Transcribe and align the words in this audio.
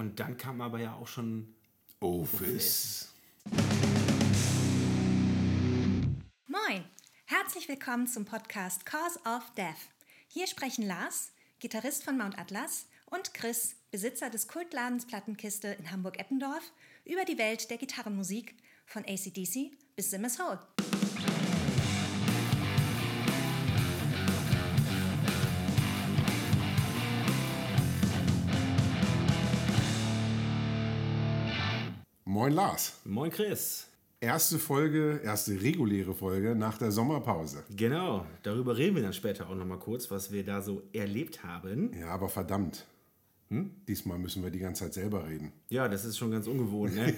Und 0.00 0.18
dann 0.18 0.38
kam 0.38 0.62
aber 0.62 0.80
ja 0.80 0.94
auch 0.94 1.06
schon 1.06 1.54
Office. 2.00 3.12
Moin, 6.46 6.86
herzlich 7.26 7.68
willkommen 7.68 8.06
zum 8.06 8.24
Podcast 8.24 8.86
Cause 8.86 9.20
of 9.26 9.52
Death. 9.58 9.90
Hier 10.28 10.46
sprechen 10.46 10.86
Lars, 10.86 11.32
Gitarrist 11.58 12.02
von 12.02 12.16
Mount 12.16 12.38
Atlas, 12.38 12.86
und 13.10 13.34
Chris, 13.34 13.76
Besitzer 13.90 14.30
des 14.30 14.48
Kultladens 14.48 15.06
Plattenkiste 15.06 15.68
in 15.68 15.90
Hamburg-Eppendorf, 15.90 16.72
über 17.04 17.26
die 17.26 17.36
Welt 17.36 17.68
der 17.68 17.76
Gitarrenmusik 17.76 18.54
von 18.86 19.04
ACDC 19.04 19.70
bis 19.96 20.08
Simmers 20.08 20.38
Hole. 20.38 20.60
Moin 32.40 32.54
Lars. 32.54 32.98
Moin 33.04 33.30
Chris. 33.30 33.86
Erste 34.18 34.58
Folge, 34.58 35.20
erste 35.22 35.60
reguläre 35.60 36.14
Folge 36.14 36.54
nach 36.54 36.78
der 36.78 36.90
Sommerpause. 36.90 37.64
Genau, 37.76 38.24
darüber 38.42 38.78
reden 38.78 38.96
wir 38.96 39.02
dann 39.02 39.12
später 39.12 39.50
auch 39.50 39.54
nochmal 39.54 39.78
kurz, 39.78 40.10
was 40.10 40.32
wir 40.32 40.42
da 40.42 40.62
so 40.62 40.82
erlebt 40.94 41.44
haben. 41.44 41.92
Ja, 41.92 42.06
aber 42.06 42.30
verdammt. 42.30 42.86
Hm? 43.50 43.72
Diesmal 43.86 44.16
müssen 44.16 44.42
wir 44.42 44.50
die 44.50 44.58
ganze 44.58 44.84
Zeit 44.84 44.94
selber 44.94 45.28
reden. 45.28 45.52
Ja, 45.68 45.86
das 45.86 46.06
ist 46.06 46.16
schon 46.16 46.30
ganz 46.30 46.46
ungewohnt, 46.46 46.94
ne? 46.94 47.14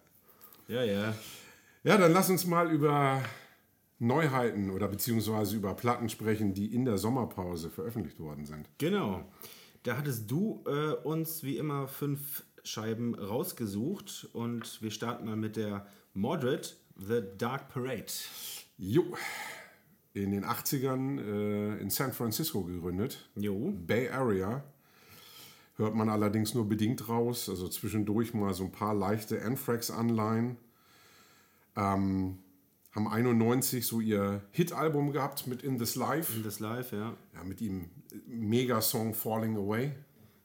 ja, 0.68 0.84
ja. 0.84 1.14
Ja, 1.84 1.98
dann 1.98 2.14
lass 2.14 2.30
uns 2.30 2.46
mal 2.46 2.72
über 2.72 3.22
Neuheiten 3.98 4.70
oder 4.70 4.88
beziehungsweise 4.88 5.54
über 5.54 5.74
Platten 5.74 6.08
sprechen, 6.08 6.54
die 6.54 6.74
in 6.74 6.86
der 6.86 6.96
Sommerpause 6.96 7.68
veröffentlicht 7.68 8.20
worden 8.20 8.46
sind. 8.46 8.70
Genau. 8.78 9.22
Da 9.82 9.98
hattest 9.98 10.30
du 10.30 10.64
äh, 10.66 10.92
uns 11.06 11.42
wie 11.42 11.58
immer 11.58 11.88
fünf 11.88 12.42
Scheiben 12.66 13.14
rausgesucht 13.14 14.28
und 14.32 14.82
wir 14.82 14.90
starten 14.90 15.26
mal 15.26 15.36
mit 15.36 15.56
der 15.56 15.86
Mordred, 16.14 16.76
The 16.96 17.22
Dark 17.38 17.68
Parade. 17.68 18.12
Jo, 18.76 19.04
in 20.14 20.32
den 20.32 20.44
80ern 20.44 21.20
äh, 21.20 21.78
in 21.78 21.90
San 21.90 22.12
Francisco 22.12 22.64
gegründet. 22.64 23.28
Jo. 23.36 23.72
Bay 23.86 24.08
Area. 24.08 24.64
Hört 25.76 25.94
man 25.94 26.08
allerdings 26.08 26.54
nur 26.54 26.68
bedingt 26.68 27.08
raus, 27.08 27.48
also 27.48 27.68
zwischendurch 27.68 28.34
mal 28.34 28.52
so 28.54 28.64
ein 28.64 28.72
paar 28.72 28.94
leichte 28.94 29.42
Anthrax-Anleihen. 29.42 30.56
Ähm, 31.76 32.38
haben 32.92 33.08
91 33.08 33.86
so 33.86 34.00
ihr 34.00 34.42
Hit-Album 34.52 35.12
gehabt 35.12 35.46
mit 35.46 35.62
In 35.62 35.78
This 35.78 35.94
Life. 35.94 36.34
In 36.34 36.42
This 36.42 36.60
Life, 36.60 36.96
ja. 36.96 37.14
Ja, 37.34 37.44
mit 37.44 37.60
ihm 37.60 37.90
Mega-Song 38.26 39.12
Falling 39.14 39.56
Away. 39.56 39.92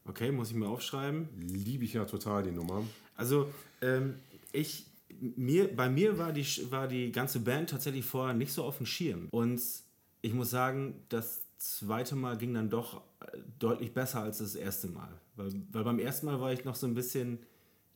Okay, 0.05 0.31
muss 0.31 0.49
ich 0.49 0.55
mir 0.55 0.67
aufschreiben. 0.67 1.29
Liebe 1.37 1.83
ich 1.83 1.93
ja 1.93 2.05
total 2.05 2.43
die 2.43 2.51
Nummer. 2.51 2.83
Also, 3.15 3.51
ähm, 3.81 4.15
ich, 4.51 4.85
mir, 5.19 5.75
bei 5.75 5.89
mir 5.89 6.17
war 6.17 6.33
die, 6.33 6.45
war 6.71 6.87
die 6.87 7.11
ganze 7.11 7.39
Band 7.39 7.69
tatsächlich 7.69 8.05
vorher 8.05 8.33
nicht 8.33 8.51
so 8.51 8.63
auf 8.63 8.77
dem 8.77 8.85
Schirm. 8.85 9.27
Und 9.31 9.61
ich 10.21 10.33
muss 10.33 10.49
sagen, 10.49 10.95
das 11.09 11.41
zweite 11.57 12.15
Mal 12.15 12.37
ging 12.37 12.53
dann 12.53 12.69
doch 12.69 13.01
äh, 13.21 13.37
deutlich 13.59 13.93
besser 13.93 14.21
als 14.21 14.39
das 14.39 14.55
erste 14.55 14.87
Mal. 14.87 15.09
Weil, 15.35 15.51
weil 15.71 15.83
beim 15.83 15.99
ersten 15.99 16.25
Mal 16.25 16.39
war 16.41 16.51
ich 16.51 16.65
noch 16.65 16.75
so 16.75 16.87
ein 16.87 16.95
bisschen, 16.95 17.39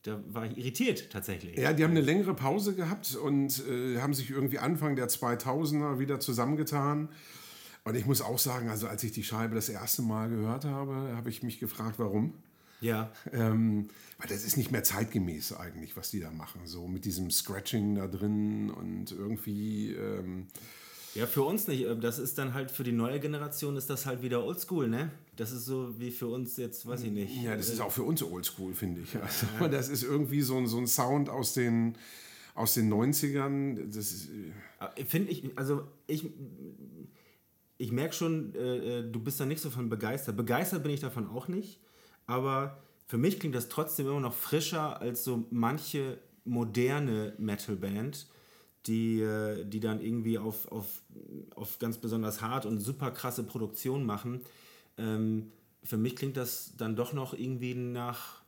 da 0.03 0.19
war 0.27 0.45
ich 0.45 0.57
irritiert 0.57 1.09
tatsächlich. 1.11 1.57
Ja, 1.57 1.73
die 1.73 1.83
haben 1.83 1.91
eine 1.91 2.01
längere 2.01 2.35
Pause 2.35 2.75
gehabt 2.75 3.15
und 3.15 3.63
äh, 3.67 3.99
haben 3.99 4.13
sich 4.13 4.29
irgendwie 4.29 4.59
Anfang 4.59 4.95
der 4.95 5.09
2000er 5.09 5.99
wieder 5.99 6.19
zusammengetan. 6.19 7.09
Und 7.85 7.95
ich 7.95 8.05
muss 8.07 8.21
auch 8.21 8.39
sagen, 8.39 8.69
also 8.69 8.87
als 8.87 9.03
ich 9.03 9.11
die 9.11 9.23
Scheibe 9.23 9.53
das 9.53 9.69
erste 9.69 10.01
Mal 10.01 10.27
gehört 10.29 10.65
habe, 10.65 11.15
habe 11.15 11.29
ich 11.29 11.43
mich 11.43 11.59
gefragt, 11.59 11.95
warum. 11.97 12.33
Ja. 12.81 13.11
Ähm, 13.31 13.89
weil 14.17 14.27
das 14.27 14.43
ist 14.43 14.57
nicht 14.57 14.71
mehr 14.71 14.83
zeitgemäß 14.83 15.53
eigentlich, 15.53 15.95
was 15.95 16.09
die 16.09 16.19
da 16.19 16.31
machen. 16.31 16.61
So 16.65 16.87
mit 16.87 17.05
diesem 17.05 17.29
Scratching 17.29 17.95
da 17.95 18.07
drin 18.07 18.71
und 18.71 19.11
irgendwie. 19.11 19.91
Ähm, 19.93 20.47
ja, 21.13 21.27
für 21.27 21.43
uns 21.43 21.67
nicht. 21.67 21.85
Das 22.01 22.17
ist 22.17 22.39
dann 22.39 22.55
halt 22.55 22.71
für 22.71 22.83
die 22.83 22.91
neue 22.91 23.19
Generation 23.19 23.77
ist 23.77 23.89
das 23.89 24.07
halt 24.07 24.23
wieder 24.23 24.43
oldschool, 24.43 24.89
ne? 24.89 25.11
Das 25.35 25.51
ist 25.51 25.65
so 25.65 25.97
wie 25.99 26.09
für 26.09 26.27
uns 26.27 26.57
jetzt, 26.57 26.87
weiß 26.87 27.03
ich 27.03 27.11
nicht. 27.11 27.35
Ja, 27.43 27.55
das 27.55 27.69
ist 27.69 27.81
auch 27.81 27.91
für 27.91 28.03
uns 28.03 28.23
oldschool, 28.23 28.73
finde 28.73 29.01
ich. 29.01 29.15
Also, 29.21 29.45
ja. 29.59 29.67
Das 29.67 29.89
ist 29.89 30.03
irgendwie 30.03 30.41
so, 30.41 30.57
ein, 30.57 30.65
so 30.65 30.79
ein 30.79 30.87
Sound 30.87 31.29
aus 31.29 31.53
den, 31.53 31.95
aus 32.55 32.73
den 32.73 32.91
90ern. 32.91 33.93
Das 33.93 34.27
Finde 35.07 35.31
ich, 35.31 35.43
also 35.55 35.87
ich 36.07 36.31
ich 37.77 37.91
merke 37.91 38.13
schon, 38.13 38.55
äh, 38.55 39.03
du 39.03 39.19
bist 39.19 39.39
da 39.39 39.45
nicht 39.45 39.61
so 39.61 39.69
von 39.69 39.89
begeistert. 39.89 40.37
Begeistert 40.37 40.83
bin 40.83 40.91
ich 40.91 41.01
davon 41.01 41.27
auch 41.27 41.47
nicht, 41.47 41.79
aber 42.25 42.81
für 43.07 43.17
mich 43.17 43.39
klingt 43.39 43.55
das 43.55 43.69
trotzdem 43.69 44.07
immer 44.07 44.19
noch 44.19 44.33
frischer 44.33 44.99
als 45.01 45.23
so 45.23 45.45
manche 45.51 46.17
moderne 46.45 47.33
Metalband, 47.37 48.27
die, 48.85 49.19
äh, 49.19 49.65
die 49.65 49.79
dann 49.79 50.01
irgendwie 50.01 50.37
auf, 50.37 50.71
auf, 50.71 50.85
auf 51.55 51.79
ganz 51.79 51.97
besonders 51.97 52.41
hart 52.41 52.65
und 52.65 52.79
super 52.79 53.11
krasse 53.11 53.43
Produktion 53.43 54.05
machen. 54.05 54.41
Ähm, 54.97 55.51
für 55.83 55.97
mich 55.97 56.15
klingt 56.15 56.37
das 56.37 56.73
dann 56.77 56.95
doch 56.95 57.13
noch 57.13 57.33
irgendwie 57.33 57.75
nach 57.75 58.43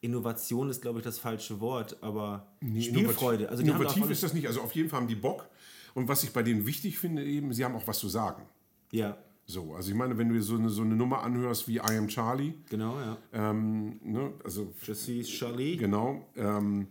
Innovation 0.00 0.68
ist, 0.68 0.82
glaube 0.82 0.98
ich, 0.98 1.04
das 1.04 1.18
falsche 1.18 1.60
Wort, 1.60 1.96
aber 2.02 2.46
nee, 2.60 2.82
Spielfreude. 2.82 3.48
Also 3.48 3.62
innovativ 3.62 4.08
ist 4.10 4.22
das 4.22 4.34
nicht. 4.34 4.46
Also 4.46 4.60
auf 4.60 4.72
jeden 4.72 4.88
Fall 4.88 5.00
haben 5.00 5.08
die 5.08 5.14
Bock. 5.14 5.48
Und 5.94 6.08
was 6.08 6.22
ich 6.22 6.32
bei 6.32 6.42
denen 6.42 6.66
wichtig 6.66 6.98
finde, 6.98 7.24
eben, 7.24 7.52
sie 7.52 7.64
haben 7.64 7.74
auch 7.74 7.86
was 7.86 7.98
zu 7.98 8.08
sagen. 8.08 8.42
Ja. 8.90 9.18
So, 9.48 9.74
also 9.74 9.90
ich 9.90 9.96
meine, 9.96 10.18
wenn 10.18 10.28
du 10.28 10.42
so 10.42 10.56
eine, 10.56 10.70
so 10.70 10.82
eine 10.82 10.96
Nummer 10.96 11.22
anhörst 11.22 11.68
wie 11.68 11.76
I 11.76 11.96
Am 11.96 12.08
Charlie. 12.08 12.54
Genau, 12.68 12.98
ja. 12.98 13.16
Ähm, 13.32 14.00
ne, 14.02 14.32
also, 14.44 14.74
Jesse 14.82 15.22
Charlie. 15.22 15.76
Genau. 15.76 16.28
Ähm, 16.36 16.88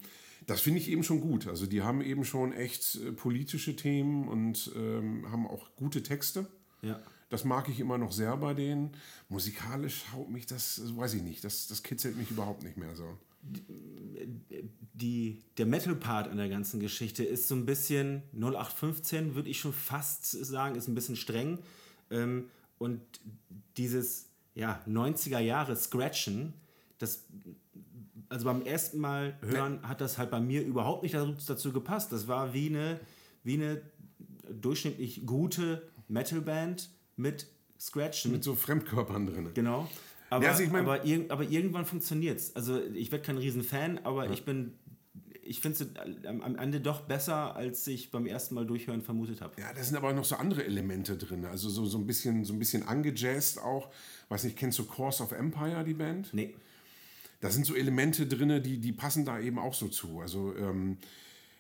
das 0.47 0.61
finde 0.61 0.79
ich 0.79 0.89
eben 0.89 1.03
schon 1.03 1.21
gut. 1.21 1.47
Also 1.47 1.65
die 1.65 1.81
haben 1.81 2.01
eben 2.01 2.23
schon 2.23 2.53
echt 2.53 2.95
äh, 2.95 3.11
politische 3.11 3.75
Themen 3.75 4.27
und 4.27 4.71
ähm, 4.75 5.29
haben 5.31 5.47
auch 5.47 5.75
gute 5.75 6.03
Texte. 6.03 6.47
Ja. 6.81 6.99
Das 7.29 7.43
mag 7.43 7.67
ich 7.69 7.79
immer 7.79 7.97
noch 7.97 8.11
sehr 8.11 8.37
bei 8.37 8.53
denen. 8.53 8.91
Musikalisch 9.29 10.05
haut 10.13 10.29
mich 10.29 10.45
das, 10.45 10.79
das 10.81 10.95
weiß 10.95 11.15
ich 11.15 11.23
nicht, 11.23 11.43
das, 11.43 11.67
das 11.67 11.81
kitzelt 11.81 12.17
mich 12.17 12.29
überhaupt 12.29 12.63
nicht 12.63 12.77
mehr 12.77 12.95
so. 12.95 13.17
Die, 14.93 15.43
der 15.57 15.65
Metal-Part 15.65 16.29
an 16.29 16.37
der 16.37 16.49
ganzen 16.49 16.79
Geschichte 16.79 17.23
ist 17.23 17.47
so 17.47 17.55
ein 17.55 17.65
bisschen 17.65 18.23
0815, 18.33 19.35
würde 19.35 19.49
ich 19.49 19.59
schon 19.59 19.73
fast 19.73 20.25
sagen, 20.31 20.75
ist 20.75 20.87
ein 20.87 20.95
bisschen 20.95 21.15
streng. 21.15 21.59
Ähm, 22.11 22.49
und 22.77 23.01
dieses 23.77 24.29
ja, 24.53 24.81
90er 24.87 25.39
Jahre 25.39 25.75
Scratchen, 25.75 26.53
das, 26.97 27.25
also 28.29 28.45
beim 28.45 28.61
ersten 28.61 28.99
Mal 28.99 29.37
hören 29.41 29.87
hat 29.87 30.01
das 30.01 30.17
halt 30.17 30.31
bei 30.31 30.39
mir 30.39 30.63
überhaupt 30.63 31.03
nicht 31.03 31.15
dazu 31.15 31.71
gepasst. 31.71 32.11
Das 32.11 32.27
war 32.27 32.53
wie 32.53 32.69
eine, 32.69 32.99
wie 33.43 33.55
eine 33.55 33.81
durchschnittlich 34.49 35.25
gute 35.25 35.81
Metalband 36.07 36.89
mit 37.17 37.47
Scratchen. 37.79 38.31
Mit 38.31 38.43
so 38.43 38.55
Fremdkörpern 38.55 39.27
drin. 39.27 39.49
Genau. 39.53 39.89
Aber, 40.29 40.43
ja, 40.43 40.51
also 40.51 40.63
ich 40.63 40.71
mein, 40.71 40.87
aber, 40.87 41.01
aber, 41.29 41.43
irgendwann 41.43 41.85
funktioniert 41.85 42.39
es. 42.39 42.55
Also 42.55 42.81
ich 42.81 43.11
werde 43.11 43.23
kein 43.23 43.37
Riesenfan, 43.37 43.99
aber 44.03 44.25
ja. 44.25 44.31
ich 44.31 44.43
bin 44.43 44.73
ich 45.45 45.59
finde 45.59 45.83
es 45.83 46.25
am 46.25 46.55
Ende 46.57 46.81
doch 46.81 47.01
besser, 47.01 47.55
als 47.55 47.85
ich 47.85 48.09
beim 48.09 48.25
ersten 48.25 48.55
Mal 48.55 48.65
durchhören 48.65 49.01
vermutet 49.01 49.41
habe. 49.41 49.53
Ja, 49.61 49.71
da 49.73 49.83
sind 49.83 49.95
aber 49.95 50.11
noch 50.11 50.25
so 50.25 50.35
andere 50.35 50.65
Elemente 50.65 51.17
drin. 51.17 51.45
Also 51.45 51.69
so, 51.69 51.85
so 51.85 51.99
ein 51.99 52.07
bisschen, 52.07 52.43
so 52.45 52.53
ein 52.53 52.59
bisschen 52.59 52.83
angejazzt 52.83 53.59
auch. 53.59 53.91
Weiß 54.29 54.43
nicht, 54.43 54.57
kennst 54.57 54.79
du 54.79 54.85
Course 54.85 55.21
of 55.21 55.31
Empire, 55.31 55.83
die 55.83 55.93
Band? 55.93 56.33
Nee. 56.33 56.55
Da 57.41 57.51
sind 57.51 57.65
so 57.65 57.75
Elemente 57.75 58.25
drin, 58.25 58.63
die, 58.63 58.79
die 58.79 58.91
passen 58.91 59.23
da 59.23 59.39
eben 59.39 59.59
auch 59.59 59.75
so 59.75 59.87
zu. 59.87 60.19
Also 60.19 60.55
ähm, 60.55 60.97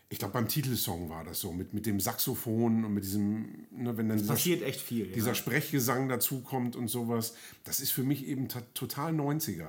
ich 0.09 0.17
glaube, 0.17 0.33
beim 0.33 0.47
Titelsong 0.47 1.09
war 1.09 1.23
das 1.23 1.39
so, 1.39 1.51
mit, 1.51 1.73
mit 1.73 1.85
dem 1.85 1.99
Saxophon 1.99 2.85
und 2.85 2.93
mit 2.93 3.03
diesem, 3.03 3.67
ne, 3.69 3.95
wenn 3.97 4.09
dann 4.09 4.17
dieser, 4.17 4.33
passiert 4.33 4.63
echt 4.63 4.81
viel. 4.81 5.07
Dieser 5.07 5.29
ja. 5.29 5.35
Sprechgesang 5.35 6.09
dazukommt 6.09 6.75
und 6.75 6.87
sowas. 6.87 7.35
Das 7.63 7.79
ist 7.79 7.91
für 7.91 8.03
mich 8.03 8.25
eben 8.25 8.47
total 8.73 9.13
90er. 9.13 9.67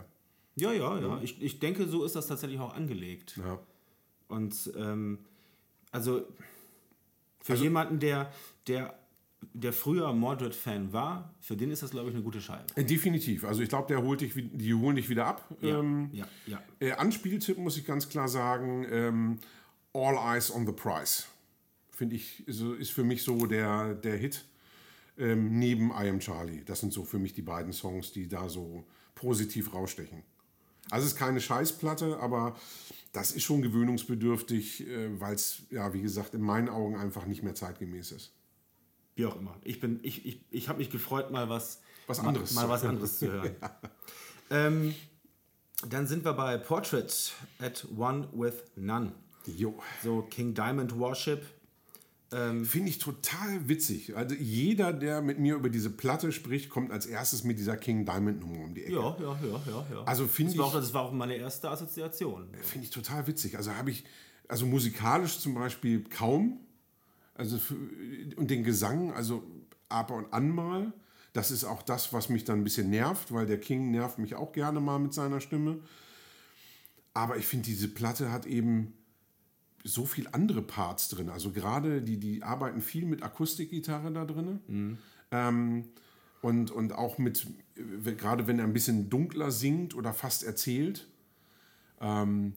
Ja, 0.54 0.72
ja, 0.72 0.98
ja. 0.98 1.20
Ich, 1.22 1.42
ich 1.42 1.58
denke, 1.58 1.86
so 1.86 2.04
ist 2.04 2.16
das 2.16 2.28
tatsächlich 2.28 2.60
auch 2.60 2.72
angelegt. 2.72 3.34
Ja. 3.36 3.60
Und 4.28 4.70
ähm, 4.76 5.18
also 5.92 6.22
für 7.40 7.52
Also- 7.52 7.64
jemanden, 7.64 7.98
der, 8.00 8.32
der, 8.66 8.98
der 9.52 9.72
früher 9.72 10.12
Mordred-Fan 10.12 10.92
war, 10.92 11.34
für 11.40 11.56
den 11.56 11.70
ist 11.70 11.82
das, 11.82 11.90
glaube 11.90 12.08
ich, 12.08 12.14
eine 12.14 12.24
gute 12.24 12.40
Scheibe. 12.40 12.64
Äh, 12.74 12.84
Definitiv. 12.84 13.44
Also 13.44 13.62
ich 13.62 13.68
glaube, 13.68 13.86
der 13.88 14.02
holt 14.02 14.20
dich, 14.20 14.32
die 14.34 14.74
holen 14.74 14.96
dich 14.96 15.08
wieder 15.08 15.26
ab. 15.26 15.48
Ja, 15.60 15.78
Ähm, 15.78 16.10
ja, 16.12 16.26
ja. 16.46 16.60
äh, 16.80 16.92
Anspieltipp 16.92 17.58
muss 17.58 17.76
ich 17.76 17.84
ganz 17.86 18.08
klar 18.08 18.28
sagen, 18.28 18.84
ähm, 18.90 19.38
All 19.92 20.16
Eyes 20.34 20.50
on 20.50 20.66
the 20.66 20.72
Prize. 20.72 21.24
Finde 21.90 22.16
ich, 22.16 22.42
so, 22.46 22.74
ist 22.74 22.90
für 22.90 23.04
mich 23.04 23.22
so 23.22 23.46
der, 23.46 23.94
der 23.94 24.16
Hit 24.16 24.44
ähm, 25.16 25.58
neben 25.58 25.90
I 25.90 26.08
Am 26.10 26.18
Charlie. 26.18 26.62
Das 26.64 26.80
sind 26.80 26.92
so 26.92 27.04
für 27.04 27.18
mich 27.18 27.32
die 27.32 27.40
beiden 27.42 27.72
Songs, 27.72 28.12
die 28.12 28.28
da 28.28 28.48
so 28.50 28.84
positiv 29.14 29.72
rausstechen. 29.72 30.22
Also 30.90 31.06
es 31.06 31.12
ist 31.14 31.18
keine 31.18 31.40
Scheißplatte, 31.40 32.18
aber 32.20 32.54
das 33.16 33.32
ist 33.32 33.44
schon 33.44 33.62
gewöhnungsbedürftig, 33.62 34.86
äh, 34.86 35.18
weil 35.20 35.34
es, 35.34 35.62
ja, 35.70 35.92
wie 35.94 36.02
gesagt, 36.02 36.34
in 36.34 36.42
meinen 36.42 36.68
Augen 36.68 36.96
einfach 36.96 37.24
nicht 37.26 37.42
mehr 37.42 37.54
zeitgemäß 37.54 38.12
ist. 38.12 38.32
Wie 39.14 39.24
auch 39.24 39.36
immer. 39.36 39.56
Ich, 39.64 39.80
bin, 39.80 40.00
ich, 40.02 40.26
ich, 40.26 40.44
ich 40.50 40.68
habe 40.68 40.78
mich 40.78 40.90
gefreut, 40.90 41.30
mal 41.30 41.48
was, 41.48 41.80
Was 42.06 42.18
mal- 42.20 42.28
anderes 42.28 42.52
mal, 42.52 42.62
zu 42.64 42.68
was 42.68 42.82
hören. 42.82 42.90
anderes 42.90 43.18
zu 43.18 43.32
hören. 43.32 43.56
ähm, 44.50 44.94
Dann 45.88 46.06
sind 46.06 46.24
wir 46.26 46.34
bei 46.34 46.58
Portrait 46.58 47.32
at 47.58 47.86
One 47.96 48.28
with 48.32 48.64
None. 48.76 49.12
Jo. 49.46 49.78
So 50.02 50.22
King 50.22 50.52
Diamond 50.54 50.92
Warship. 52.30 52.66
Finde 52.66 52.88
ich 52.90 52.98
total 52.98 53.68
witzig. 53.68 54.16
Also 54.16 54.34
jeder, 54.34 54.92
der 54.92 55.22
mit 55.22 55.38
mir 55.38 55.54
über 55.54 55.68
diese 55.70 55.90
Platte 55.90 56.32
spricht, 56.32 56.70
kommt 56.70 56.90
als 56.90 57.06
erstes 57.06 57.44
mit 57.44 57.58
dieser 57.58 57.76
King 57.76 58.04
Diamond 58.04 58.40
Nummer 58.40 58.64
um 58.64 58.74
die 58.74 58.82
Ecke. 58.84 58.94
Ja, 58.94 59.16
ja, 59.20 59.38
ja, 59.42 59.62
ja. 59.66 59.86
ja. 59.92 60.02
Also 60.04 60.26
finde 60.26 60.52
das, 60.52 60.58
war 60.58 60.66
ich- 60.68 60.74
auch, 60.74 60.80
das 60.80 60.94
war 60.94 61.02
auch 61.02 61.12
meine 61.12 61.36
erste 61.36 61.70
Assoziation. 61.70 62.48
Finde 62.62 62.84
ich 62.86 62.90
total 62.90 63.26
witzig. 63.26 63.56
Also 63.56 63.72
habe 63.74 63.90
ich, 63.90 64.04
also 64.48 64.66
musikalisch 64.66 65.38
zum 65.38 65.54
Beispiel 65.54 66.04
kaum. 66.04 66.60
Also 67.34 67.58
für, 67.58 67.74
und 68.36 68.50
den 68.50 68.64
Gesang, 68.64 69.12
also 69.12 69.44
ab 69.88 70.10
und 70.10 70.32
an 70.32 70.48
mal. 70.50 70.92
Das 71.32 71.50
ist 71.50 71.64
auch 71.64 71.82
das, 71.82 72.12
was 72.14 72.30
mich 72.30 72.44
dann 72.44 72.60
ein 72.60 72.64
bisschen 72.64 72.88
nervt, 72.88 73.30
weil 73.32 73.44
der 73.46 73.60
King 73.60 73.90
nervt 73.90 74.18
mich 74.18 74.34
auch 74.34 74.52
gerne 74.52 74.80
mal 74.80 74.98
mit 74.98 75.12
seiner 75.12 75.40
Stimme. 75.40 75.78
Aber 77.14 77.36
ich 77.36 77.46
finde, 77.46 77.66
diese 77.66 77.88
Platte 77.88 78.32
hat 78.32 78.46
eben 78.46 78.94
so 79.86 80.04
viel 80.04 80.28
andere 80.32 80.62
Parts 80.62 81.08
drin. 81.08 81.30
Also 81.30 81.52
gerade 81.52 82.02
die, 82.02 82.18
die 82.18 82.42
arbeiten 82.42 82.80
viel 82.80 83.06
mit 83.06 83.22
Akustikgitarre 83.22 84.12
da 84.12 84.24
drin. 84.24 84.60
Ähm, 85.30 85.84
und, 86.42 86.70
und 86.70 86.92
auch 86.92 87.18
mit, 87.18 87.46
äh, 87.76 88.12
gerade 88.12 88.46
wenn 88.46 88.58
er 88.58 88.64
ein 88.64 88.72
bisschen 88.72 89.10
dunkler 89.10 89.50
singt 89.50 89.94
oder 89.94 90.12
fast 90.12 90.44
erzählt, 90.44 91.08
ähm, 92.00 92.54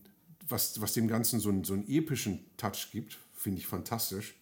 was, 0.47 0.81
was 0.81 0.93
dem 0.93 1.07
Ganzen 1.07 1.39
so 1.39 1.49
einen, 1.49 1.63
so 1.63 1.73
einen 1.73 1.87
epischen 1.87 2.45
Touch 2.57 2.89
gibt, 2.91 3.17
finde 3.33 3.59
ich 3.59 3.67
fantastisch. 3.67 4.35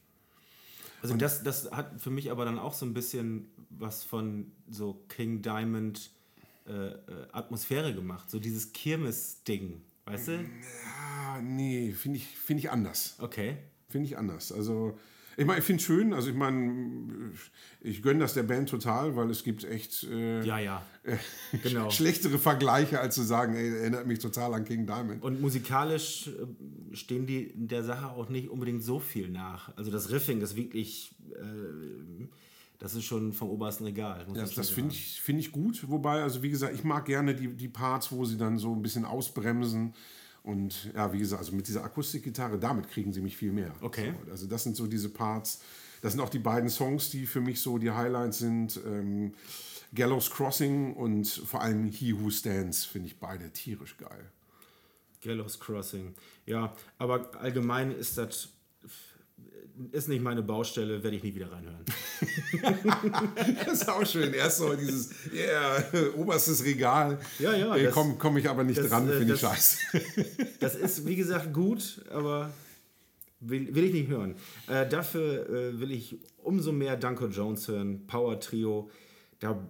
Also 1.01 1.15
das, 1.15 1.43
das 1.43 1.71
hat 1.71 2.01
für 2.01 2.09
mich 2.09 2.31
aber 2.31 2.45
dann 2.45 2.57
auch 2.57 2.73
so 2.73 2.85
ein 2.85 2.93
bisschen 2.93 3.47
was 3.69 4.03
von 4.03 4.51
so 4.69 5.03
King 5.09 5.41
Diamond 5.41 6.09
äh, 6.65 6.71
äh, 6.71 6.97
Atmosphäre 7.31 7.93
gemacht. 7.93 8.29
So 8.29 8.39
dieses 8.39 8.73
Kirmes-Ding, 8.73 9.81
weißt 10.05 10.27
du? 10.29 10.45
Ah, 11.37 11.41
nee, 11.41 11.91
finde 11.91 12.17
ich, 12.17 12.25
find 12.25 12.59
ich 12.59 12.71
anders. 12.71 13.15
Okay. 13.19 13.57
Finde 13.89 14.07
ich 14.07 14.17
anders. 14.17 14.51
Also, 14.51 14.97
ich 15.37 15.45
meine, 15.45 15.59
ich 15.59 15.65
finde 15.65 15.81
es 15.81 15.85
schön. 15.85 16.13
Also, 16.13 16.29
ich 16.29 16.35
meine, 16.35 17.31
ich 17.81 18.01
gönne 18.01 18.19
das 18.19 18.33
der 18.33 18.43
Band 18.43 18.69
total, 18.69 19.15
weil 19.15 19.29
es 19.29 19.43
gibt 19.43 19.63
echt 19.63 20.03
äh, 20.03 20.43
Ja, 20.43 20.57
ja. 20.57 20.83
genau. 21.63 21.89
schlechtere 21.89 22.39
Vergleiche, 22.39 22.99
als 22.99 23.15
zu 23.15 23.23
sagen, 23.23 23.55
ey, 23.55 23.69
erinnert 23.69 24.07
mich 24.07 24.19
total 24.19 24.53
an 24.53 24.65
King 24.65 24.85
Diamond. 24.85 25.23
Und 25.23 25.39
musikalisch 25.39 26.27
äh, 26.27 26.95
stehen 26.95 27.27
die 27.27 27.51
der 27.55 27.83
Sache 27.83 28.07
auch 28.09 28.29
nicht 28.29 28.49
unbedingt 28.49 28.83
so 28.83 28.99
viel 28.99 29.29
nach. 29.29 29.75
Also 29.77 29.91
das 29.91 30.09
Riffing 30.09 30.41
ist 30.41 30.55
wirklich, 30.55 31.15
äh, 31.35 32.27
das 32.79 32.95
ist 32.95 33.05
schon 33.05 33.31
vom 33.31 33.49
obersten 33.49 33.85
Regal. 33.85 34.25
muss 34.27 34.37
Das, 34.37 34.55
das 34.55 34.69
finde 34.69 34.93
ich, 34.93 35.21
find 35.21 35.39
ich 35.39 35.51
gut. 35.51 35.87
Wobei, 35.87 36.23
also 36.23 36.41
wie 36.41 36.49
gesagt, 36.49 36.73
ich 36.73 36.83
mag 36.83 37.05
gerne 37.05 37.35
die, 37.35 37.47
die 37.47 37.69
Parts, 37.69 38.11
wo 38.11 38.25
sie 38.25 38.37
dann 38.37 38.57
so 38.57 38.73
ein 38.73 38.81
bisschen 38.81 39.05
ausbremsen. 39.05 39.93
Und 40.43 40.91
ja, 40.95 41.11
wie 41.11 41.19
gesagt, 41.19 41.41
also 41.41 41.53
mit 41.55 41.67
dieser 41.67 41.83
Akustikgitarre, 41.83 42.57
damit 42.57 42.89
kriegen 42.89 43.11
sie 43.11 43.21
mich 43.21 43.35
viel 43.35 43.51
mehr. 43.51 43.73
Okay. 43.81 44.13
So, 44.25 44.31
also 44.31 44.47
das 44.47 44.63
sind 44.63 44.75
so 44.75 44.87
diese 44.87 45.09
Parts. 45.09 45.61
Das 46.01 46.13
sind 46.13 46.21
auch 46.21 46.29
die 46.29 46.39
beiden 46.39 46.69
Songs, 46.69 47.09
die 47.09 47.25
für 47.25 47.41
mich 47.41 47.59
so 47.59 47.77
die 47.77 47.91
Highlights 47.91 48.39
sind. 48.39 48.79
Ähm, 48.85 49.33
Gallows 49.93 50.29
Crossing 50.29 50.93
und 50.93 51.27
vor 51.27 51.61
allem 51.61 51.85
He 51.85 52.13
Who 52.17 52.29
Stands 52.29 52.85
finde 52.85 53.07
ich 53.07 53.19
beide 53.19 53.49
tierisch 53.51 53.97
geil. 53.97 54.31
Gallows 55.21 55.59
Crossing. 55.59 56.13
Ja, 56.45 56.73
aber 56.97 57.35
allgemein 57.39 57.91
ist 57.91 58.17
das 58.17 58.49
ist 59.91 60.07
nicht 60.07 60.21
meine 60.21 60.41
Baustelle, 60.41 61.03
werde 61.03 61.17
ich 61.17 61.23
nie 61.23 61.35
wieder 61.35 61.51
reinhören. 61.51 61.85
Das 63.65 63.81
ist 63.81 63.89
auch 63.89 64.05
schön. 64.05 64.33
Erst 64.33 64.57
so 64.57 64.73
dieses, 64.75 65.11
yeah, 65.33 65.83
oberstes 66.15 66.63
Regal. 66.63 67.19
Ja, 67.39 67.55
ja, 67.55 67.75
Äh, 67.75 67.89
Komme 67.91 68.15
komm 68.17 68.37
ich 68.37 68.49
aber 68.49 68.63
nicht 68.63 68.79
das, 68.79 68.89
dran, 68.89 69.07
äh, 69.09 69.17
finde 69.17 69.33
ich 69.35 69.39
scheiße. 69.39 69.77
Das 70.59 70.75
ist, 70.75 71.05
wie 71.05 71.15
gesagt, 71.15 71.53
gut, 71.53 72.01
aber 72.11 72.51
will, 73.39 73.73
will 73.75 73.83
ich 73.85 73.93
nicht 73.93 74.09
hören. 74.09 74.35
Äh, 74.67 74.87
dafür 74.87 75.49
äh, 75.49 75.79
will 75.79 75.91
ich 75.91 76.19
umso 76.37 76.71
mehr 76.71 76.97
Danko 76.97 77.27
Jones 77.27 77.67
hören. 77.67 78.07
Power 78.07 78.39
Trio. 78.39 78.89
Da, 79.39 79.67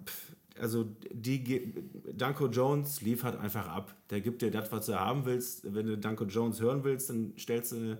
also 0.59 0.85
die 1.11 1.73
Danko 2.13 2.47
Jones 2.47 3.01
liefert 3.01 3.39
einfach 3.39 3.67
ab. 3.67 3.93
Der 4.09 4.21
gibt 4.21 4.41
dir 4.41 4.51
das, 4.51 4.71
was 4.71 4.85
du 4.85 4.97
haben 4.99 5.25
willst. 5.25 5.73
Wenn 5.73 5.87
du 5.87 5.97
Danko 5.97 6.25
Jones 6.25 6.61
hören 6.61 6.83
willst, 6.83 7.09
dann 7.09 7.33
stellst 7.37 7.73
du 7.73 7.97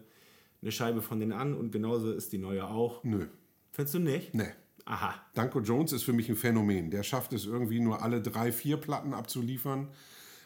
eine, 0.68 0.72
Scheibe 0.74 1.02
von 1.02 1.20
denen 1.20 1.32
an 1.32 1.54
und 1.54 1.72
genauso 1.72 2.12
ist 2.12 2.34
die 2.34 2.38
neue 2.38 2.68
auch. 2.68 3.04
Nö, 3.04 3.28
Findest 3.72 3.96
du 3.96 4.00
nicht? 4.00 4.34
nee. 4.34 4.52
Aha. 4.86 5.16
Danko 5.34 5.60
Jones 5.60 5.92
ist 5.92 6.04
für 6.04 6.14
mich 6.14 6.30
ein 6.30 6.38
Phänomen. 6.38 6.92
Der 6.92 7.04
schafft 7.04 7.34
es 7.34 7.46
irgendwie 7.46 7.82
nur 7.82 8.02
alle 8.04 8.22
drei, 8.22 8.54
vier 8.54 8.78
Platten 8.78 9.14
abzuliefern. 9.14 9.90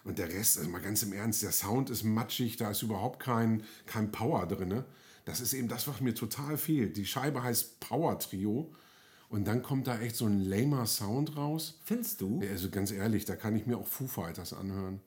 Und 0.03 0.17
der 0.17 0.29
Rest, 0.29 0.57
also 0.57 0.67
mal 0.71 0.81
ganz 0.81 1.03
im 1.03 1.13
Ernst, 1.13 1.43
der 1.43 1.51
Sound 1.51 1.91
ist 1.91 2.03
matschig, 2.03 2.57
da 2.57 2.71
ist 2.71 2.81
überhaupt 2.81 3.19
kein, 3.19 3.61
kein 3.85 4.11
Power 4.11 4.47
drin. 4.47 4.83
Das 5.25 5.41
ist 5.41 5.53
eben 5.53 5.67
das, 5.67 5.87
was 5.87 6.01
mir 6.01 6.15
total 6.15 6.57
fehlt. 6.57 6.97
Die 6.97 7.05
Scheibe 7.05 7.43
heißt 7.43 7.79
Power 7.81 8.17
Trio. 8.17 8.73
Und 9.29 9.45
dann 9.45 9.61
kommt 9.61 9.85
da 9.85 9.99
echt 9.99 10.15
so 10.15 10.25
ein 10.25 10.39
lamer 10.39 10.87
Sound 10.87 11.37
raus. 11.37 11.79
Findest 11.83 12.21
du? 12.21 12.41
Also 12.49 12.71
ganz 12.71 12.91
ehrlich, 12.91 13.25
da 13.25 13.35
kann 13.35 13.55
ich 13.55 13.67
mir 13.67 13.77
auch 13.77 13.85
Foo 13.87 14.07
Fighters 14.07 14.53
anhören. 14.53 15.01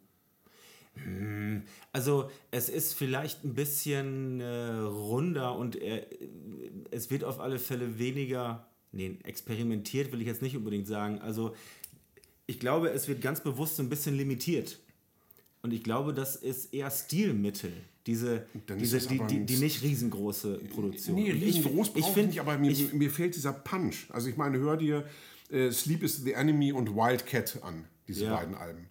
Also 1.93 2.31
es 2.51 2.69
ist 2.69 2.95
vielleicht 2.95 3.45
ein 3.45 3.55
bisschen 3.55 4.41
äh, 4.41 4.71
runder 4.79 5.57
und 5.57 5.77
äh, 5.81 6.07
es 6.91 7.11
wird 7.11 7.25
auf 7.25 7.41
alle 7.41 7.59
Fälle 7.59 7.99
weniger, 7.99 8.67
nee, 8.93 9.19
experimentiert 9.25 10.13
will 10.13 10.21
ich 10.21 10.27
jetzt 10.27 10.43
nicht 10.43 10.57
unbedingt 10.57 10.87
sagen. 10.87 11.19
Also 11.21 11.55
ich 12.47 12.61
glaube, 12.61 12.91
es 12.91 13.09
wird 13.09 13.21
ganz 13.23 13.41
bewusst 13.43 13.77
so 13.77 13.83
ein 13.83 13.89
bisschen 13.89 14.17
limitiert. 14.17 14.79
Und 15.63 15.73
ich 15.73 15.83
glaube, 15.83 16.13
das 16.13 16.37
ist 16.37 16.75
eher 16.75 16.91
Stilmittel, 16.91 17.73
diese, 18.07 18.47
diese 18.79 18.99
die, 19.09 19.19
die, 19.27 19.47
die 19.47 19.57
nicht 19.57 19.83
riesengroße 19.83 20.59
Produktion. 20.75 21.17
Nee, 21.17 21.31
riesengroß 21.31 21.89
brauche 21.91 22.01
ich, 22.01 22.07
find- 22.07 22.29
nicht, 22.29 22.41
aber 22.41 22.59
mir, 22.59 22.71
ich, 22.71 22.93
mir 22.93 23.11
fehlt 23.11 23.35
dieser 23.35 23.53
Punch. 23.55 24.07
Also 24.11 24.29
ich 24.29 24.37
meine, 24.37 24.59
hör 24.59 24.77
dir 24.77 25.07
äh, 25.51 25.71
Sleep 25.71 26.03
is 26.03 26.23
the 26.23 26.33
Enemy 26.33 26.73
und 26.73 26.95
Wildcat 26.95 27.63
an, 27.63 27.87
diese 28.07 28.27
Ja. 28.27 28.37
beiden 28.37 28.55
Alben. 28.55 28.89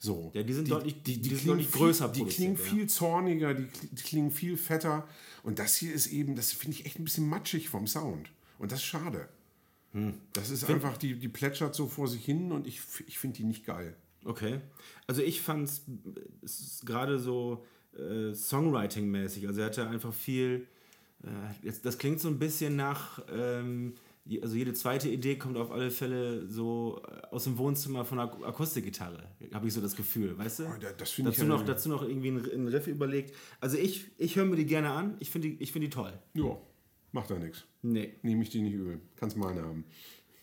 So. 0.00 0.30
Ja, 0.34 0.42
die 0.44 0.52
sind 0.52 0.70
deutlich- 0.70 1.02
die 1.02 1.14
sind 1.14 1.22
klingen 1.24 1.46
deutlich 1.46 1.72
größer 1.72 2.14
viel, 2.14 2.24
Die 2.24 2.30
klingen 2.30 2.56
ja. 2.56 2.62
viel 2.62 2.86
zorniger, 2.88 3.54
die, 3.54 3.64
kl- 3.64 3.88
die 3.92 4.02
klingen 4.02 4.30
viel 4.30 4.56
fetter. 4.56 5.08
Und 5.42 5.58
das 5.58 5.74
hier 5.76 5.92
ist 5.92 6.06
eben, 6.08 6.36
das 6.36 6.52
finde 6.52 6.76
ich 6.76 6.86
echt 6.86 6.98
ein 6.98 7.04
bisschen 7.04 7.28
matschig 7.28 7.68
vom 7.68 7.86
Sound. 7.86 8.30
Und 8.58 8.70
das 8.72 8.78
ist 8.80 8.84
schade. 8.86 9.28
Hm. 9.92 10.14
Das 10.34 10.50
ist 10.50 10.68
einfach, 10.68 10.96
die, 10.98 11.14
die 11.18 11.28
plätschert 11.28 11.74
so 11.74 11.88
vor 11.88 12.06
sich 12.08 12.24
hin 12.24 12.52
und 12.52 12.66
ich, 12.66 12.80
ich 13.06 13.18
finde 13.18 13.38
die 13.38 13.44
nicht 13.44 13.64
geil. 13.64 13.96
Okay. 14.24 14.60
Also 15.06 15.22
ich 15.22 15.40
fand 15.40 15.68
es 16.42 16.82
gerade 16.84 17.18
so 17.18 17.64
äh, 17.96 18.34
Songwriting-mäßig. 18.34 19.46
Also 19.46 19.60
er 19.60 19.66
hatte 19.66 19.88
einfach 19.88 20.12
viel. 20.12 20.66
Äh, 21.24 21.28
jetzt, 21.66 21.84
das 21.86 21.98
klingt 21.98 22.20
so 22.20 22.28
ein 22.28 22.38
bisschen 22.38 22.76
nach. 22.76 23.20
Ähm, 23.32 23.94
also 24.42 24.56
jede 24.56 24.74
zweite 24.74 25.08
Idee 25.08 25.36
kommt 25.36 25.56
auf 25.56 25.70
alle 25.70 25.90
Fälle 25.90 26.46
so 26.48 27.00
äh, 27.08 27.26
aus 27.34 27.44
dem 27.44 27.56
Wohnzimmer 27.56 28.04
von 28.04 28.18
einer 28.18 28.30
Ak- 28.32 28.44
Akustikgitarre. 28.46 29.24
Habe 29.54 29.66
ich 29.68 29.72
so 29.74 29.80
das 29.80 29.96
Gefühl, 29.96 30.36
weißt 30.36 30.58
du? 30.60 30.62
Oh, 30.64 30.72
da- 30.80 30.92
das 30.92 31.10
finde 31.10 31.30
ich 31.30 31.38
ja- 31.38 31.44
noch, 31.44 31.64
dazu 31.64 31.88
noch 31.88 32.02
irgendwie 32.02 32.28
ein, 32.28 32.44
ein 32.44 32.68
Riff 32.68 32.86
überlegt. 32.86 33.34
Also 33.60 33.78
ich, 33.78 34.10
ich 34.18 34.36
höre 34.36 34.44
mir 34.44 34.56
die 34.56 34.66
gerne 34.66 34.90
an. 34.90 35.16
Ich 35.20 35.30
finde 35.30 35.48
die, 35.48 35.62
ich 35.62 35.72
find 35.72 35.84
die 35.84 35.90
toll. 35.90 36.12
Ja, 36.34 36.56
macht 37.12 37.30
da 37.30 37.38
nichts. 37.38 37.64
Nee. 37.82 38.14
Nehme 38.22 38.42
ich 38.42 38.50
die 38.50 38.60
nicht 38.60 38.74
übel. 38.74 39.00
Kannst 39.16 39.36
meine 39.36 39.62
haben. 39.62 39.84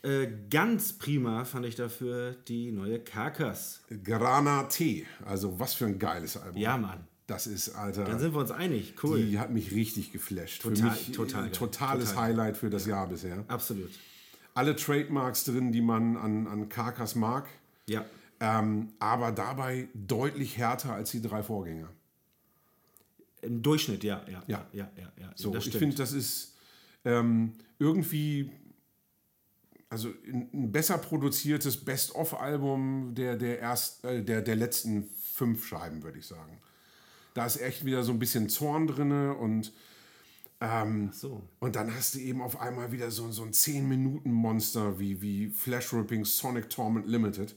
Äh, 0.01 0.27
ganz 0.49 0.93
prima 0.93 1.45
fand 1.45 1.65
ich 1.65 1.75
dafür 1.75 2.35
die 2.47 2.71
neue 2.71 2.99
Carcass. 2.99 3.83
Grana 4.03 4.63
T. 4.63 5.05
Also 5.25 5.59
was 5.59 5.73
für 5.73 5.85
ein 5.85 5.97
geiles 5.99 6.37
Album. 6.37 6.61
Ja, 6.61 6.77
Mann. 6.77 7.07
Das 7.27 7.47
ist, 7.47 7.69
Alter. 7.75 8.03
Dann 8.03 8.19
sind 8.19 8.33
wir 8.33 8.39
uns 8.39 8.51
einig. 8.51 8.93
Cool. 9.03 9.23
Die 9.25 9.39
hat 9.39 9.49
mich 9.51 9.71
richtig 9.71 10.11
geflasht. 10.11 10.61
Total- 10.61 10.75
für 10.77 10.83
mich 10.83 11.11
total 11.11 11.39
ein 11.45 11.49
geil. 11.49 11.57
totales 11.57 12.09
Total. 12.09 12.23
Highlight 12.23 12.57
für 12.57 12.69
das 12.69 12.85
Jahr 12.85 13.07
bisher. 13.07 13.43
Absolut. 13.47 13.89
Alle 14.53 14.75
Trademarks 14.75 15.43
drin, 15.43 15.71
die 15.71 15.81
man 15.81 16.17
an, 16.17 16.47
an 16.47 16.69
Karkas 16.69 17.15
mag, 17.15 17.47
Ja. 17.87 18.05
ähm, 18.39 18.93
aber 18.99 19.31
dabei 19.31 19.87
deutlich 19.95 20.57
härter 20.57 20.93
als 20.93 21.11
die 21.11 21.21
drei 21.21 21.41
Vorgänger. 21.41 21.89
Im 23.41 23.61
Durchschnitt, 23.61 24.03
ja, 24.03 24.23
ja, 24.29 24.43
Ja. 24.47 24.65
ja, 24.71 24.89
ja, 24.95 25.11
ja. 25.19 25.31
So, 25.35 25.51
das 25.51 25.67
ich 25.67 25.75
finde, 25.77 25.95
das 25.95 26.13
ist 26.13 26.55
ähm, 27.05 27.53
irgendwie 27.79 28.51
also 29.89 30.09
ein, 30.27 30.49
ein 30.53 30.71
besser 30.71 30.97
produziertes 30.97 31.77
Best-of-Album 31.83 33.13
der, 33.15 33.35
der, 33.35 33.59
erst, 33.59 34.03
äh, 34.05 34.23
der, 34.23 34.41
der 34.41 34.55
letzten 34.55 35.09
fünf 35.33 35.67
Scheiben, 35.67 36.01
würde 36.03 36.19
ich 36.19 36.25
sagen. 36.27 36.57
Da 37.35 37.45
ist 37.45 37.61
echt 37.61 37.85
wieder 37.85 38.03
so 38.03 38.11
ein 38.11 38.17
bisschen 38.17 38.49
Zorn 38.49 38.87
drin 38.87 39.11
und 39.11 39.71
ähm, 40.61 41.09
so. 41.11 41.43
Und 41.59 41.75
dann 41.75 41.93
hast 41.93 42.15
du 42.15 42.19
eben 42.19 42.41
auf 42.41 42.59
einmal 42.61 42.91
wieder 42.93 43.11
so, 43.11 43.29
so 43.31 43.43
ein 43.43 43.51
10-Minuten-Monster 43.51 44.97
wie, 44.99 45.21
wie 45.21 45.49
Flash 45.49 45.93
Ripping 45.93 46.23
Sonic 46.25 46.69
Torment 46.69 47.07
Limited. 47.07 47.55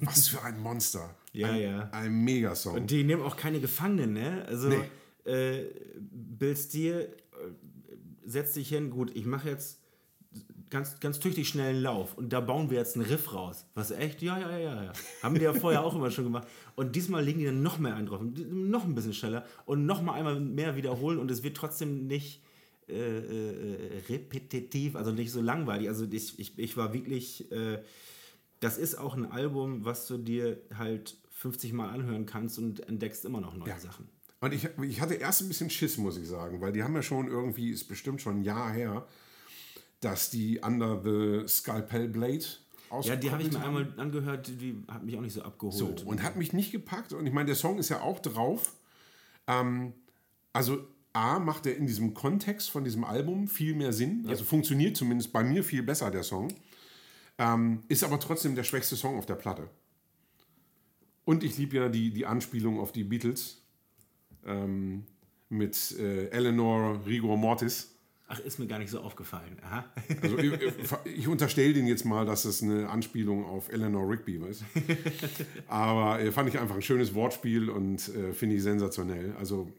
Was 0.00 0.28
für 0.28 0.42
ein 0.42 0.58
Monster. 0.60 1.14
Ja, 1.32 1.50
ein, 1.50 1.60
ja. 1.60 1.88
Ein 1.92 2.24
Megasong. 2.24 2.76
Und 2.76 2.90
die 2.90 3.04
nehmen 3.04 3.20
auch 3.20 3.36
keine 3.36 3.60
Gefangenen, 3.60 4.14
ne? 4.14 4.46
Also, 4.48 4.70
Nee. 4.70 5.30
äh, 5.30 5.66
Bill 6.00 6.56
Steele 6.56 7.08
äh, 7.08 7.10
setzt 8.24 8.56
dich 8.56 8.70
hin, 8.70 8.88
gut, 8.88 9.14
ich 9.14 9.26
mache 9.26 9.50
jetzt 9.50 9.78
ganz, 10.70 11.00
ganz 11.00 11.18
tüchtig 11.20 11.48
schnellen 11.48 11.82
Lauf 11.82 12.16
und 12.16 12.32
da 12.32 12.40
bauen 12.40 12.70
wir 12.70 12.78
jetzt 12.78 12.96
einen 12.96 13.06
Riff 13.06 13.32
raus. 13.32 13.66
Was 13.74 13.90
echt? 13.90 14.22
Ja, 14.22 14.38
ja, 14.38 14.58
ja, 14.58 14.84
ja. 14.84 14.92
Haben 15.22 15.34
die 15.36 15.42
ja 15.42 15.52
vorher 15.54 15.84
auch 15.84 15.94
immer 15.94 16.10
schon 16.10 16.24
gemacht. 16.24 16.46
Und 16.74 16.96
diesmal 16.96 17.24
legen 17.24 17.38
die 17.40 17.46
dann 17.46 17.62
noch 17.62 17.78
mehr 17.78 17.94
einen 17.94 18.06
drauf, 18.06 18.20
noch 18.22 18.84
ein 18.84 18.94
bisschen 18.94 19.14
schneller 19.14 19.44
und 19.64 19.86
noch 19.86 20.02
mal 20.02 20.14
einmal 20.14 20.40
mehr 20.40 20.76
wiederholen 20.76 21.18
und 21.18 21.30
es 21.30 21.42
wird 21.42 21.56
trotzdem 21.56 22.06
nicht 22.06 22.42
äh, 22.88 22.92
äh, 22.94 24.02
repetitiv, 24.08 24.96
also 24.96 25.10
nicht 25.12 25.32
so 25.32 25.40
langweilig. 25.40 25.88
Also 25.88 26.06
ich, 26.10 26.38
ich, 26.38 26.58
ich 26.58 26.76
war 26.76 26.92
wirklich, 26.92 27.50
äh, 27.50 27.82
das 28.60 28.78
ist 28.78 28.96
auch 28.96 29.14
ein 29.16 29.30
Album, 29.30 29.84
was 29.84 30.06
du 30.06 30.18
dir 30.18 30.60
halt 30.76 31.16
50 31.30 31.72
Mal 31.72 31.90
anhören 31.90 32.26
kannst 32.26 32.58
und 32.58 32.88
entdeckst 32.88 33.24
immer 33.24 33.40
noch 33.40 33.54
neue 33.56 33.70
Ja. 33.70 33.78
Sachen. 33.78 34.08
Und 34.40 34.52
ich, 34.52 34.68
ich 34.82 35.00
hatte 35.00 35.14
erst 35.14 35.42
ein 35.42 35.48
bisschen 35.48 35.70
Schiss, 35.70 35.96
muss 35.96 36.16
ich 36.18 36.28
sagen, 36.28 36.60
weil 36.60 36.72
die 36.72 36.82
haben 36.82 36.94
ja 36.94 37.02
schon 37.02 37.26
irgendwie, 37.28 37.70
ist 37.70 37.84
bestimmt 37.88 38.20
schon 38.20 38.40
ein 38.40 38.42
Jahr 38.42 38.70
her, 38.72 39.06
dass 40.00 40.30
die 40.30 40.60
Under 40.60 41.00
the 41.02 41.48
Scalpel 41.48 42.08
Blade 42.08 42.44
Ja, 43.02 43.16
die 43.16 43.30
habe 43.30 43.42
ich 43.42 43.52
mir 43.52 43.64
einmal 43.64 43.92
angehört, 43.96 44.48
die 44.60 44.82
hat 44.88 45.02
mich 45.02 45.16
auch 45.16 45.20
nicht 45.20 45.32
so 45.32 45.42
abgeholt. 45.42 45.74
So, 45.74 45.94
und 46.04 46.22
hat 46.22 46.36
mich 46.36 46.52
nicht 46.52 46.72
gepackt. 46.72 47.12
Und 47.12 47.26
ich 47.26 47.32
meine, 47.32 47.46
der 47.46 47.56
Song 47.56 47.78
ist 47.78 47.88
ja 47.88 48.00
auch 48.00 48.20
drauf. 48.20 48.74
Ähm, 49.46 49.92
also 50.52 50.86
A, 51.12 51.38
macht 51.38 51.66
er 51.66 51.76
in 51.76 51.86
diesem 51.86 52.14
Kontext 52.14 52.70
von 52.70 52.84
diesem 52.84 53.02
Album 53.02 53.48
viel 53.48 53.74
mehr 53.74 53.92
Sinn. 53.92 54.26
Also 54.28 54.44
funktioniert 54.44 54.96
zumindest 54.96 55.32
bei 55.32 55.42
mir 55.42 55.64
viel 55.64 55.82
besser, 55.82 56.10
der 56.10 56.22
Song. 56.22 56.48
Ähm, 57.38 57.82
ist 57.88 58.04
aber 58.04 58.20
trotzdem 58.20 58.54
der 58.54 58.64
schwächste 58.64 58.96
Song 58.96 59.18
auf 59.18 59.26
der 59.26 59.34
Platte. 59.34 59.68
Und 61.24 61.42
ich 61.42 61.58
liebe 61.58 61.76
ja 61.76 61.88
die, 61.88 62.10
die 62.10 62.26
Anspielung 62.26 62.78
auf 62.78 62.92
die 62.92 63.04
Beatles. 63.04 63.62
Ähm, 64.44 65.06
mit 65.48 65.92
äh, 65.98 66.28
Eleanor 66.28 67.00
Rigor 67.06 67.36
Mortis. 67.36 67.95
Ach, 68.28 68.40
ist 68.40 68.58
mir 68.58 68.66
gar 68.66 68.80
nicht 68.80 68.90
so 68.90 69.00
aufgefallen. 69.00 69.56
Aha. 69.62 69.84
Also 70.20 70.38
ich, 70.38 70.52
ich 71.04 71.28
unterstelle 71.28 71.72
den 71.72 71.86
jetzt 71.86 72.04
mal, 72.04 72.26
dass 72.26 72.44
es 72.44 72.60
eine 72.60 72.88
Anspielung 72.88 73.44
auf 73.44 73.68
Eleanor 73.70 74.08
Rigby 74.10 74.36
ist. 74.48 74.64
Aber 75.68 76.20
äh, 76.20 76.32
fand 76.32 76.48
ich 76.48 76.58
einfach 76.58 76.74
ein 76.74 76.82
schönes 76.82 77.14
Wortspiel 77.14 77.70
und 77.70 78.08
äh, 78.08 78.32
finde 78.32 78.56
ich 78.56 78.64
sensationell. 78.64 79.36
Also 79.36 79.70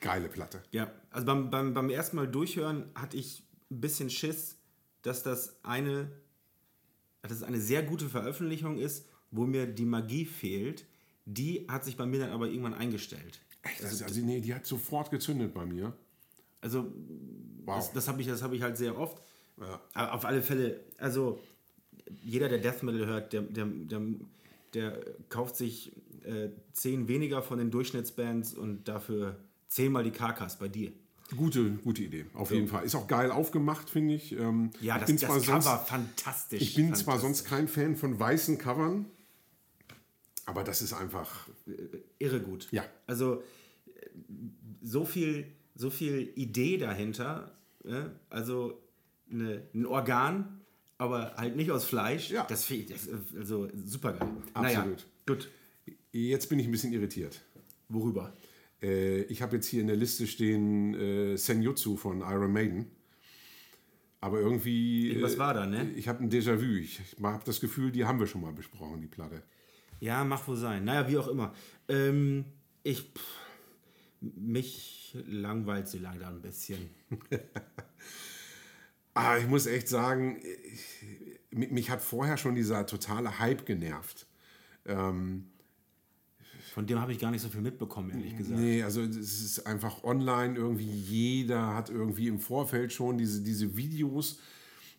geile 0.00 0.28
Platte. 0.28 0.62
Ja, 0.70 0.90
also 1.10 1.26
beim, 1.26 1.50
beim, 1.50 1.74
beim 1.74 1.90
ersten 1.90 2.16
Mal 2.16 2.26
durchhören 2.26 2.84
hatte 2.94 3.18
ich 3.18 3.42
ein 3.70 3.80
bisschen 3.82 4.08
Schiss, 4.08 4.56
dass 5.02 5.22
das 5.22 5.62
eine, 5.62 6.10
dass 7.20 7.32
es 7.32 7.42
eine 7.42 7.60
sehr 7.60 7.82
gute 7.82 8.08
Veröffentlichung 8.08 8.78
ist, 8.78 9.06
wo 9.30 9.44
mir 9.44 9.66
die 9.66 9.84
Magie 9.84 10.24
fehlt. 10.24 10.86
Die 11.26 11.66
hat 11.68 11.84
sich 11.84 11.98
bei 11.98 12.06
mir 12.06 12.20
dann 12.20 12.30
aber 12.30 12.48
irgendwann 12.48 12.74
eingestellt. 12.74 13.40
Echt? 13.62 13.84
Also, 13.84 14.04
also 14.04 14.20
nee, 14.22 14.40
die 14.40 14.54
hat 14.54 14.64
sofort 14.64 15.10
gezündet 15.10 15.52
bei 15.52 15.66
mir. 15.66 15.92
Also 16.60 16.92
Wow. 17.64 17.76
das, 17.78 17.92
das 17.92 18.08
habe 18.08 18.20
ich, 18.20 18.28
das 18.28 18.42
hab 18.42 18.52
ich 18.52 18.62
halt 18.62 18.76
sehr 18.76 18.96
oft. 18.98 19.20
Ja. 19.60 19.80
Aber 19.94 20.14
auf 20.14 20.24
alle 20.24 20.40
Fälle, 20.42 20.80
also 20.98 21.40
jeder, 22.22 22.48
der 22.48 22.58
Death 22.58 22.82
Metal 22.84 23.06
hört, 23.06 23.32
der, 23.32 23.42
der, 23.42 23.66
der, 23.66 24.00
der 24.74 25.00
kauft 25.28 25.56
sich 25.56 25.92
äh, 26.24 26.50
zehn 26.72 27.08
weniger 27.08 27.42
von 27.42 27.58
den 27.58 27.70
Durchschnittsbands 27.72 28.54
und 28.54 28.86
dafür 28.86 29.36
zehnmal 29.68 30.04
die 30.04 30.10
Karkas 30.12 30.58
bei 30.58 30.68
dir. 30.68 30.92
Gute, 31.36 31.70
gute 31.82 32.02
Idee, 32.04 32.26
auf 32.34 32.52
jeden 32.52 32.68
Fall. 32.68 32.84
Ist 32.84 32.94
auch 32.94 33.08
geil 33.08 33.32
aufgemacht, 33.32 33.90
finde 33.90 34.14
ich. 34.14 34.30
Ähm, 34.38 34.70
Ja, 34.80 34.94
ich 34.94 35.00
das, 35.00 35.06
bin 35.08 35.16
das 35.16 35.26
zwar 35.26 35.40
Cover 35.40 35.60
sonst, 35.62 35.88
fantastisch. 35.88 36.62
Ich 36.62 36.74
bin 36.76 36.94
zwar 36.94 37.18
fantastisch. 37.18 37.22
sonst 37.22 37.44
kein 37.48 37.66
Fan 37.66 37.96
von 37.96 38.16
weißen 38.20 38.58
Covern, 38.58 39.06
aber 40.44 40.62
das 40.62 40.82
ist 40.82 40.92
einfach. 40.92 41.48
irre 42.20 42.40
gut. 42.40 42.68
Ja. 42.70 42.84
Also 43.08 43.42
so 44.82 45.04
viel, 45.04 45.46
so 45.76 45.90
viel 45.90 46.32
Idee 46.34 46.78
dahinter. 46.78 47.52
Ja? 47.84 48.10
Also 48.30 48.82
eine, 49.30 49.62
ein 49.74 49.86
Organ, 49.86 50.60
aber 50.98 51.34
halt 51.36 51.56
nicht 51.56 51.70
aus 51.70 51.84
Fleisch. 51.84 52.30
Ja. 52.30 52.44
Das 52.48 52.68
ich 52.70 52.90
ist 52.90 53.08
also 53.36 53.68
super 53.74 54.14
geil. 54.14 54.28
Absolut. 54.54 55.06
gut. 55.26 55.50
Jetzt 56.12 56.48
bin 56.48 56.58
ich 56.58 56.66
ein 56.66 56.72
bisschen 56.72 56.92
irritiert. 56.92 57.40
Worüber? 57.88 58.34
Äh, 58.82 59.22
ich 59.24 59.42
habe 59.42 59.56
jetzt 59.56 59.66
hier 59.66 59.80
in 59.80 59.86
der 59.86 59.96
Liste 59.96 60.26
stehen 60.26 60.94
äh, 60.94 61.36
Senjutsu 61.36 61.96
von 61.96 62.20
Iron 62.20 62.52
Maiden. 62.52 62.86
Aber 64.20 64.40
irgendwie. 64.40 65.08
Irgendwas 65.08 65.34
äh, 65.34 65.38
war 65.38 65.54
da, 65.54 65.66
ne? 65.66 65.92
Ich 65.94 66.08
habe 66.08 66.24
ein 66.24 66.30
Déjà-vu. 66.30 66.78
Ich 66.78 67.00
habe 67.22 67.44
das 67.44 67.60
Gefühl, 67.60 67.92
die 67.92 68.04
haben 68.04 68.18
wir 68.18 68.26
schon 68.26 68.40
mal 68.40 68.52
besprochen, 68.52 69.00
die 69.00 69.06
Platte. 69.06 69.42
Ja, 70.00 70.24
mach 70.24 70.48
wohl 70.48 70.56
sein. 70.56 70.84
Naja, 70.84 71.08
wie 71.08 71.18
auch 71.18 71.28
immer. 71.28 71.54
Ähm, 71.88 72.44
ich. 72.82 73.00
Pff, 73.00 73.45
mich 74.20 75.16
langweilt 75.26 75.88
sie 75.88 75.98
leider 75.98 76.28
ein 76.28 76.40
bisschen. 76.42 76.90
Ah, 79.18 79.38
ich 79.38 79.48
muss 79.48 79.64
echt 79.64 79.88
sagen, 79.88 80.36
ich, 81.50 81.70
mich, 81.70 81.88
hat 81.88 82.02
vorher 82.02 82.36
schon 82.36 82.54
dieser 82.54 82.84
totale 82.84 83.38
Hype 83.38 83.64
genervt. 83.64 84.26
Ähm, 84.84 85.46
Von 86.74 86.86
dem 86.86 87.00
habe 87.00 87.12
ich 87.12 87.18
gar 87.18 87.30
nicht 87.30 87.40
so 87.40 87.48
viel 87.48 87.62
mitbekommen, 87.62 88.10
ehrlich 88.10 88.36
gesagt. 88.36 88.60
Nee, 88.60 88.82
also 88.82 89.00
es 89.00 89.40
ist 89.40 89.66
einfach 89.66 90.04
online 90.04 90.54
irgendwie, 90.56 90.84
jeder 90.84 91.74
hat 91.74 91.88
irgendwie 91.88 92.28
im 92.28 92.38
Vorfeld 92.40 92.92
schon 92.92 93.16
diese, 93.16 93.40
diese 93.42 93.74
Videos, 93.74 94.38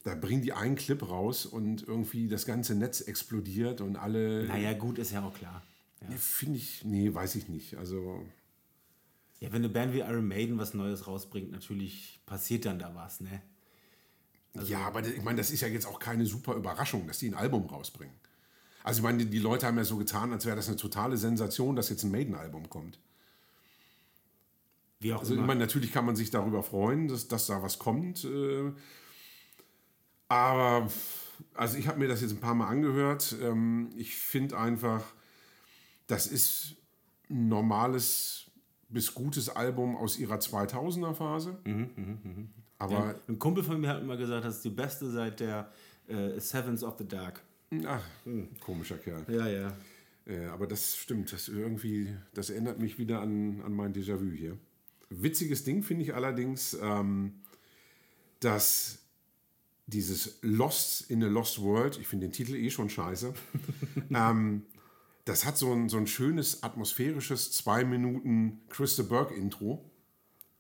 da 0.04 0.16
bringen 0.16 0.42
die 0.42 0.54
einen 0.54 0.76
Clip 0.76 1.08
raus 1.08 1.46
und 1.46 1.88
irgendwie 1.88 2.28
das 2.28 2.48
ganze 2.48 2.74
Netz 2.74 3.02
explodiert 3.02 3.82
und 3.82 3.98
alle, 3.98 4.48
Naja, 4.48 4.74
gut, 4.74 4.98
ist 4.98 5.12
ja 5.12 5.24
auch 5.24 5.34
klar. 5.36 5.62
Ja. 6.02 6.10
nee, 6.10 6.18
finde 6.18 6.58
ich, 6.58 6.84
nee, 6.86 7.14
weiß 7.14 7.36
ich 7.36 7.50
nicht. 7.50 7.78
Also, 7.78 8.26
ja, 9.40 9.52
wenn 9.52 9.58
eine 9.58 9.70
Band 9.70 9.94
wie 9.94 10.00
Iron 10.00 10.28
Maiden 10.28 10.58
was 10.58 10.74
Neues 10.74 11.08
rausbringt, 11.08 11.52
natürlich 11.52 12.20
passiert 12.26 12.66
dann 12.66 12.80
da 12.80 12.94
was, 12.96 13.22
ne? 13.22 13.42
Also 14.56 14.72
ja, 14.72 14.80
aber 14.80 15.06
ich 15.06 15.22
meine, 15.22 15.38
das 15.38 15.52
ist 15.52 15.62
ja 15.62 15.68
jetzt 15.68 15.86
auch 15.86 16.00
keine 16.00 16.26
super 16.26 16.56
Überraschung, 16.56 17.06
dass 17.06 17.20
die 17.20 17.28
ein 17.28 17.36
Album 17.36 17.66
rausbringen. 17.68 18.16
Also 18.84 19.00
ich 19.00 19.04
meine, 19.04 19.26
die, 19.26 19.40
Leute 19.40 19.68
haben 19.68 19.78
ja 19.78 19.84
so 19.84 19.98
getan, 19.98 20.32
als 20.32 20.46
wäre 20.46 20.56
das 20.56 20.68
eine 20.68 20.78
totale 20.78 21.18
Sensation, 21.18 21.76
dass 21.76 21.90
jetzt 21.90 22.04
ein 22.04 22.12
Maiden-Album 22.12 22.70
kommt. 22.70 23.00
Wie 25.00 25.14
auch 25.14 25.20
Also 25.20 25.34
ich 25.34 25.38
immer. 25.38 25.48
meine, 25.48 25.60
natürlich 25.60 25.92
kann 25.92 26.06
man 26.06 26.16
sich 26.16 26.32
darüber 26.32 26.64
freuen, 26.64 27.08
dass, 27.08 27.28
dass 27.28 27.48
da 27.48 27.62
was 27.62 27.78
kommt. 27.78 28.24
Äh, 28.24 28.72
aber 30.30 30.90
also 31.54 31.78
ich 31.78 31.88
habe 31.88 32.00
mir 32.00 32.08
das 32.08 32.22
jetzt 32.22 32.32
ein 32.32 32.40
paar 32.40 32.56
Mal 32.56 32.68
angehört. 32.68 33.36
Ähm, 33.42 33.90
ich 33.96 34.16
finde 34.16 34.58
einfach, 34.58 35.04
das 36.08 36.26
ist 36.26 36.78
ein 37.30 37.50
normales 37.50 38.47
bis 38.90 39.14
gutes 39.14 39.50
Album 39.50 39.96
aus 39.96 40.18
ihrer 40.18 40.38
2000er 40.38 41.14
Phase. 41.14 41.58
Aber 42.78 43.16
Ein 43.28 43.40
Kumpel 43.40 43.64
von 43.64 43.80
mir 43.80 43.90
hat 43.90 44.02
immer 44.02 44.18
gesagt, 44.18 44.46
das 44.46 44.58
ist 44.58 44.66
die 44.66 44.70
beste 44.70 45.10
seit 45.10 45.40
der 45.40 45.72
äh, 46.08 46.40
Sevens 46.40 46.84
of 46.84 46.96
the 46.98 47.08
Dark. 47.08 47.42
ach, 47.86 48.04
komischer 48.60 48.98
Kerl. 48.98 49.26
Ja, 49.28 49.48
ja. 49.48 49.74
Äh, 50.26 50.46
aber 50.48 50.68
das 50.68 50.96
stimmt, 50.96 51.32
das 51.32 51.48
irgendwie, 51.48 52.14
das 52.34 52.50
erinnert 52.50 52.80
mich 52.80 52.98
wieder 52.98 53.22
an, 53.22 53.62
an 53.62 53.74
mein 53.74 53.94
Déjà-vu 53.94 54.30
hier. 54.32 54.58
Witziges 55.10 55.64
Ding 55.64 55.84
finde 55.84 56.04
ich 56.04 56.14
allerdings, 56.14 56.78
ähm, 56.82 57.36
dass 58.42 59.00
dieses 59.88 60.40
Lost 60.42 61.10
in 61.10 61.24
a 61.24 61.28
Lost 61.28 61.62
World, 61.62 61.98
ich 61.98 62.08
finde 62.08 62.28
den 62.28 62.34
Titel 62.34 62.56
eh 62.56 62.70
schon 62.70 62.90
scheiße, 62.90 63.34
ähm, 64.14 64.64
das 65.28 65.46
hat 65.46 65.58
so 65.58 65.74
ein, 65.74 65.90
so 65.90 65.98
ein 65.98 66.08
schönes 66.08 66.64
atmosphärisches 66.64 67.52
zwei 67.52 67.84
Minuten 67.84 68.62
Christa 68.70 69.04
Burke 69.04 69.36
Intro. 69.36 69.92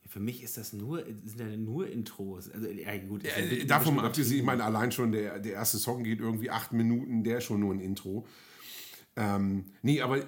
Für 0.06 0.20
mich 0.20 0.44
ist 0.44 0.58
das 0.58 0.74
nur, 0.74 1.04
sind 1.26 1.40
ja 1.40 1.58
nur 1.58 1.90
Intros. 1.90 2.50
Also, 2.50 2.68
ja, 2.68 2.98
gut. 2.98 3.24
ja 3.24 3.66
davon 3.66 4.00
abgesehen, 4.00 4.40
ich 4.40 4.46
meine, 4.46 4.64
allein 4.64 4.92
schon 4.92 5.12
der, 5.12 5.40
der 5.40 5.54
erste 5.54 5.78
Song 5.78 6.04
geht 6.04 6.20
irgendwie 6.20 6.50
acht 6.50 6.72
Minuten, 6.72 7.24
der 7.24 7.40
ist 7.40 7.46
schon 7.46 7.60
nur 7.60 7.74
ein 7.74 7.80
Intro. 7.80 8.26
Ähm, 9.16 9.66
nee, 9.82 10.02
aber 10.02 10.20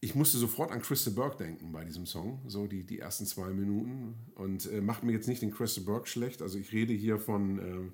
ich 0.00 0.14
musste 0.14 0.38
sofort 0.38 0.70
an 0.70 0.82
Christa 0.82 1.10
Burke 1.10 1.38
denken 1.38 1.72
bei 1.72 1.84
diesem 1.84 2.06
Song, 2.06 2.40
so 2.46 2.66
die, 2.66 2.84
die 2.84 2.98
ersten 2.98 3.26
zwei 3.26 3.50
Minuten. 3.50 4.14
Und 4.34 4.70
äh, 4.70 4.80
macht 4.80 5.02
mir 5.02 5.12
jetzt 5.12 5.28
nicht 5.28 5.42
den 5.42 5.50
Christa 5.50 5.80
Burke 5.80 6.08
schlecht. 6.08 6.40
Also 6.42 6.58
ich 6.58 6.72
rede 6.72 6.92
hier 6.92 7.18
von, 7.18 7.58
ähm, 7.58 7.92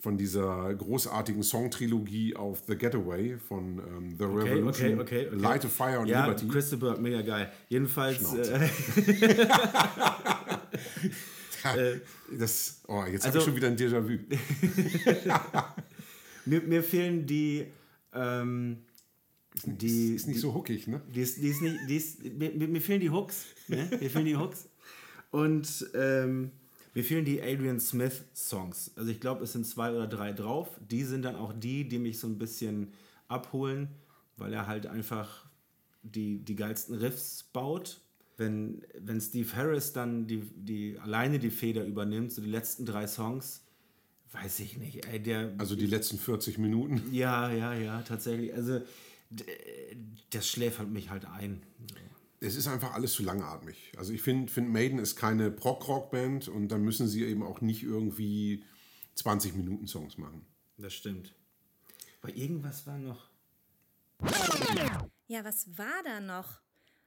von 0.00 0.16
dieser 0.16 0.72
großartigen 0.74 1.42
Songtrilogie 1.42 2.36
auf 2.36 2.62
The 2.68 2.76
Getaway 2.76 3.36
von 3.36 3.78
ähm, 3.80 4.14
The 4.16 4.24
Okay, 4.24 4.50
Revolution, 4.52 5.00
okay, 5.00 5.26
okay. 5.26 5.36
Light 5.36 5.64
of 5.64 5.72
Fire 5.72 5.98
und 6.00 6.06
Ja, 6.06 6.24
Liberty. 6.26 6.46
Christa 6.46 6.76
Burke, 6.76 7.00
mega 7.00 7.20
geil. 7.22 7.50
Jedenfalls, 7.68 8.18
Schnauze. 8.18 8.70
äh, 11.64 11.96
das, 12.38 12.80
oh, 12.86 13.02
jetzt 13.10 13.26
habe 13.26 13.26
Also- 13.26 13.38
ich 13.38 13.44
schon 13.44 13.56
wieder 13.56 13.66
ein 13.68 13.76
Déjà-vu. 13.76 14.18
mir, 16.46 16.60
mir 16.62 16.82
fehlen 16.84 17.26
die, 17.26 17.66
ähm, 18.14 18.78
die, 19.64 20.14
Ist 20.14 20.28
nicht 20.28 20.38
so 20.40 20.54
hookig, 20.54 20.86
ne? 20.86 21.00
Die 21.12 21.22
ist, 21.22 21.38
die 21.38 21.48
ist 21.48 21.60
nicht, 21.60 21.76
die 21.88 21.96
ist, 21.96 22.22
mir, 22.22 22.50
mir 22.52 22.68
mir 22.68 22.80
fehlen 22.80 23.00
die 23.00 23.10
Hooks. 23.10 23.46
Ne? 23.66 23.90
Mir 24.00 24.08
fehlen 24.10 24.26
die 24.26 24.36
Hooks. 24.36 24.68
Und 25.32 25.90
ähm, 25.94 26.52
mir 26.94 27.04
fehlen 27.04 27.24
die 27.24 27.40
Adrian 27.42 27.80
Smith 27.80 28.24
Songs. 28.34 28.92
Also 28.96 29.10
ich 29.10 29.20
glaube, 29.20 29.44
es 29.44 29.52
sind 29.52 29.66
zwei 29.66 29.90
oder 29.92 30.06
drei 30.06 30.32
drauf. 30.32 30.68
Die 30.90 31.04
sind 31.04 31.22
dann 31.22 31.36
auch 31.36 31.52
die, 31.52 31.86
die 31.88 31.98
mich 31.98 32.18
so 32.18 32.26
ein 32.26 32.38
bisschen 32.38 32.92
abholen, 33.28 33.88
weil 34.36 34.52
er 34.52 34.66
halt 34.66 34.86
einfach 34.86 35.46
die, 36.02 36.44
die 36.44 36.56
geilsten 36.56 36.94
Riffs 36.96 37.44
baut. 37.52 38.00
Wenn, 38.36 38.82
wenn 38.98 39.20
Steve 39.20 39.54
Harris 39.54 39.92
dann 39.92 40.26
die, 40.26 40.42
die, 40.54 40.98
alleine 40.98 41.38
die 41.38 41.50
Feder 41.50 41.84
übernimmt, 41.84 42.32
so 42.32 42.40
die 42.40 42.50
letzten 42.50 42.86
drei 42.86 43.06
Songs, 43.06 43.62
weiß 44.32 44.60
ich 44.60 44.76
nicht, 44.78 45.06
ey, 45.06 45.20
der. 45.20 45.52
Also 45.58 45.74
die 45.74 45.86
letzten 45.86 46.18
40 46.18 46.58
Minuten. 46.58 47.02
Ja, 47.12 47.50
ja, 47.50 47.74
ja, 47.74 48.02
tatsächlich. 48.02 48.54
Also, 48.54 48.80
das 50.30 50.48
schläfert 50.48 50.88
mich 50.88 51.10
halt 51.10 51.24
ein. 51.26 51.62
Es 52.40 52.54
ist 52.54 52.68
einfach 52.68 52.94
alles 52.94 53.14
zu 53.14 53.22
langatmig. 53.22 53.92
Also 53.96 54.12
ich 54.12 54.22
finde, 54.22 54.50
find 54.50 54.70
Maiden 54.70 54.98
ist 54.98 55.16
keine 55.16 55.50
Prog-Rock-Band 55.50 56.48
und 56.48 56.68
dann 56.68 56.82
müssen 56.82 57.08
sie 57.08 57.24
eben 57.24 57.42
auch 57.42 57.60
nicht 57.60 57.82
irgendwie 57.82 58.64
20 59.14 59.56
Minuten 59.56 59.88
Songs 59.88 60.18
machen. 60.18 60.46
Das 60.76 60.94
stimmt. 60.94 61.34
Aber 62.22 62.34
irgendwas 62.34 62.86
war 62.86 62.98
noch. 62.98 63.28
Ja, 65.26 65.44
was 65.44 65.76
war 65.76 66.02
da 66.04 66.20
noch? 66.20 66.60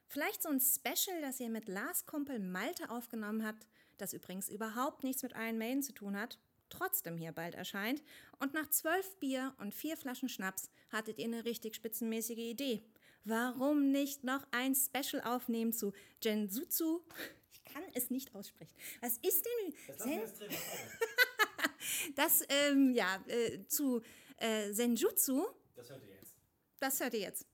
Vielleicht 0.08 0.44
so 0.44 0.50
ein 0.50 0.60
Special, 0.60 1.22
das 1.22 1.40
ihr 1.40 1.50
mit 1.50 1.70
Lars 1.70 2.06
Kumpel 2.06 2.40
Malte 2.40 2.90
aufgenommen 2.90 3.46
habt, 3.46 3.66
das 3.98 4.14
übrigens 4.14 4.50
überhaupt 4.50 5.04
nichts 5.04 5.24
mit 5.24 5.34
Iron 5.34 5.58
Maiden 5.58 5.84
zu 5.84 5.94
tun 5.94 6.18
hat, 6.18 6.38
trotzdem 6.70 7.18
hier 7.18 7.32
bald 7.32 7.56
erscheint. 7.56 8.04
Und 8.40 8.54
nach 8.54 8.70
zwölf 8.70 9.16
Bier 9.20 9.54
und 9.60 9.74
vier 9.74 9.96
Flaschen 9.96 10.28
Schnaps 10.28 10.70
hattet 10.92 11.18
ihr 11.18 11.26
eine 11.26 11.46
richtig 11.46 11.76
spitzenmäßige 11.76 12.38
Idee. 12.38 12.84
Warum 13.24 13.92
nicht 13.92 14.24
noch 14.24 14.46
ein 14.52 14.76
Special 14.76 15.22
aufnehmen 15.24 15.74
zu 15.74 15.94
Genjutsu? 16.22 17.02
Ich 17.54 17.74
kann 17.74 17.84
es 17.94 18.10
nicht 18.10 18.36
aussprechen. 18.36 18.76
Was 19.00 19.18
ist 19.20 19.46
denn? 19.46 19.74
Sen 19.98 20.22
das, 22.16 22.44
ähm, 22.50 22.92
ja, 22.94 23.24
äh, 23.28 23.66
zu 23.66 24.02
äh, 24.36 24.74
Senjutsu. 24.74 25.46
Das 25.76 25.90
hört 25.90 26.04
ihr 26.04 26.10
jetzt. 26.10 26.36
Das 26.82 27.00
hört 27.00 27.14
ihr 27.14 27.20
jetzt. 27.22 27.46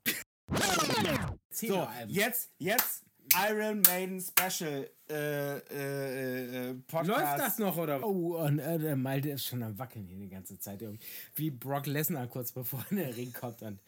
So, 1.52 1.88
jetzt, 2.08 2.52
jetzt 2.58 3.04
Iron 3.48 3.82
Maiden 3.82 4.20
Special 4.20 4.90
äh, 5.10 5.58
äh, 5.58 6.70
äh, 6.70 6.74
Podcast. 6.88 7.08
Läuft 7.08 7.40
das 7.40 7.60
noch, 7.60 7.78
oder? 7.78 8.04
Oh, 8.06 8.38
und 8.38 8.60
äh, 8.60 8.78
der 8.78 8.96
Malte 8.96 9.30
ist 9.30 9.46
schon 9.46 9.64
am 9.64 9.78
Wackeln 9.80 10.06
hier 10.06 10.18
die 10.18 10.30
ganze 10.30 10.60
Zeit. 10.60 10.82
irgendwie. 10.82 11.06
Wie 11.36 11.50
Brock 11.50 11.86
Lesnar 11.86 12.28
kurz 12.28 12.52
bevor 12.52 12.84
er 12.90 12.92
in 12.92 12.98
den 12.98 13.14
Ring 13.14 13.34
kommt 13.34 13.62
und 13.62 13.80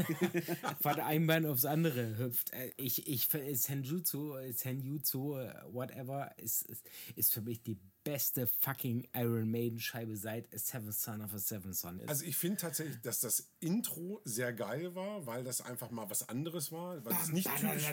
von 0.80 1.00
einem 1.00 1.26
Bein 1.26 1.46
aufs 1.46 1.64
andere 1.64 2.18
hüpft. 2.18 2.52
Äh, 2.52 2.72
Ich, 2.76 3.08
ich 3.08 3.26
finde, 3.26 3.54
Senjutsu, 3.54 4.34
Senjutsu, 4.52 5.36
äh, 5.36 5.52
whatever, 5.72 6.30
ist, 6.38 6.62
ist, 6.62 6.84
ist 7.16 7.32
für 7.32 7.40
mich 7.40 7.62
die 7.62 7.78
beste 8.06 8.46
fucking 8.46 9.08
Iron 9.14 9.50
Maiden 9.50 9.80
Scheibe 9.80 10.16
seit 10.16 10.46
A 10.54 10.58
Seventh 10.58 10.94
Son 10.94 11.20
of 11.20 11.34
a 11.34 11.38
Seventh 11.38 11.74
Son 11.74 11.98
ist. 11.98 12.08
Also 12.08 12.24
ich 12.24 12.36
finde 12.36 12.58
tatsächlich, 12.58 13.00
dass 13.02 13.18
das 13.18 13.50
Intro 13.58 14.20
sehr 14.24 14.52
geil 14.52 14.94
war, 14.94 15.26
weil 15.26 15.42
das 15.42 15.60
einfach 15.60 15.90
mal 15.90 16.08
was 16.08 16.28
anderes 16.28 16.70
war, 16.70 17.04
weil 17.04 17.12
es 17.20 17.32
nicht 17.32 17.50
typisch, 17.56 17.84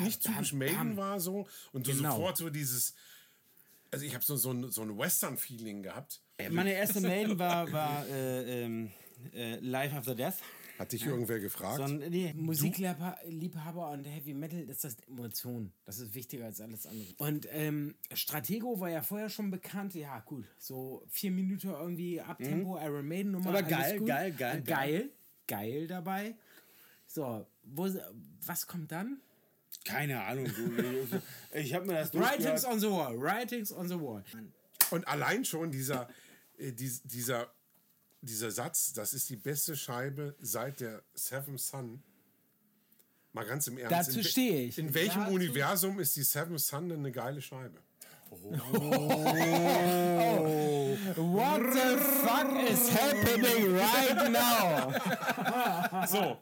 nicht 0.00 0.22
typisch 0.22 0.52
Maiden 0.52 0.98
war 0.98 1.18
so 1.18 1.48
und 1.72 1.86
du 1.86 1.92
Genau. 1.96 2.10
sofort 2.10 2.36
so 2.36 2.50
dieses, 2.50 2.94
also 3.90 4.04
ich 4.04 4.14
habe 4.14 4.22
so, 4.22 4.36
so 4.36 4.52
ein, 4.52 4.70
so 4.70 4.82
ein 4.82 4.98
Western-Feeling 4.98 5.82
gehabt. 5.82 6.20
Meine 6.50 6.74
erste 6.74 7.00
Maiden 7.00 7.38
war, 7.38 7.72
war 7.72 8.06
äh, 8.06 8.64
ähm, 8.64 8.92
äh, 9.32 9.56
Life 9.60 9.96
After 9.96 10.14
Death. 10.14 10.34
Hat 10.78 10.92
dich 10.92 11.04
irgendwer 11.04 11.40
gefragt? 11.40 11.76
So 11.78 11.86
nee, 11.86 12.32
Musikliebhaber 12.34 13.90
und 13.90 14.04
Heavy 14.04 14.34
Metal 14.34 14.60
ist 14.60 14.84
das 14.84 14.96
Emotion. 15.08 15.72
Das 15.84 15.98
ist 15.98 16.14
wichtiger 16.14 16.46
als 16.46 16.60
alles 16.60 16.86
andere. 16.86 17.14
Und 17.18 17.48
ähm, 17.50 17.96
Stratego 18.12 18.78
war 18.78 18.90
ja 18.90 19.02
vorher 19.02 19.28
schon 19.28 19.50
bekannt. 19.50 19.94
Ja, 19.94 20.20
gut. 20.20 20.44
So 20.58 21.04
vier 21.08 21.30
Minuten 21.30 21.68
irgendwie 21.68 22.20
Abtempo, 22.20 22.78
Iron 22.78 23.08
Maiden 23.08 23.32
Nummer. 23.32 23.48
Aber 23.48 23.58
alles 23.58 23.70
geil, 23.70 23.98
gut. 23.98 24.08
geil, 24.08 24.32
geil, 24.32 24.62
Geil, 24.62 25.10
geil 25.46 25.86
dabei. 25.86 26.36
So, 27.06 27.46
wo, 27.64 27.88
was 28.44 28.66
kommt 28.66 28.92
dann? 28.92 29.20
keine 29.88 30.22
Ahnung. 30.22 30.46
Du, 30.54 30.76
ich 31.54 31.64
ich 31.64 31.74
habe 31.74 31.86
mir 31.86 31.94
das 31.94 32.14
Writings 32.14 32.64
on 32.64 32.78
the 32.78 32.90
Wall. 32.90 33.18
Writings 33.18 33.72
on 33.72 33.88
the 33.88 33.98
Wall. 33.98 34.22
Und 34.90 35.08
allein 35.08 35.44
schon 35.44 35.70
dieser, 35.70 36.08
äh, 36.58 36.72
dies, 36.72 37.02
dieser, 37.02 37.50
dieser 38.20 38.50
Satz, 38.50 38.92
das 38.92 39.14
ist 39.14 39.28
die 39.30 39.36
beste 39.36 39.76
Scheibe 39.76 40.34
seit 40.40 40.80
der 40.80 41.02
Seven 41.14 41.58
Sun. 41.58 42.02
Mal 43.32 43.44
ganz 43.46 43.66
im 43.68 43.78
Ernst. 43.78 44.08
Dazu 44.08 44.22
stehe 44.24 44.64
ich. 44.64 44.78
In 44.78 44.94
welchem 44.94 45.22
Dazu- 45.22 45.34
Universum 45.34 46.00
ist 46.00 46.16
die 46.16 46.22
Seven 46.22 46.58
Sun 46.58 46.88
denn 46.88 46.98
eine 47.00 47.12
geile 47.12 47.40
Scheibe? 47.40 47.78
What 51.16 51.62
the 51.72 51.96
fuck 52.22 52.52
is 52.70 52.88
happening 52.90 53.74
right 53.74 54.30
now? 54.30 54.92
So. 56.06 56.36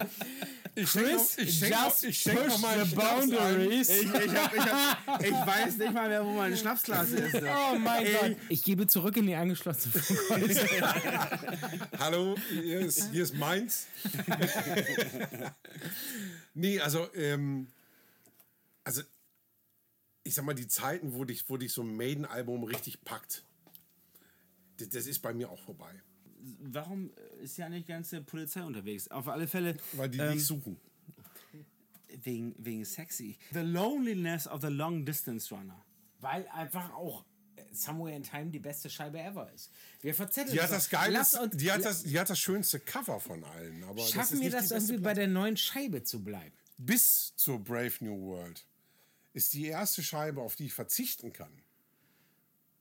Ich 0.79 0.91
Chris, 0.91 1.39
noch- 1.39 1.45
ich 1.45 1.59
schenk 1.59 1.73
noch- 1.73 1.85
just 1.87 2.05
ich 2.05 2.19
schenk 2.19 2.39
push 2.45 2.59
mal 2.61 2.85
the 2.85 2.95
boundaries. 2.95 3.89
Ich, 3.89 4.03
ich, 4.03 4.13
hab, 4.13 4.55
ich, 4.55 4.61
hab, 4.61 5.23
ich 5.25 5.33
weiß 5.33 5.79
nicht 5.79 5.93
mal 5.95 6.07
mehr, 6.09 6.23
wo 6.23 6.31
meine 6.33 6.55
Schnapsglas 6.57 7.11
ist. 7.13 7.35
Oh 7.47 7.79
mein 7.79 8.05
Gott. 8.13 8.37
Ich 8.51 8.63
gebe 8.63 8.87
zurück 8.87 9.17
in 9.17 9.27
die 9.27 9.35
angeschlossene. 9.35 9.95
Hallo, 11.99 12.35
hier 12.51 12.81
ist, 12.81 13.11
hier 13.11 13.23
ist 13.23 13.35
meins. 13.35 13.87
nee, 16.55 16.79
also, 16.79 17.09
ähm, 17.15 17.69
also, 18.85 19.01
ich 20.27 20.35
sag 20.35 20.45
mal, 20.45 20.55
die 20.55 20.69
Zeiten, 20.69 21.15
wo 21.15 21.25
dich, 21.25 21.49
wo 21.49 21.57
dich 21.57 21.73
so 21.73 21.83
ein 21.83 21.97
Maiden-Album 21.97 22.65
richtig 22.65 23.05
packt, 23.05 23.45
das, 24.79 24.89
das 24.91 25.07
ist 25.07 25.21
bei 25.21 25.33
mir 25.33 25.51
auch 25.51 25.61
vorbei. 25.61 25.91
Warum 26.61 27.11
ist 27.41 27.57
ja 27.57 27.69
nicht 27.69 27.89
die 27.89 27.93
ganze 27.93 28.21
Polizei 28.21 28.63
unterwegs? 28.63 29.09
Auf 29.09 29.29
alle 29.29 29.49
Fälle. 29.49 29.77
Weil 29.93 30.11
die 30.11 30.19
ähm, 30.19 30.33
dich 30.35 30.45
suchen. 30.45 30.77
wegen, 32.23 32.55
wegen 32.59 32.85
sexy. 32.85 33.39
The 33.53 33.61
loneliness 33.61 34.47
of 34.47 34.61
the 34.61 34.69
long 34.69 35.05
distance 35.05 35.53
runner. 35.55 35.85
Weil 36.21 36.47
einfach 36.49 36.93
auch 36.93 37.25
äh, 37.57 37.63
Somewhere 37.73 38.15
in 38.15 38.23
Time 38.23 38.47
die 38.47 38.59
beste 38.59 38.91
Scheibe 38.91 39.19
ever 39.19 39.51
ist. 39.53 39.73
Wir 40.03 40.15
verzetteln 40.15 40.55
Die 40.55 40.61
hat 40.61 40.71
das 40.71 40.91
Lass 40.91 41.35
uns, 41.35 41.57
die 41.57 41.73
hat 41.73 41.85
das, 41.85 42.03
die 42.03 42.19
hat 42.19 42.31
das 42.31 42.39
schönste 42.39 42.81
Cover 42.81 43.19
von 43.19 43.43
allen. 43.43 43.83
Aber 43.85 43.95
das 43.95 44.07
ist 44.07 44.15
Schaffen 44.15 44.39
wir 44.39 44.45
nicht 44.45 44.55
das 44.55 44.69
die 44.69 44.75
beste 44.75 44.93
irgendwie 44.93 45.05
bei 45.05 45.15
der 45.15 45.29
neuen 45.29 45.57
Scheibe 45.57 46.03
zu 46.03 46.23
bleiben? 46.23 46.55
bis 46.79 47.33
zur 47.37 47.59
Brave 47.63 47.95
New 48.01 48.21
World 48.21 48.67
ist 49.37 49.53
die 49.53 49.67
erste 49.67 50.03
Scheibe, 50.03 50.41
auf 50.41 50.57
die 50.57 50.65
ich 50.67 50.73
verzichten 50.73 51.31
kann, 51.33 51.53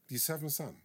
die 0.10 0.18
Seven 0.18 0.48
Sun. 0.50 0.76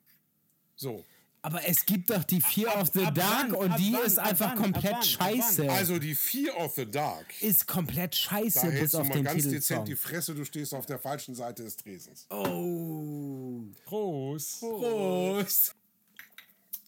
So. 0.75 1.05
Aber 1.43 1.67
es 1.67 1.87
gibt 1.87 2.11
doch 2.11 2.25
die 2.25 2.41
Fear 2.41 2.81
of 2.83 2.89
the 2.93 3.05
ab 3.05 3.15
Dark 3.15 3.53
wann? 3.53 3.55
und 3.55 3.71
Ab 3.73 3.79
die 3.79 3.93
wann? 3.95 4.05
ist 4.05 4.19
Ab 4.19 4.27
einfach 4.31 4.51
wann? 4.51 4.63
komplett 4.63 4.93
Ab? 4.95 4.99
Ab 5.01 5.05
scheiße. 5.07 5.71
Also 5.71 5.99
die 5.99 6.15
Fear 6.17 6.57
of 6.57 6.75
the 6.75 6.85
Dark. 6.91 7.41
ist 7.41 7.67
komplett 7.67 8.13
Da 8.15 8.17
scheiße 8.19 8.67
bis 8.67 8.73
hältst 8.79 8.95
du 8.95 8.99
auf 8.99 9.09
mal 9.09 9.15
den 9.15 9.25
ganz 9.25 9.37
Titelsong. 9.45 9.59
dezent 9.85 9.89
die 9.89 9.97
Fresse, 9.97 10.35
du 10.35 10.45
stehst 10.45 10.75
auf 10.75 10.87
der 10.87 10.99
falschen 10.99 11.35
Seite 11.37 11.63
des 11.63 11.77
Tresens. 11.77 12.27
Oh. 12.31 13.63
Prost. 13.85 14.61
Prost. 14.61 15.75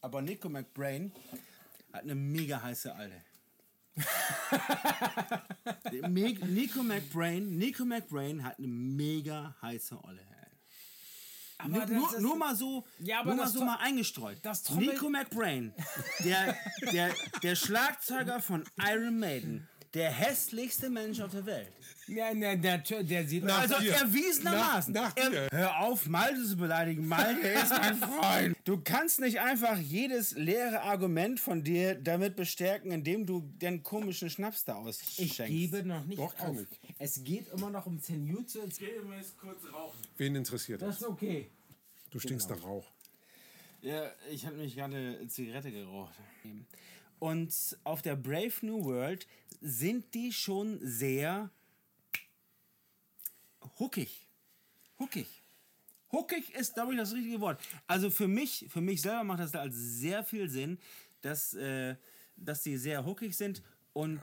Aber 0.01 0.21
Nico 0.21 0.49
McBrain 0.49 1.13
hat 1.93 2.03
eine 2.03 2.15
mega 2.17 2.61
heiße 2.61 2.93
Alte. 2.95 3.23
Nico 6.49 6.83
McBrain, 6.83 7.59
Nico 7.59 7.85
McBrain 7.85 8.43
hat 8.43 8.59
eine 8.59 8.69
mega 8.69 9.55
heiße 9.63 10.03
Olle. 10.03 10.21
Aber 11.59 11.69
Nur, 11.69 11.87
nur, 11.87 12.21
nur 12.21 12.37
mal 12.37 12.57
so, 12.57 12.85
Ja, 12.99 13.23
nur 13.23 13.37
mal 13.37 13.47
so 13.47 13.65
mal 13.65 13.77
eingestreut. 13.77 14.39
Nico 14.77 15.09
McBrain, 15.09 15.73
der, 16.25 16.57
der, 16.93 17.15
der 17.43 17.55
Schlagzeuger 17.55 18.41
von 18.41 18.65
Iron 18.85 19.19
Maiden, 19.21 19.69
der 19.95 20.11
hässlichste 20.11 20.89
Mensch 20.89 21.21
auf 21.21 21.33
der 21.33 21.45
Welt. 21.45 21.73
Ja, 22.09 22.33
der, 22.35 22.57
der, 22.57 22.79
der 23.03 23.29
sieht 23.29 23.45
Nach 23.45 23.61
Also 23.61 23.79
dir. 23.79 23.93
erwiesenermaßen. 23.95 24.93
Nach- 24.93 25.15
nach 25.15 25.17
er, 25.33 25.49
hör 25.51 25.81
auf, 25.81 26.07
Malte 26.07 26.43
zu 26.45 26.57
beleidigen. 26.57 27.07
Malte 27.07 27.47
ist 27.49 27.71
mein 27.71 27.97
Freund. 27.97 28.57
Du 28.65 28.81
kannst 28.83 29.21
nicht 29.21 29.41
einfach 29.41 29.79
jedes 29.79 30.33
leere 30.33 30.83
Argument 30.83 31.39
von 31.41 31.63
dir 31.63 31.95
damit 31.95 32.37
bestärken, 32.37 32.91
indem 32.91 33.27
du 33.27 33.41
den 33.41 33.83
komischen 33.83 34.31
Schnaps 34.31 34.65
da 34.65 34.75
ausschenkst. 34.77 35.19
Ich 35.19 35.37
gebe 35.37 35.83
noch 35.85 36.05
nicht 36.07 36.19
Doch, 36.19 36.35
kann 36.35 36.51
auf. 36.59 36.61
ich. 36.83 36.95
Es 36.99 37.23
geht 37.23 37.49
immer 37.53 37.71
noch 37.71 37.87
um 37.87 37.99
Senjutsu. 37.99 38.61
Es 38.69 38.79
geht 38.79 38.91
Wen 40.17 40.35
interessiert 40.37 40.81
Das 40.83 40.89
das? 40.89 41.01
ist 41.03 41.07
okay. 41.07 41.51
Du 42.11 42.19
stinkst 42.19 42.49
nach 42.51 42.63
Rauch. 42.63 42.87
Ja, 43.83 44.11
ich 44.31 44.45
habe 44.47 44.57
nämlich 44.57 44.77
gerade 44.77 44.95
eine 44.97 45.29
Zigarette 45.29 45.71
geraucht. 45.71 46.15
Und 47.23 47.55
auf 47.85 48.03
der 48.03 48.17
Brave 48.17 48.53
New 48.63 48.83
World 48.85 49.29
sind 49.61 50.13
die 50.13 50.33
schon 50.33 50.81
sehr 50.83 51.51
huckig. 53.79 54.27
Huckig. 54.99 55.29
Huckig 56.11 56.53
ist, 56.53 56.75
glaube 56.75 56.95
ich, 56.95 56.99
das 56.99 57.15
richtige 57.15 57.41
Wort. 57.41 57.61
Also 57.87 58.11
für 58.11 58.27
mich, 58.27 58.67
für 58.69 58.81
mich 58.81 59.03
selber 59.03 59.23
macht 59.23 59.39
das 59.39 59.53
da 59.53 59.61
als 59.61 59.77
sehr 59.77 60.25
viel 60.25 60.51
Sinn, 60.51 60.79
dass, 61.21 61.55
äh, 61.55 61.95
dass 62.37 62.65
die 62.65 62.77
sehr 62.77 63.07
huckig 63.07 63.37
sind. 63.37 63.63
Und 63.93 64.21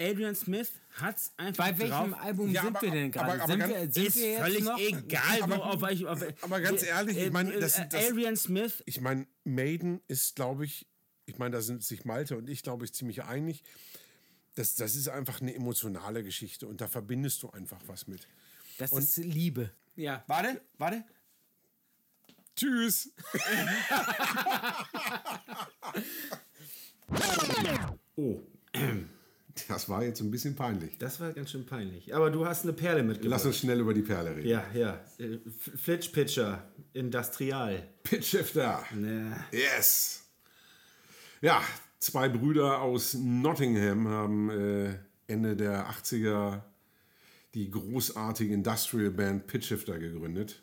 Adrian 0.00 0.34
Smith 0.34 0.72
hat 0.92 1.16
es 1.16 1.32
einfach 1.36 1.66
Bei 1.66 1.78
welchem 1.78 1.90
drauf. 2.12 2.20
Album 2.22 2.50
Ja, 2.50 2.62
sind 2.62 2.76
aber- 2.76 2.86
wir 2.86 2.90
denn 2.92 3.12
gerade? 3.12 3.30
aber- 3.32 3.42
aber 3.42 3.52
sind 3.52 3.58
ganz- 3.58 3.72
wir, 3.74 3.92
sind 3.92 4.06
ist 4.06 4.16
wir 4.16 4.30
jetzt 4.30 4.40
völlig 4.40 4.64
noch? 4.64 4.78
egal, 4.78 5.40
wo, 5.50 5.54
auf 5.54 5.82
welchem. 5.82 6.06
Auf, 6.06 6.22
aber 6.40 6.60
ganz 6.62 6.82
ehrlich, 6.82 7.18
ich 7.18 7.30
meine, 7.30 7.60
das 7.60 7.74
sind- 7.74 7.92
das- 7.92 8.06
Adrian 8.08 8.36
Smith 8.38 8.82
Ich 8.86 9.02
meine, 9.02 9.26
Maiden 9.44 10.00
ist, 10.08 10.34
glaube 10.34 10.64
ich, 10.64 10.86
ich 11.28 11.38
meine, 11.38 11.56
da 11.56 11.62
sind 11.62 11.82
sich 11.84 12.04
Malte 12.04 12.36
und 12.36 12.48
ich, 12.48 12.62
glaube 12.62 12.84
ich, 12.84 12.92
ziemlich 12.92 13.22
einig. 13.24 13.62
Das, 14.56 14.74
das 14.74 14.96
ist 14.96 15.08
einfach 15.08 15.40
eine 15.40 15.54
emotionale 15.54 16.22
Geschichte 16.24 16.66
und 16.66 16.80
da 16.80 16.88
verbindest 16.88 17.42
du 17.42 17.50
einfach 17.50 17.80
was 17.86 18.06
mit. 18.08 18.26
Das 18.78 18.92
ist 18.92 19.16
Liebe. 19.18 19.70
Ja. 19.96 20.24
Warte, 20.26 20.60
warte. 20.78 21.04
Tschüss. 22.56 23.10
Oh, 28.16 28.40
Das 29.68 29.88
war 29.88 30.02
jetzt 30.04 30.20
ein 30.20 30.30
bisschen 30.30 30.54
peinlich. 30.56 30.98
das 30.98 31.20
war 31.20 31.32
ganz 31.32 31.50
schön 31.50 31.64
peinlich. 31.66 32.14
Aber 32.14 32.30
du 32.30 32.46
hast 32.46 32.64
eine 32.64 32.72
Perle 32.72 33.02
mitgebracht. 33.02 33.30
Lass 33.30 33.46
uns 33.46 33.58
schnell 33.58 33.80
über 33.80 33.94
die 33.94 34.02
Perle 34.02 34.36
reden. 34.36 34.48
Ja, 34.48 34.64
ja. 34.74 35.00
Äh, 35.18 35.34
F- 35.46 35.80
Flitch 35.80 36.08
Pitcher, 36.08 36.70
Industrial. 36.92 37.82
Pitchshifter. 38.02 38.84
Ne. 38.94 39.44
Yes. 39.52 40.17
Ja, 41.40 41.62
zwei 41.98 42.28
Brüder 42.28 42.80
aus 42.80 43.14
Nottingham 43.14 44.08
haben 44.08 44.50
äh, 44.50 44.98
Ende 45.26 45.56
der 45.56 45.88
80er 45.90 46.62
die 47.54 47.70
großartige 47.70 48.52
Industrial 48.52 49.10
Band 49.10 49.46
Pitchshifter 49.46 49.98
gegründet, 49.98 50.62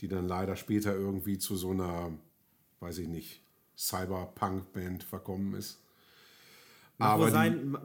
die 0.00 0.08
dann 0.08 0.28
leider 0.28 0.56
später 0.56 0.94
irgendwie 0.94 1.38
zu 1.38 1.56
so 1.56 1.70
einer, 1.70 2.12
weiß 2.80 2.98
ich 2.98 3.08
nicht, 3.08 3.42
Cyberpunk-Band 3.76 5.04
verkommen 5.04 5.54
ist. 5.54 5.80
Aber 6.98 7.24
Aber 7.24 7.30
sein, 7.30 7.76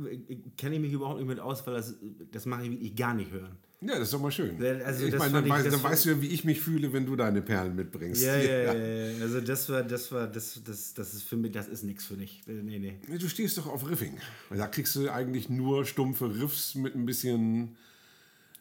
kenne 0.57 0.75
ich 0.75 0.81
mich 0.81 0.93
überhaupt 0.93 1.19
nicht 1.19 1.27
mit 1.27 1.39
aus, 1.39 1.65
weil 1.67 1.73
das, 1.73 1.95
das 2.31 2.45
mache 2.45 2.63
ich 2.63 2.71
wirklich 2.71 2.95
gar 2.95 3.13
nicht 3.13 3.31
hören. 3.31 3.57
Ja, 3.83 3.93
das 3.95 4.03
ist 4.03 4.13
doch 4.13 4.21
mal 4.21 4.31
schön. 4.31 4.63
Also 4.85 5.05
ich 5.05 5.11
das 5.11 5.19
meine, 5.19 5.33
dann, 5.33 5.45
ich- 5.45 5.49
weiß, 5.51 5.63
das 5.63 5.73
dann 5.73 5.83
weißt 5.83 6.05
du 6.05 6.09
ja, 6.11 6.21
wie 6.21 6.27
ich 6.27 6.43
mich 6.43 6.61
fühle, 6.61 6.93
wenn 6.93 7.05
du 7.07 7.15
deine 7.15 7.41
Perlen 7.41 7.75
mitbringst. 7.75 8.21
Ja, 8.25 8.35
ja, 8.37 8.59
ja, 8.61 8.73
ja. 8.73 9.21
Also 9.23 9.41
das 9.41 9.67
war, 9.69 9.81
das 9.81 10.11
war, 10.11 10.27
das, 10.27 10.61
das, 10.63 10.93
das 10.93 11.13
ist 11.15 11.23
für 11.23 11.35
mich, 11.35 11.51
das 11.51 11.67
ist 11.67 11.83
nichts 11.83 12.05
für 12.05 12.15
mich. 12.15 12.43
Äh, 12.47 12.51
Nee, 12.51 12.77
nee. 12.77 13.17
Du 13.17 13.27
stehst 13.27 13.57
doch 13.57 13.65
auf 13.65 13.89
Riffing. 13.89 14.17
Da 14.51 14.67
kriegst 14.67 14.95
du 14.95 15.09
eigentlich 15.09 15.49
nur 15.49 15.83
stumpfe 15.85 16.25
Riffs 16.39 16.75
mit 16.75 16.93
ein 16.95 17.05
bisschen. 17.07 17.75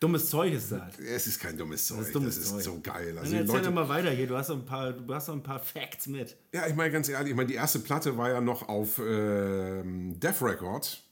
Dummes 0.01 0.31
Zeug 0.31 0.55
ist 0.55 0.73
das. 0.73 0.99
Es 0.99 1.27
ist 1.27 1.39
kein 1.39 1.59
dummes 1.59 1.87
Zeug. 1.87 1.99
Das 1.99 2.07
ist 2.07 2.09
ist, 2.09 2.15
dummes 2.15 2.43
Zeug. 2.49 2.63
so 2.63 2.81
geil. 2.81 3.19
Also 3.19 3.33
Dann 3.33 3.43
erzähl 3.43 3.57
Leute, 3.57 3.71
mal 3.73 3.89
weiter 3.91 4.11
hier. 4.13 4.27
Du 4.27 4.35
hast 4.39 4.47
so 4.47 4.55
ein 4.55 4.65
paar, 4.65 4.95
du 4.95 5.15
hast 5.15 5.27
so 5.27 5.33
ein 5.33 5.43
paar 5.43 5.61
Facts 5.61 6.07
mit. 6.07 6.35
ja, 6.55 6.67
ich 6.67 6.75
meine 6.75 6.91
ganz 6.91 7.11
ehrlich, 7.11 7.33
ich 7.33 7.37
meine, 7.37 7.49
die 7.49 7.55
erste 7.57 7.81
Platte 7.81 8.17
war 8.17 8.31
ja 8.31 8.41
noch 8.41 8.67
auf 8.71 8.99
ähm, 9.07 10.19
Def 10.19 10.41
Records. 10.41 11.03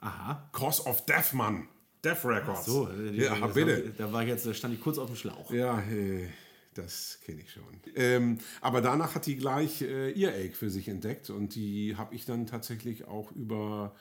Aha. 0.00 0.48
Cause 0.52 0.84
of 0.84 1.04
Death, 1.06 1.32
Mann. 1.32 1.66
Def 2.04 2.24
Records. 2.24 2.66
So, 2.66 2.88
äh, 2.88 3.12
die- 3.12 3.18
ja, 3.18 3.38
das 3.38 3.54
bitte. 3.54 3.76
hab 3.76 3.84
ich- 3.84 3.96
Da 3.96 4.12
war 4.12 4.22
ich 4.22 4.28
jetzt, 4.28 4.46
da 4.46 4.54
stand 4.54 4.74
ich 4.74 4.80
kurz 4.80 4.98
auf 4.98 5.08
dem 5.08 5.16
Schlauch. 5.16 5.50
Ja, 5.52 5.80
äh, 5.82 6.28
das 6.74 7.18
kenne 7.24 7.42
ich 7.42 7.50
schon. 7.52 7.62
Ähm, 7.94 8.38
aber 8.60 8.80
danach 8.80 9.14
hat 9.14 9.26
die 9.26 9.36
gleich 9.36 9.82
äh, 9.82 10.12
Earache 10.12 10.52
für 10.54 10.70
sich 10.70 10.88
entdeckt 10.88 11.28
und 11.30 11.54
die 11.54 11.96
habe 11.96 12.14
ich 12.14 12.24
dann 12.24 12.46
tatsächlich 12.46 13.06
auch 13.06 13.32
über 13.32 13.94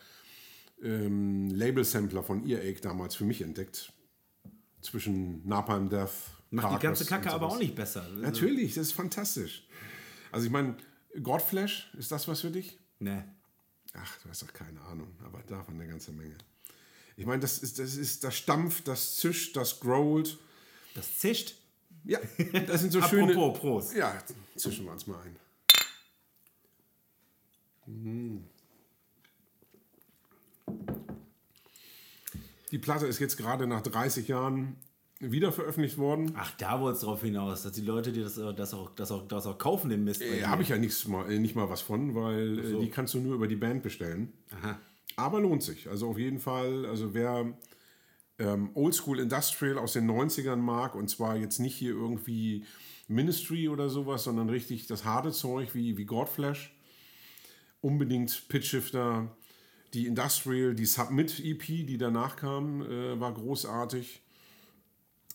ähm, 0.82 1.50
Label-Sampler 1.50 2.24
von 2.24 2.48
Earache 2.48 2.80
damals 2.82 3.16
für 3.16 3.26
mich 3.26 3.42
entdeckt. 3.42 3.92
Zwischen 4.82 5.46
Napalm 5.46 5.90
Death. 5.90 6.10
Macht 6.52 6.68
die 6.68 6.70
Carcass 6.70 6.82
ganze 6.82 7.04
und 7.04 7.10
Kacke 7.10 7.32
aber 7.34 7.48
auch 7.48 7.60
nicht 7.60 7.76
besser. 7.76 8.04
Also, 8.04 8.22
Natürlich, 8.22 8.76
das 8.76 8.88
ist 8.88 8.92
fantastisch. 8.94 9.68
Also 10.32 10.46
ich 10.46 10.52
meine, 10.52 10.78
Godflash, 11.22 11.92
ist 11.98 12.12
das 12.14 12.28
was 12.30 12.42
für 12.42 12.50
dich? 12.52 12.80
Nee. 13.00 13.24
Ach, 13.94 14.18
du 14.24 14.30
hast 14.30 14.42
doch 14.44 14.54
keine 14.54 14.80
Ahnung, 14.82 15.10
aber 15.26 15.42
davon 15.48 15.76
eine 15.76 15.88
ganze 15.88 16.12
Menge. 16.14 16.36
Ich 17.20 17.26
meine, 17.26 17.42
das 17.42 17.60
ist, 17.60 17.80
das 17.80 17.98
ist, 17.98 18.24
das 18.24 18.38
stampft, 18.38 18.88
das 18.88 19.18
zischt, 19.18 19.58
das 19.58 19.82
growlt. 19.82 20.38
Das 20.96 21.18
zischt. 21.18 21.56
Ja, 22.06 22.18
das 22.66 22.80
sind 22.80 22.94
so 22.94 23.02
schöne. 23.10 23.34
Apropos, 23.34 23.60
Prost. 23.60 23.94
Ja, 23.94 24.24
zischen 24.56 24.86
wir 24.86 24.94
uns 24.94 25.06
mal 25.06 25.20
ein. 25.20 25.36
Die 32.72 32.78
Platte 32.78 33.06
ist 33.06 33.20
jetzt 33.20 33.36
gerade 33.36 33.68
nach 33.68 33.82
30 33.82 34.30
Jahren 34.30 34.78
wieder 35.20 35.52
veröffentlicht 35.52 35.98
worden. 35.98 36.32
Ach, 36.38 36.54
da 36.58 36.80
wurde 36.80 36.94
es 36.94 37.02
drauf 37.02 37.22
hinaus, 37.22 37.64
dass 37.64 37.74
die 37.74 37.82
Leute, 37.82 38.14
die 38.14 38.22
das, 38.22 38.38
äh, 38.38 38.54
das, 38.54 38.74
auch, 38.74 38.96
das, 38.96 39.12
auch, 39.12 39.28
das 39.28 39.46
auch 39.46 39.58
kaufen, 39.58 39.90
den 39.90 40.06
Mist. 40.06 40.22
Äh, 40.22 40.38
dir. 40.38 40.50
Habe 40.50 40.62
ich 40.62 40.70
ja 40.70 40.78
nichts 40.78 41.06
mal, 41.06 41.30
äh, 41.30 41.38
nicht 41.38 41.56
mal 41.56 41.70
was 41.70 41.82
von, 41.82 42.16
weil 42.16 42.60
äh, 42.60 42.80
die 42.80 42.90
kannst 42.90 43.14
du 43.14 43.20
nur 43.20 43.36
über 43.36 43.50
die 43.50 43.58
Band 43.58 43.84
bestellen. 43.84 44.32
Aha. 44.52 44.80
Aber 45.16 45.40
lohnt 45.40 45.64
sich. 45.64 45.90
Also 45.90 46.10
auf 46.10 46.18
jeden 46.18 46.40
Fall, 46.40 46.86
also 46.86 47.14
wer 47.14 47.54
ähm, 48.38 48.72
Oldschool 48.74 49.20
Industrial 49.20 49.78
aus 49.78 49.94
den 49.94 50.10
90ern 50.10 50.58
mag, 50.58 50.96
und 50.96 51.10
zwar 51.10 51.36
jetzt 51.36 51.60
nicht 51.60 51.76
hier 51.76 51.92
irgendwie 51.92 52.66
Ministry 53.08 53.68
oder 53.70 53.90
sowas, 53.90 54.24
sondern 54.24 54.50
richtig 54.50 54.88
das 54.88 55.04
harte 55.04 55.32
Zeug 55.32 55.76
wie, 55.76 55.98
wie 55.98 56.06
Godflash, 56.06 56.74
unbedingt 57.82 58.48
Pitchshifter. 58.48 59.36
Die 59.94 60.06
Industrial, 60.06 60.76
die 60.76 60.86
Submit 60.86 61.40
EP, 61.44 61.66
die 61.66 61.98
danach 61.98 62.36
kam, 62.36 62.84
äh, 62.84 63.20
war 63.20 63.34
großartig. 63.34 64.22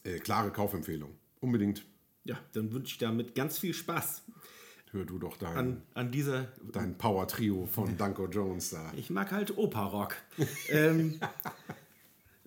Äh, 0.05 0.21
klare 0.21 0.53
Kaufempfehlung. 0.53 1.11
Unbedingt. 1.41 1.85
Ja, 2.25 2.39
dann 2.53 2.73
wünsche 2.73 2.93
ich 2.93 2.99
damit 2.99 3.35
ganz 3.35 3.59
viel 3.59 3.75
Spaß 3.75 4.23
Hör 4.95 5.05
du 5.05 5.19
doch 5.19 5.37
dein, 5.37 5.57
an, 5.57 5.83
an 5.95 6.13
dieser. 6.13 6.47
dein 6.73 6.97
Power-Trio 6.97 7.67
von 7.67 7.97
Danko 7.99 8.29
Jones 8.29 8.71
da. 8.71 8.93
Ich 8.97 9.11
mag 9.11 9.33
halt 9.33 9.59
Opa-Rock. 9.59 10.15
ähm, 10.69 11.19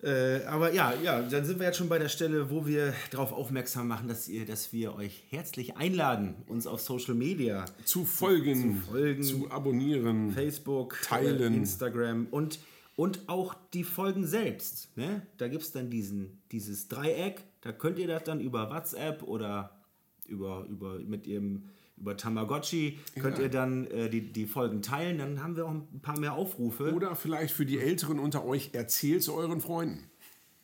äh, 0.02 0.42
aber 0.44 0.72
ja, 0.72 0.94
ja, 1.02 1.20
dann 1.20 1.44
sind 1.44 1.58
wir 1.58 1.66
jetzt 1.66 1.76
schon 1.76 1.90
bei 1.90 1.98
der 1.98 2.08
Stelle, 2.08 2.50
wo 2.50 2.66
wir 2.66 2.94
darauf 3.10 3.32
aufmerksam 3.32 3.88
machen, 3.88 4.08
dass, 4.08 4.28
ihr, 4.30 4.46
dass 4.46 4.72
wir 4.72 4.94
euch 4.94 5.24
herzlich 5.28 5.76
einladen, 5.76 6.36
uns 6.46 6.66
auf 6.66 6.80
Social 6.80 7.14
Media, 7.14 7.66
Zu 7.84 8.06
folgen, 8.06 8.80
Zu 8.80 8.90
folgen. 8.92 9.22
zu 9.22 9.50
abonnieren. 9.50 10.32
Facebook, 10.32 10.96
Teilen. 11.02 11.52
äh, 11.52 11.56
Instagram 11.58 12.28
und, 12.30 12.60
und 12.96 13.28
auch 13.28 13.56
die 13.74 13.84
Folgen 13.84 14.26
selbst. 14.26 14.96
Ne? 14.96 15.20
Da 15.36 15.48
gibt 15.48 15.64
es 15.64 15.72
dann 15.72 15.90
diesen, 15.90 16.40
dieses 16.50 16.88
Dreieck, 16.88 17.42
da 17.60 17.72
könnt 17.72 17.98
ihr 17.98 18.06
das 18.08 18.24
dann 18.24 18.40
über 18.40 18.70
WhatsApp 18.70 19.22
oder 19.22 19.82
über, 20.26 20.64
über, 20.70 20.98
mit 21.00 21.26
ihrem, 21.26 21.64
über 22.00 22.16
Tamagotchi, 22.16 22.98
könnt 23.20 23.38
Ja. 23.38 23.44
ihr 23.44 23.50
dann 23.50 23.86
äh, 23.88 24.08
die, 24.08 24.20
die 24.32 24.46
Folgen 24.46 24.82
teilen, 24.82 25.18
dann 25.18 25.42
haben 25.42 25.56
wir 25.56 25.66
auch 25.66 25.70
ein 25.70 26.00
paar 26.02 26.18
mehr 26.18 26.34
Aufrufe. 26.34 26.92
Oder 26.94 27.16
vielleicht 27.16 27.54
für 27.54 27.66
die 27.66 27.78
Älteren 27.78 28.18
unter 28.18 28.44
euch, 28.44 28.70
erzählt 28.72 29.20
es 29.22 29.28
euren 29.28 29.60
Freunden. 29.60 30.04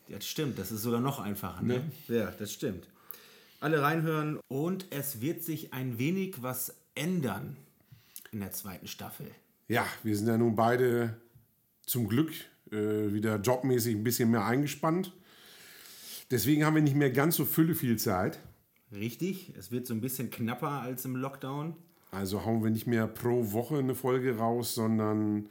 Ja, 0.09 0.17
das 0.17 0.27
stimmt, 0.27 0.59
das 0.59 0.71
ist 0.71 0.83
sogar 0.83 1.01
noch 1.01 1.19
einfacher. 1.19 1.63
Ne? 1.63 1.83
Ja, 2.09 2.31
das 2.39 2.53
stimmt. 2.53 2.87
Alle 3.61 3.81
reinhören 3.81 4.39
und 4.49 4.87
es 4.91 5.21
wird 5.23 5.43
sich 5.43 5.73
ein 5.73 5.99
wenig 5.99 6.43
was 6.43 6.75
ändern 6.95 7.57
in 8.31 8.41
der 8.41 8.53
zweiten 8.53 8.87
Staffel. 8.87 9.27
Ja, 9.69 9.87
wir 10.03 10.15
sind 10.17 10.27
ja 10.27 10.37
nun 10.37 10.55
beide 10.55 11.17
zum 11.87 12.09
Glück 12.09 12.33
äh, 12.71 13.13
wieder 13.13 13.37
jobmäßig 13.41 13.95
ein 13.97 14.05
bisschen 14.05 14.31
mehr 14.31 14.45
eingespannt. 14.45 15.13
Deswegen 16.31 16.65
haben 16.65 16.75
wir 16.75 16.83
nicht 16.83 16.97
mehr 16.97 17.11
ganz 17.11 17.37
so 17.37 17.45
fülle 17.45 17.75
viel 17.75 17.97
Zeit. 17.99 18.39
Richtig, 18.95 19.53
es 19.59 19.71
wird 19.71 19.87
so 19.87 19.95
ein 19.95 20.01
bisschen 20.01 20.31
knapper 20.31 20.71
als 20.71 21.05
im 21.05 21.17
Lockdown. 21.17 21.75
Also 22.11 22.45
hauen 22.45 22.63
wir 22.63 22.71
nicht 22.71 22.87
mehr 22.87 23.07
pro 23.07 23.53
Woche 23.53 23.79
eine 23.79 23.95
Folge 23.95 24.39
raus, 24.39 24.75
sondern 24.75 25.49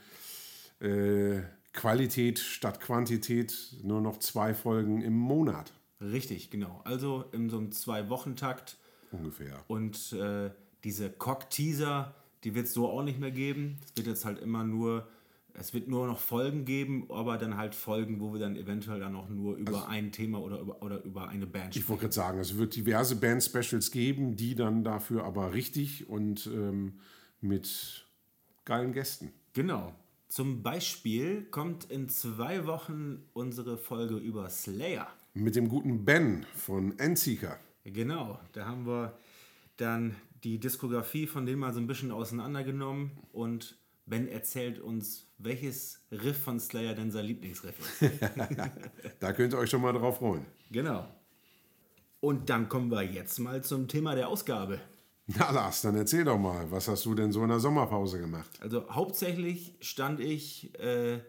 äh, 0.80 1.42
Qualität 1.74 2.40
statt 2.40 2.80
Quantität 2.80 3.76
nur 3.84 4.00
noch 4.00 4.18
zwei 4.18 4.54
Folgen 4.54 5.02
im 5.02 5.18
Monat 5.18 5.74
Richtig, 6.12 6.50
genau. 6.50 6.82
Also 6.84 7.26
in 7.32 7.50
so 7.50 7.58
einem 7.58 7.72
Zwei-Wochen-Takt. 7.72 8.78
ungefähr. 9.12 9.64
Und 9.68 10.14
äh, 10.14 10.52
diese 10.84 11.10
Cock-Teaser, 11.10 12.14
die 12.44 12.56
wird 12.56 12.68
es 12.68 12.74
so 12.74 12.90
auch 12.90 13.04
nicht 13.04 13.20
mehr 13.20 13.32
geben. 13.32 13.80
Es 13.86 13.96
wird 13.96 14.08
jetzt 14.08 14.26
halt 14.26 14.40
immer 14.40 14.64
nur, 14.64 15.08
es 15.56 15.74
wird 15.74 15.88
nur 15.88 16.08
noch 16.08 16.20
Folgen 16.20 16.66
geben, 16.66 17.06
aber 17.10 17.38
dann 17.38 17.58
halt 17.58 17.76
Folgen, 17.76 18.20
wo 18.20 18.34
wir 18.34 18.40
dann 18.40 18.56
eventuell 18.56 19.00
dann 19.00 19.16
auch 19.16 19.30
nur 19.30 19.56
über 19.56 19.88
ein 19.88 20.12
Thema 20.12 20.42
oder 20.42 20.60
über, 20.60 20.82
oder 20.82 21.04
über 21.04 21.28
eine 21.28 21.46
Band 21.46 21.68
Also 21.68 21.80
Ich 21.80 21.90
wollte 21.90 22.02
gerade 22.02 22.14
sagen, 22.14 22.40
es 22.40 22.58
wird 22.58 22.76
diverse 22.76 23.16
Band-Specials 23.16 23.92
geben, 23.92 24.36
die 24.36 24.56
dann 24.56 24.84
dafür 24.84 25.24
aber 25.24 25.54
richtig 25.54 26.10
und 26.10 26.48
ähm, 26.48 27.00
mit 27.40 28.06
geilen 28.66 28.94
Gästen. 28.94 29.32
Genau. 29.54 29.94
Zum 30.28 30.64
Beispiel 30.64 31.44
kommt 31.52 31.86
in 31.92 32.10
zwei 32.10 32.66
Wochen 32.66 33.24
unsere 33.34 33.78
Folge 33.78 34.16
über 34.18 34.50
Slayer. 34.50 35.08
Mit 35.36 35.56
dem 35.56 35.70
guten 35.70 36.04
Ben 36.06 36.46
von 36.56 36.98
Endseeker. 36.98 37.60
Genau, 37.84 38.40
da 38.54 38.66
haben 38.66 38.88
wir 38.88 39.16
dann 39.78 40.16
die 40.44 40.60
Diskografie 40.60 41.28
von 41.28 41.46
denen 41.46 41.60
mal 41.60 41.74
so 41.74 41.80
ein 41.80 41.88
bisschen 41.88 42.12
auseinandergenommen 42.12 43.12
und 43.32 43.78
Ben 44.06 44.28
erzählt 44.28 44.80
uns, 44.80 45.28
welches 45.38 46.06
Riff 46.12 46.38
von 46.42 46.60
Slayer 46.60 46.94
denn 46.94 47.12
sein 47.12 47.26
Lieblingsriff 47.26 47.76
ist. 48.02 48.12
Da 49.20 49.32
könnt 49.34 49.54
ihr 49.54 49.60
euch 49.60 49.70
schon 49.70 49.82
mal 49.82 49.94
drauf 49.94 50.18
freuen. 50.18 50.46
genau. 50.72 51.08
Und 52.20 52.50
dann 52.50 52.70
kommen 52.70 52.90
wir 52.90 53.02
jetzt 53.04 53.38
mal 53.40 53.62
zum 53.64 53.88
Thema 53.90 54.16
der 54.16 54.30
Ausgabe. 54.30 54.80
Na 55.28 55.52
Lars, 55.52 55.82
dann 55.82 55.96
erzähl 55.96 56.24
doch 56.26 56.38
mal, 56.38 56.70
was 56.72 56.88
hast 56.88 57.06
du 57.06 57.16
denn 57.16 57.32
so 57.34 57.44
in 57.44 57.50
der 57.50 57.60
Sommerpause 57.60 58.20
gemacht? 58.20 58.50
Also 58.62 58.90
hauptsächlich 58.90 59.76
stand 59.82 60.20
ich 60.22 60.78
äh, 60.80 61.20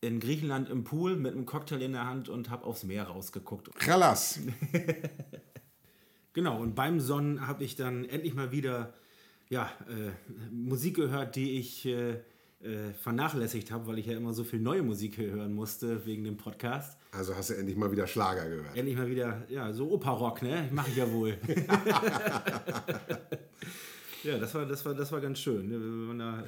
in 0.00 0.18
Griechenland 0.20 0.68
im 0.68 0.84
Pool 0.84 1.16
mit 1.16 1.32
einem 1.34 1.46
Cocktail 1.46 1.82
in 1.82 1.92
der 1.92 2.06
Hand 2.06 2.28
und 2.28 2.48
habe 2.50 2.64
aufs 2.64 2.84
Meer 2.84 3.04
rausgeguckt. 3.04 3.74
Kralas. 3.78 4.40
Genau, 6.32 6.60
und 6.60 6.74
beim 6.74 7.00
Sonnen 7.00 7.46
habe 7.46 7.64
ich 7.64 7.74
dann 7.76 8.04
endlich 8.04 8.34
mal 8.34 8.52
wieder 8.52 8.94
ja, 9.50 9.70
äh, 9.88 10.10
Musik 10.50 10.96
gehört, 10.96 11.36
die 11.36 11.58
ich, 11.58 11.84
äh, 11.84 12.12
äh, 12.62 12.92
vernachlässigt 12.92 13.70
habe, 13.70 13.86
weil 13.86 13.98
ich 13.98 14.06
ja 14.06 14.16
immer 14.16 14.32
so 14.32 14.44
viel 14.44 14.60
neue 14.60 14.82
Musik 14.82 15.18
hören 15.18 15.52
musste 15.52 16.06
wegen 16.06 16.24
dem 16.24 16.36
Podcast. 16.36 16.98
Also 17.12 17.34
hast 17.34 17.50
du 17.50 17.54
endlich 17.54 17.76
mal 17.76 17.90
wieder 17.90 18.06
Schlager 18.06 18.48
gehört. 18.48 18.76
Endlich 18.76 18.96
mal 18.96 19.08
wieder, 19.08 19.42
ja, 19.48 19.72
so 19.72 19.90
Operrock, 19.90 20.42
ne? 20.42 20.68
Mache 20.70 20.90
ich 20.90 20.96
ja 20.96 21.10
wohl. 21.10 21.36
ja, 24.22 24.38
das 24.38 24.54
war, 24.54 24.66
das 24.66 24.84
war, 24.84 24.94
das 24.94 25.10
war 25.10 25.20
ganz 25.20 25.38
schön. 25.40 25.68
Ne? 25.68 25.80
Wir 25.80 26.08
waren 26.08 26.18
da 26.18 26.44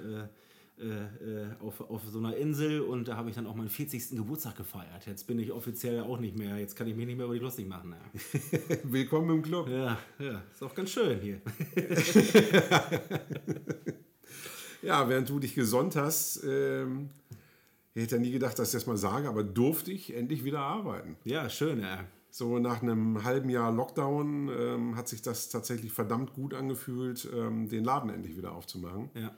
äh, 0.83 1.55
auf, 1.61 1.81
auf 1.81 2.03
so 2.09 2.19
einer 2.19 2.37
Insel 2.37 2.81
und 2.81 3.09
da 3.09 3.17
habe 3.17 3.31
ich 3.31 3.37
dann 3.37 3.47
auch 3.47 3.55
meinen 3.55 3.69
40. 3.69 4.17
Geburtstag 4.17 4.57
gefeiert. 4.57 5.07
Jetzt 5.07 5.27
bin 5.27 5.39
ich 5.39 5.53
offiziell 5.53 6.01
auch 6.01 6.19
nicht 6.19 6.37
mehr, 6.37 6.59
jetzt 6.59 6.77
kann 6.77 6.87
ich 6.87 6.97
mich 6.97 7.07
nicht 7.07 7.17
mehr 7.17 7.27
über 7.27 7.35
die 7.35 7.41
lustig 7.41 7.69
machen. 7.69 7.95
Ja, 7.95 8.77
Willkommen 8.85 9.37
im 9.37 9.43
Club. 9.43 9.69
ja, 9.69 9.99
ja 10.19 10.43
ist 10.53 10.63
auch 10.63 10.75
ganz 10.75 10.91
schön 10.91 11.21
hier. 11.21 11.41
Ja, 14.83 15.09
während 15.09 15.29
du 15.29 15.39
dich 15.39 15.55
gesonnt 15.55 15.95
hast, 15.95 16.43
ähm, 16.45 17.09
ich 17.95 18.03
hätte 18.03 18.17
ja 18.17 18.21
nie 18.21 18.33
gedacht, 18.33 18.59
dass 18.59 18.69
ich 18.69 18.75
das 18.75 18.87
mal 18.87 18.97
sage, 18.97 19.29
aber 19.29 19.45
durfte 19.45 19.93
ich 19.93 20.15
endlich 20.15 20.45
wieder 20.45 20.59
arbeiten. 20.59 21.17
Ja, 21.25 21.49
schön, 21.49 21.81
ja. 21.81 22.01
So 22.31 22.59
nach 22.59 22.83
einem 22.83 23.23
halben 23.23 23.49
Jahr 23.49 23.71
Lockdown 23.71 24.49
ähm, 24.49 24.97
hat 24.97 25.07
sich 25.07 25.23
das 25.23 25.51
tatsächlich 25.51 25.93
verdammt 25.93 26.33
gut 26.33 26.55
angefühlt, 26.55 27.29
ähm, 27.33 27.69
den 27.69 27.85
Laden 27.85 28.11
endlich 28.11 28.37
wieder 28.37 28.53
aufzumachen. 28.53 29.11
Ja, 29.15 29.31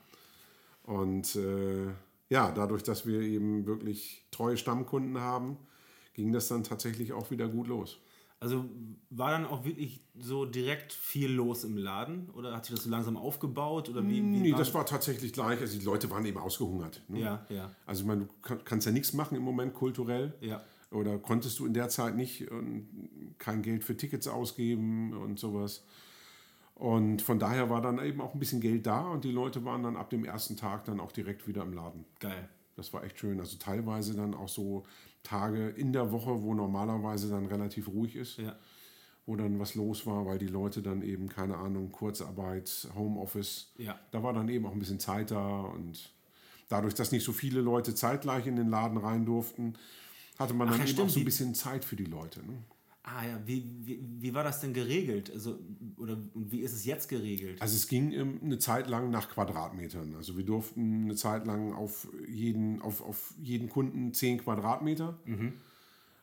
Und 0.84 1.34
äh, 1.36 1.86
ja, 2.28 2.52
dadurch, 2.52 2.82
dass 2.82 3.06
wir 3.06 3.20
eben 3.20 3.66
wirklich 3.66 4.26
treue 4.30 4.56
Stammkunden 4.56 5.18
haben, 5.18 5.58
ging 6.14 6.32
das 6.32 6.48
dann 6.48 6.62
tatsächlich 6.62 7.12
auch 7.12 7.30
wieder 7.30 7.48
gut 7.48 7.66
los. 7.66 7.98
Also 8.40 8.66
war 9.08 9.30
dann 9.30 9.46
auch 9.46 9.64
wirklich 9.64 10.04
so 10.18 10.44
direkt 10.44 10.92
viel 10.92 11.32
los 11.32 11.64
im 11.64 11.78
Laden 11.78 12.28
oder 12.30 12.54
hat 12.54 12.66
sich 12.66 12.74
das 12.74 12.84
so 12.84 12.90
langsam 12.90 13.16
aufgebaut 13.16 13.88
oder 13.88 14.06
wie? 14.06 14.16
wie 14.16 14.20
Nee, 14.20 14.52
das 14.52 14.74
war 14.74 14.84
tatsächlich 14.84 15.32
gleich. 15.32 15.60
Also 15.60 15.78
die 15.78 15.84
Leute 15.84 16.10
waren 16.10 16.26
eben 16.26 16.36
ausgehungert. 16.36 17.02
Ne? 17.08 17.20
Ja, 17.20 17.46
ja. 17.48 17.70
Also 17.86 18.02
ich 18.02 18.06
meine, 18.06 18.26
du 18.26 18.28
kann, 18.42 18.62
kannst 18.64 18.86
ja 18.86 18.92
nichts 18.92 19.14
machen 19.14 19.36
im 19.36 19.42
Moment 19.42 19.72
kulturell. 19.72 20.34
Ja. 20.42 20.62
Oder 20.90 21.18
konntest 21.18 21.58
du 21.58 21.64
in 21.64 21.72
der 21.72 21.88
Zeit 21.88 22.16
nicht 22.16 22.50
und 22.50 23.34
kein 23.38 23.62
Geld 23.62 23.82
für 23.82 23.96
Tickets 23.96 24.28
ausgeben 24.28 25.14
und 25.14 25.38
sowas. 25.38 25.84
Und 26.74 27.22
von 27.22 27.38
daher 27.38 27.70
war 27.70 27.80
dann 27.80 27.98
eben 28.04 28.20
auch 28.20 28.34
ein 28.34 28.40
bisschen 28.40 28.60
Geld 28.60 28.86
da 28.86 29.08
und 29.08 29.24
die 29.24 29.30
Leute 29.30 29.64
waren 29.64 29.82
dann 29.84 29.96
ab 29.96 30.10
dem 30.10 30.24
ersten 30.24 30.56
Tag 30.56 30.84
dann 30.86 30.98
auch 31.00 31.12
direkt 31.12 31.46
wieder 31.46 31.62
im 31.62 31.72
Laden. 31.72 32.04
Geil. 32.18 32.48
Das 32.76 32.92
war 32.92 33.04
echt 33.04 33.18
schön. 33.20 33.38
Also 33.38 33.56
teilweise 33.58 34.14
dann 34.16 34.34
auch 34.34 34.48
so 34.48 34.82
Tage 35.22 35.68
in 35.68 35.92
der 35.92 36.10
Woche, 36.10 36.42
wo 36.42 36.52
normalerweise 36.54 37.30
dann 37.30 37.46
relativ 37.46 37.86
ruhig 37.88 38.16
ist, 38.16 38.38
Ja. 38.38 38.56
wo 39.24 39.36
dann 39.36 39.60
was 39.60 39.76
los 39.76 40.04
war, 40.04 40.26
weil 40.26 40.38
die 40.38 40.48
Leute 40.48 40.82
dann 40.82 41.02
eben, 41.02 41.28
keine 41.28 41.56
Ahnung, 41.56 41.92
Kurzarbeit, 41.92 42.88
Homeoffice, 42.96 43.72
Ja. 43.78 43.96
da 44.10 44.24
war 44.24 44.32
dann 44.32 44.48
eben 44.48 44.66
auch 44.66 44.72
ein 44.72 44.80
bisschen 44.80 44.98
Zeit 44.98 45.30
da 45.30 45.60
und 45.60 46.12
dadurch, 46.68 46.94
dass 46.94 47.12
nicht 47.12 47.24
so 47.24 47.32
viele 47.32 47.60
Leute 47.60 47.94
zeitgleich 47.94 48.48
in 48.48 48.56
den 48.56 48.68
Laden 48.68 48.98
rein 48.98 49.24
durften, 49.24 49.74
hatte 50.40 50.52
man 50.54 50.66
Ach 50.66 50.72
dann 50.72 50.80
ja, 50.80 50.86
eben 50.86 50.92
stimmt, 50.94 51.08
auch 51.08 51.12
so 51.14 51.20
ein 51.20 51.24
bisschen 51.24 51.54
Zeit 51.54 51.84
für 51.84 51.94
die 51.94 52.04
Leute. 52.06 52.44
Ne? 52.44 52.58
Ah 53.06 53.26
ja, 53.26 53.38
wie, 53.44 53.62
wie, 53.82 54.00
wie 54.02 54.32
war 54.32 54.44
das 54.44 54.60
denn 54.60 54.72
geregelt? 54.72 55.30
Also, 55.30 55.58
oder 55.98 56.16
und 56.32 56.50
wie 56.50 56.60
ist 56.60 56.72
es 56.72 56.86
jetzt 56.86 57.06
geregelt? 57.10 57.60
Also 57.60 57.76
es 57.76 57.86
ging 57.86 58.12
ähm, 58.12 58.40
eine 58.42 58.58
Zeit 58.58 58.88
lang 58.88 59.10
nach 59.10 59.28
Quadratmetern. 59.28 60.14
Also 60.16 60.38
wir 60.38 60.44
durften 60.44 61.04
eine 61.04 61.14
Zeit 61.14 61.46
lang 61.46 61.74
auf 61.74 62.08
jeden, 62.26 62.80
auf, 62.80 63.02
auf 63.02 63.34
jeden 63.42 63.68
Kunden 63.68 64.14
10 64.14 64.38
Quadratmeter. 64.38 65.18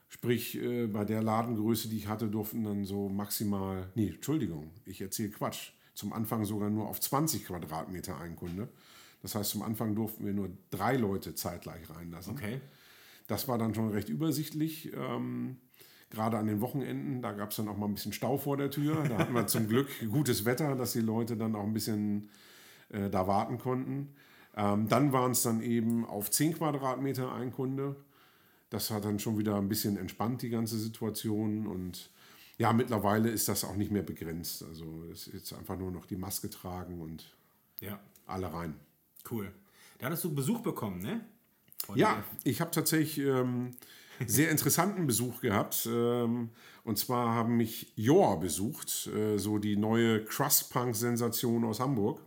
Sprich, 0.10 0.58
äh, 0.58 0.88
bei 0.88 1.06
der 1.06 1.22
Ladengröße, 1.22 1.88
die 1.88 1.98
ich 1.98 2.08
hatte, 2.08 2.28
durften 2.28 2.64
dann 2.64 2.84
so 2.84 3.10
maximal, 3.10 3.92
nee, 3.94 4.10
Entschuldigung, 4.10 4.72
ich 4.84 5.02
erzähle 5.02 5.30
Quatsch, 5.30 5.74
zum 5.94 6.14
Anfang 6.14 6.46
sogar 6.46 6.72
nur 6.72 6.90
auf 6.90 7.00
20 7.00 7.46
Quadratmeter 7.46 8.20
ein 8.20 8.36
Kunde. 8.36 8.68
Das 9.22 9.36
heißt, 9.36 9.52
zum 9.52 9.62
Anfang 9.62 9.94
durften 9.94 10.26
wir 10.26 10.34
nur 10.34 10.50
drei 10.72 10.98
Leute 10.98 11.36
zeitgleich 11.36 11.88
reinlassen. 11.92 12.34
Okay. 12.34 12.60
Das 13.28 13.48
war 13.48 13.60
dann 13.60 13.76
schon 13.76 13.90
recht 13.92 14.10
übersichtlich. 14.10 14.92
Ähm, 14.94 15.58
gerade 16.12 16.38
an 16.38 16.46
den 16.48 16.62
Wochenenden, 16.62 17.22
da 17.22 17.32
gab 17.32 17.50
es 17.52 17.56
dann 17.58 17.68
auch 17.68 17.78
mal 17.78 17.88
ein 17.88 17.94
bisschen 17.96 18.14
Stau 18.14 18.38
vor 18.38 18.58
der 18.58 18.70
Tür. 18.70 19.04
Da 19.10 19.18
hatten 19.18 19.34
wir 19.34 19.48
zum 19.48 19.68
Glück 19.68 19.88
gutes 20.12 20.46
Wetter, 20.46 20.76
dass 20.76 20.94
die 20.94 21.00
Leute 21.02 21.36
dann 21.38 21.56
auch 21.56 21.64
ein 21.64 21.74
bisschen 21.74 22.30
äh, 22.90 23.10
da 23.10 23.28
warten 23.28 23.58
konnten. 23.58 24.14
Ähm, 24.56 24.88
dann 24.90 25.14
waren 25.14 25.32
es 25.32 25.42
dann 25.44 25.62
eben 25.62 26.06
auf 26.06 26.30
10 26.30 26.56
Quadratmeter 26.58 27.34
ein 27.34 27.52
Kunde. 27.52 27.96
Das 28.70 28.92
hat 28.92 29.06
dann 29.06 29.20
schon 29.20 29.38
wieder 29.38 29.56
ein 29.56 29.70
bisschen 29.70 29.98
entspannt, 29.98 30.42
die 30.42 30.50
ganze 30.50 30.78
Situation. 30.78 31.68
Und 31.68 32.10
ja, 32.58 32.74
mittlerweile 32.74 33.30
ist 33.30 33.48
das 33.48 33.64
auch 33.64 33.76
nicht 33.76 33.92
mehr 33.92 34.04
begrenzt. 34.04 34.64
Also 34.64 34.86
es 35.12 35.28
ist 35.28 35.34
jetzt 35.34 35.54
einfach 35.54 35.78
nur 35.78 35.92
noch 35.92 36.06
die 36.06 36.18
Maske 36.18 36.50
tragen 36.50 37.02
und 37.02 37.34
Ja, 37.80 38.00
alle 38.28 38.52
rein. 38.54 38.76
cool. 39.30 39.52
Da 40.00 40.08
hattest 40.08 40.24
du 40.24 40.34
Besuch 40.36 40.60
bekommen, 40.62 41.02
ne? 41.02 41.22
Von 41.86 41.98
Ja, 41.98 42.24
ich 42.44 42.60
habe 42.62 42.72
tatsächlich 42.72 43.26
ähm, 43.26 43.72
sehr 44.28 44.50
interessanten 44.50 45.08
Besuch 45.08 45.42
gehabt. 45.42 45.88
Ähm, 45.92 46.50
und 46.84 46.98
zwar 46.98 47.34
haben 47.34 47.58
mich 47.58 47.94
Joa 47.96 48.36
besucht, 48.36 49.08
äh, 49.08 49.38
so 49.38 49.58
die 49.58 49.76
neue 49.76 50.24
Crust-Punk-Sensation 50.24 51.64
aus 51.64 51.80
Hamburg. 51.80 52.22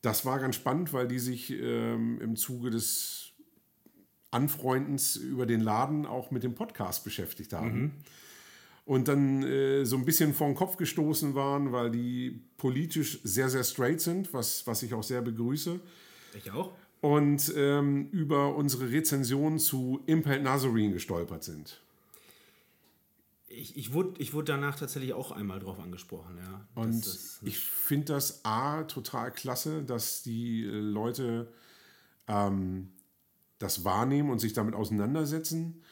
Das 0.00 0.24
war 0.24 0.38
ganz 0.40 0.56
spannend, 0.56 0.92
weil 0.92 1.06
die 1.06 1.18
sich 1.18 1.50
ähm, 1.50 2.20
im 2.20 2.36
Zuge 2.36 2.70
des 2.70 3.32
Anfreundens 4.30 5.16
über 5.16 5.46
den 5.46 5.60
Laden 5.60 6.06
auch 6.06 6.30
mit 6.30 6.42
dem 6.42 6.54
Podcast 6.54 7.04
beschäftigt 7.04 7.52
haben. 7.52 8.02
Und 8.84 9.06
dann 9.06 9.44
äh, 9.44 9.84
so 9.84 9.96
ein 9.96 10.04
bisschen 10.04 10.34
vor 10.34 10.48
den 10.48 10.56
Kopf 10.56 10.76
gestoßen 10.76 11.34
waren, 11.34 11.70
weil 11.70 11.90
die 11.90 12.42
politisch 12.56 13.20
sehr, 13.22 13.48
sehr 13.48 13.62
straight 13.62 14.00
sind, 14.00 14.32
was, 14.34 14.66
was 14.66 14.82
ich 14.82 14.92
auch 14.92 15.04
sehr 15.04 15.22
begrüße 15.22 15.78
Ich 16.34 16.50
auch? 16.50 16.72
Und 17.02 17.52
ähm, 17.56 18.08
über 18.12 18.54
unsere 18.54 18.90
Rezension 18.90 19.58
zu 19.58 20.00
Impel 20.06 20.40
Nazarene 20.40 20.92
gestolpert 20.92 21.42
sind. 21.42 21.82
Ich, 23.48 23.76
ich, 23.76 23.92
wurde, 23.92 24.14
ich 24.18 24.32
wurde 24.32 24.52
danach 24.52 24.76
tatsächlich 24.76 25.12
auch 25.12 25.32
einmal 25.32 25.58
drauf 25.58 25.78
angesprochen, 25.80 26.38
ja. 26.38 26.64
Und 26.74 27.04
Das 27.04 27.40
ich 27.42 27.58
finde 27.58 28.14
das 28.14 28.44
A 28.44 28.84
total 28.84 29.32
klasse, 29.32 29.82
dass 29.82 30.22
die 30.22 30.64
äh, 30.64 30.68
Leute 30.70 31.52
ähm, 32.28 32.92
das 33.58 33.84
wahrnehmen 33.84 34.30
und 34.30 34.38
sich 34.38 34.52
damit 34.52 34.74
auseinandersetzen, 34.76 35.82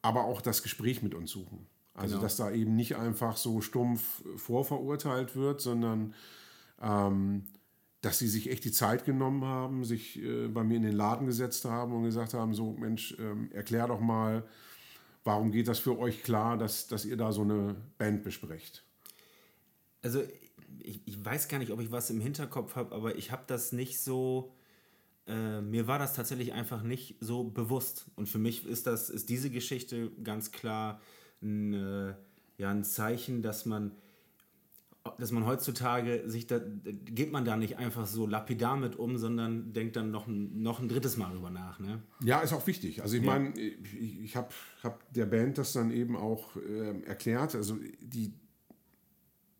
aber 0.00 0.24
auch 0.24 0.40
das 0.40 0.62
Gespräch 0.62 1.02
mit 1.02 1.14
uns 1.14 1.30
suchen. 1.30 1.66
Also, 1.94 2.14
Genau. 2.14 2.22
dass 2.22 2.36
da 2.36 2.50
eben 2.50 2.74
nicht 2.74 2.96
einfach 2.96 3.36
so 3.36 3.60
stumpf 3.60 4.22
vorverurteilt 4.36 5.36
wird, 5.36 5.60
sondern 5.60 6.14
ähm, 6.80 7.44
dass 8.02 8.18
sie 8.18 8.28
sich 8.28 8.50
echt 8.50 8.64
die 8.64 8.72
Zeit 8.72 9.04
genommen 9.04 9.44
haben, 9.44 9.84
sich 9.84 10.20
äh, 10.22 10.48
bei 10.48 10.64
mir 10.64 10.76
in 10.76 10.82
den 10.82 10.96
Laden 10.96 11.26
gesetzt 11.26 11.64
haben 11.64 11.94
und 11.94 12.02
gesagt 12.02 12.34
haben, 12.34 12.52
so 12.52 12.72
Mensch, 12.72 13.16
ähm, 13.18 13.50
erklär 13.52 13.86
doch 13.86 14.00
mal, 14.00 14.44
warum 15.24 15.52
geht 15.52 15.68
das 15.68 15.78
für 15.78 15.98
euch 15.98 16.22
klar, 16.22 16.58
dass, 16.58 16.88
dass 16.88 17.04
ihr 17.04 17.16
da 17.16 17.32
so 17.32 17.42
eine 17.42 17.76
Band 17.98 18.24
besprecht? 18.24 18.84
Also 20.02 20.22
ich, 20.80 21.00
ich 21.06 21.24
weiß 21.24 21.46
gar 21.46 21.58
nicht, 21.58 21.70
ob 21.70 21.80
ich 21.80 21.92
was 21.92 22.10
im 22.10 22.20
Hinterkopf 22.20 22.74
habe, 22.74 22.94
aber 22.94 23.16
ich 23.16 23.30
habe 23.30 23.44
das 23.46 23.72
nicht 23.72 24.00
so. 24.00 24.52
Äh, 25.28 25.60
mir 25.60 25.86
war 25.86 26.00
das 26.00 26.14
tatsächlich 26.14 26.52
einfach 26.52 26.82
nicht 26.82 27.16
so 27.20 27.44
bewusst. 27.44 28.06
Und 28.16 28.28
für 28.28 28.40
mich 28.40 28.66
ist 28.66 28.88
das, 28.88 29.10
ist 29.10 29.28
diese 29.28 29.50
Geschichte 29.50 30.10
ganz 30.24 30.50
klar 30.50 31.00
ein, 31.40 31.72
äh, 31.72 32.14
ja, 32.58 32.70
ein 32.70 32.82
Zeichen, 32.82 33.42
dass 33.42 33.64
man, 33.64 33.92
dass 35.18 35.32
man 35.32 35.46
heutzutage 35.46 36.22
sich 36.26 36.46
da 36.46 36.60
geht 36.84 37.32
man 37.32 37.44
da 37.44 37.56
nicht 37.56 37.78
einfach 37.78 38.06
so 38.06 38.26
lapidar 38.26 38.76
mit 38.76 38.96
um, 38.96 39.18
sondern 39.18 39.72
denkt 39.72 39.96
dann 39.96 40.10
noch 40.10 40.26
ein, 40.26 40.62
noch 40.62 40.80
ein 40.80 40.88
drittes 40.88 41.16
Mal 41.16 41.32
drüber 41.32 41.50
nach. 41.50 41.80
Ne? 41.80 42.02
Ja, 42.22 42.40
ist 42.40 42.52
auch 42.52 42.66
wichtig. 42.66 43.02
Also 43.02 43.16
ich 43.16 43.22
meine, 43.22 43.52
ich, 43.58 44.20
ich 44.20 44.36
habe 44.36 44.48
hab 44.82 45.12
der 45.12 45.26
Band 45.26 45.58
das 45.58 45.72
dann 45.72 45.90
eben 45.90 46.16
auch 46.16 46.56
ähm, 46.56 47.02
erklärt. 47.04 47.54
Also 47.54 47.78
die 48.00 48.32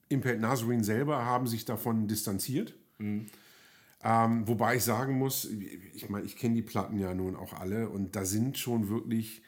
Impel 0.08 0.38
Nazarene 0.38 0.84
selber 0.84 1.24
haben 1.24 1.46
sich 1.46 1.64
davon 1.64 2.06
distanziert. 2.06 2.74
Ähm, 2.98 4.48
wobei 4.48 4.76
ich 4.76 4.84
sagen 4.84 5.18
muss, 5.18 5.44
ich 5.44 6.08
meine, 6.08 6.24
ich 6.24 6.36
kenne 6.36 6.54
die 6.54 6.62
Platten 6.62 6.98
ja 6.98 7.14
nun 7.14 7.34
auch 7.34 7.52
alle 7.52 7.88
und 7.88 8.14
da 8.14 8.24
sind 8.24 8.58
schon 8.58 8.88
wirklich 8.88 9.42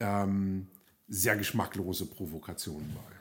ähm, 0.00 0.68
sehr 1.08 1.36
geschmacklose 1.36 2.06
Provokationen 2.06 2.88
bei. 2.94 3.13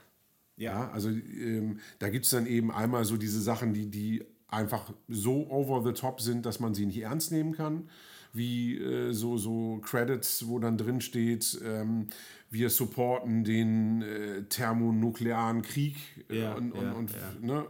Ja, 0.56 0.90
also 0.92 1.10
ähm, 1.10 1.80
da 2.00 2.10
gibt 2.10 2.26
es 2.26 2.32
dann 2.32 2.46
eben 2.46 2.72
einmal 2.72 3.06
so 3.06 3.18
diese 3.18 3.42
Sachen, 3.42 3.74
die, 3.74 3.90
die 3.90 4.24
einfach 4.48 4.94
so 5.08 5.50
over 5.50 5.84
the 5.84 5.94
top 5.94 6.22
sind, 6.22 6.46
dass 6.46 6.60
man 6.60 6.74
sie 6.74 6.86
nicht 6.86 7.02
ernst 7.02 7.32
nehmen 7.32 7.54
kann. 7.54 7.90
Wie 8.34 8.78
äh, 8.78 9.12
so, 9.14 9.38
so 9.38 9.80
Credits, 9.84 10.48
wo 10.48 10.60
dann 10.60 10.78
drin 10.78 11.02
steht, 11.02 11.60
ähm, 11.64 12.08
wir 12.50 12.70
supporten 12.70 13.44
den 13.44 14.02
äh, 14.02 14.44
thermonuklearen 14.44 15.62
Krieg 15.62 15.96
äh, 16.30 16.42
Ja, 16.42 16.54
und, 16.54 16.72
und, 16.72 16.84
ja, 16.84 16.92
und 16.94 17.12
ja. 17.12 17.34
Ne, 17.42 17.66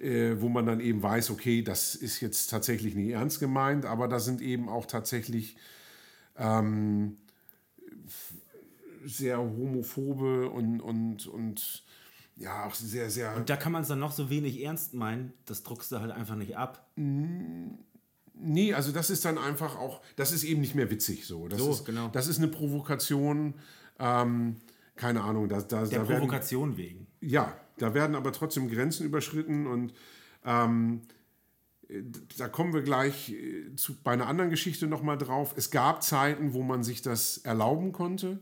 äh, 0.00 0.40
wo 0.40 0.48
man 0.48 0.66
dann 0.66 0.80
eben 0.80 1.02
weiß, 1.02 1.30
okay, 1.30 1.62
das 1.62 1.94
ist 1.94 2.20
jetzt 2.20 2.48
tatsächlich 2.48 2.94
nicht 2.94 3.10
ernst 3.10 3.40
gemeint, 3.40 3.84
aber 3.84 4.08
da 4.08 4.18
sind 4.18 4.40
eben 4.40 4.68
auch 4.68 4.86
tatsächlich 4.86 5.56
ähm, 6.36 7.18
sehr 9.04 9.38
homophobe 9.38 10.50
und, 10.50 10.80
und, 10.80 11.26
und 11.26 11.84
ja, 12.40 12.64
auch 12.64 12.74
sehr, 12.74 13.08
sehr. 13.10 13.36
Und 13.36 13.48
da 13.48 13.56
kann 13.56 13.70
man 13.70 13.82
es 13.82 13.88
dann 13.88 14.00
noch 14.00 14.12
so 14.12 14.28
wenig 14.30 14.62
ernst 14.64 14.94
meinen, 14.94 15.32
das 15.44 15.62
druckst 15.62 15.92
du 15.92 16.00
halt 16.00 16.10
einfach 16.10 16.34
nicht 16.36 16.56
ab. 16.56 16.90
Nee, 16.96 18.72
also 18.74 18.92
das 18.92 19.10
ist 19.10 19.24
dann 19.24 19.36
einfach 19.38 19.76
auch, 19.76 20.00
das 20.16 20.32
ist 20.32 20.44
eben 20.44 20.60
nicht 20.62 20.74
mehr 20.74 20.90
witzig 20.90 21.26
so. 21.26 21.46
Das 21.48 21.58
So, 21.58 21.70
ist, 21.72 21.84
genau. 21.84 22.08
Das 22.08 22.26
ist 22.26 22.38
eine 22.38 22.48
Provokation. 22.48 23.54
Ähm, 23.98 24.56
keine 24.96 25.22
Ahnung, 25.22 25.48
da, 25.48 25.60
da, 25.60 25.84
Der 25.84 26.00
da 26.00 26.08
werden, 26.08 26.20
Provokation 26.20 26.76
wegen. 26.76 27.06
ja, 27.20 27.54
da 27.78 27.94
werden 27.94 28.16
aber 28.16 28.32
trotzdem 28.32 28.68
Grenzen 28.70 29.06
überschritten 29.06 29.66
und 29.66 29.92
ähm, 30.44 31.02
äh, 31.88 32.02
da 32.38 32.48
kommen 32.48 32.72
wir 32.74 32.82
gleich 32.82 33.30
äh, 33.30 33.74
zu, 33.76 33.94
bei 34.02 34.12
einer 34.12 34.26
anderen 34.26 34.50
Geschichte 34.50 34.86
nochmal 34.86 35.16
drauf. 35.18 35.54
Es 35.56 35.70
gab 35.70 36.02
Zeiten, 36.02 36.52
wo 36.54 36.62
man 36.62 36.82
sich 36.82 37.02
das 37.02 37.38
erlauben 37.38 37.92
konnte, 37.92 38.40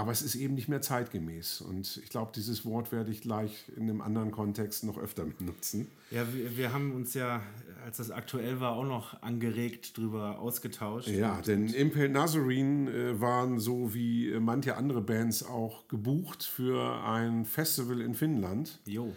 aber 0.00 0.12
es 0.12 0.22
ist 0.22 0.34
eben 0.34 0.54
nicht 0.54 0.68
mehr 0.68 0.80
zeitgemäß. 0.80 1.60
Und 1.60 2.00
ich 2.02 2.08
glaube, 2.08 2.32
dieses 2.34 2.64
Wort 2.64 2.90
werde 2.90 3.10
ich 3.10 3.20
gleich 3.20 3.66
in 3.76 3.82
einem 3.82 4.00
anderen 4.00 4.30
Kontext 4.30 4.82
noch 4.84 4.96
öfter 4.96 5.24
benutzen. 5.38 5.88
Ja, 6.10 6.26
wir, 6.32 6.56
wir 6.56 6.72
haben 6.72 6.92
uns 6.92 7.12
ja, 7.12 7.42
als 7.84 7.98
das 7.98 8.10
aktuell 8.10 8.60
war, 8.60 8.72
auch 8.72 8.84
noch 8.84 9.22
angeregt 9.22 9.98
drüber 9.98 10.38
ausgetauscht. 10.38 11.08
Ja, 11.08 11.42
denn 11.42 11.68
Impale 11.68 12.08
Nazarene 12.08 12.90
äh, 12.90 13.20
waren 13.20 13.58
so 13.60 13.92
wie 13.92 14.30
äh, 14.30 14.40
manche 14.40 14.76
andere 14.76 15.02
Bands 15.02 15.42
auch 15.42 15.86
gebucht 15.88 16.44
für 16.44 17.04
ein 17.04 17.44
Festival 17.44 18.00
in 18.00 18.14
Finnland. 18.14 18.78
Jo. 18.86 19.12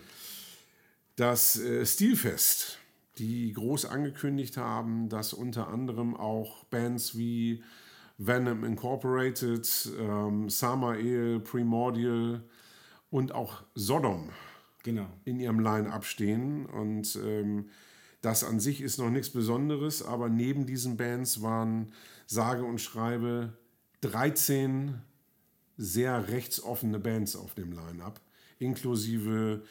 das 1.15 1.59
äh, 1.59 1.85
Stilfest, 1.85 2.79
die 3.19 3.53
groß 3.53 3.85
angekündigt 3.85 4.57
haben, 4.57 5.07
dass 5.07 5.31
unter 5.31 5.69
anderem 5.69 6.13
auch 6.13 6.65
Bands 6.65 7.17
wie 7.17 7.63
Venom 8.25 8.63
Incorporated, 8.63 9.91
ähm, 9.99 10.49
Samael, 10.49 11.39
Primordial 11.39 12.43
und 13.09 13.31
auch 13.33 13.63
Sodom 13.75 14.29
Genau. 14.83 15.07
in 15.23 15.39
ihrem 15.39 15.59
Line-Up 15.59 16.05
stehen. 16.05 16.65
Und 16.65 17.17
ähm, 17.23 17.69
das 18.21 18.43
an 18.43 18.59
sich 18.59 18.81
ist 18.81 18.97
noch 18.97 19.09
nichts 19.09 19.29
Besonderes, 19.29 20.03
aber 20.03 20.29
neben 20.29 20.65
diesen 20.65 20.97
Bands 20.97 21.41
waren 21.41 21.91
sage 22.25 22.63
und 22.63 22.79
schreibe 22.79 23.53
13 24.01 24.95
sehr 25.77 26.27
rechtsoffene 26.27 26.99
Bands 26.99 27.35
auf 27.35 27.53
dem 27.55 27.71
Line-Up, 27.71 28.21
inklusive 28.59 29.63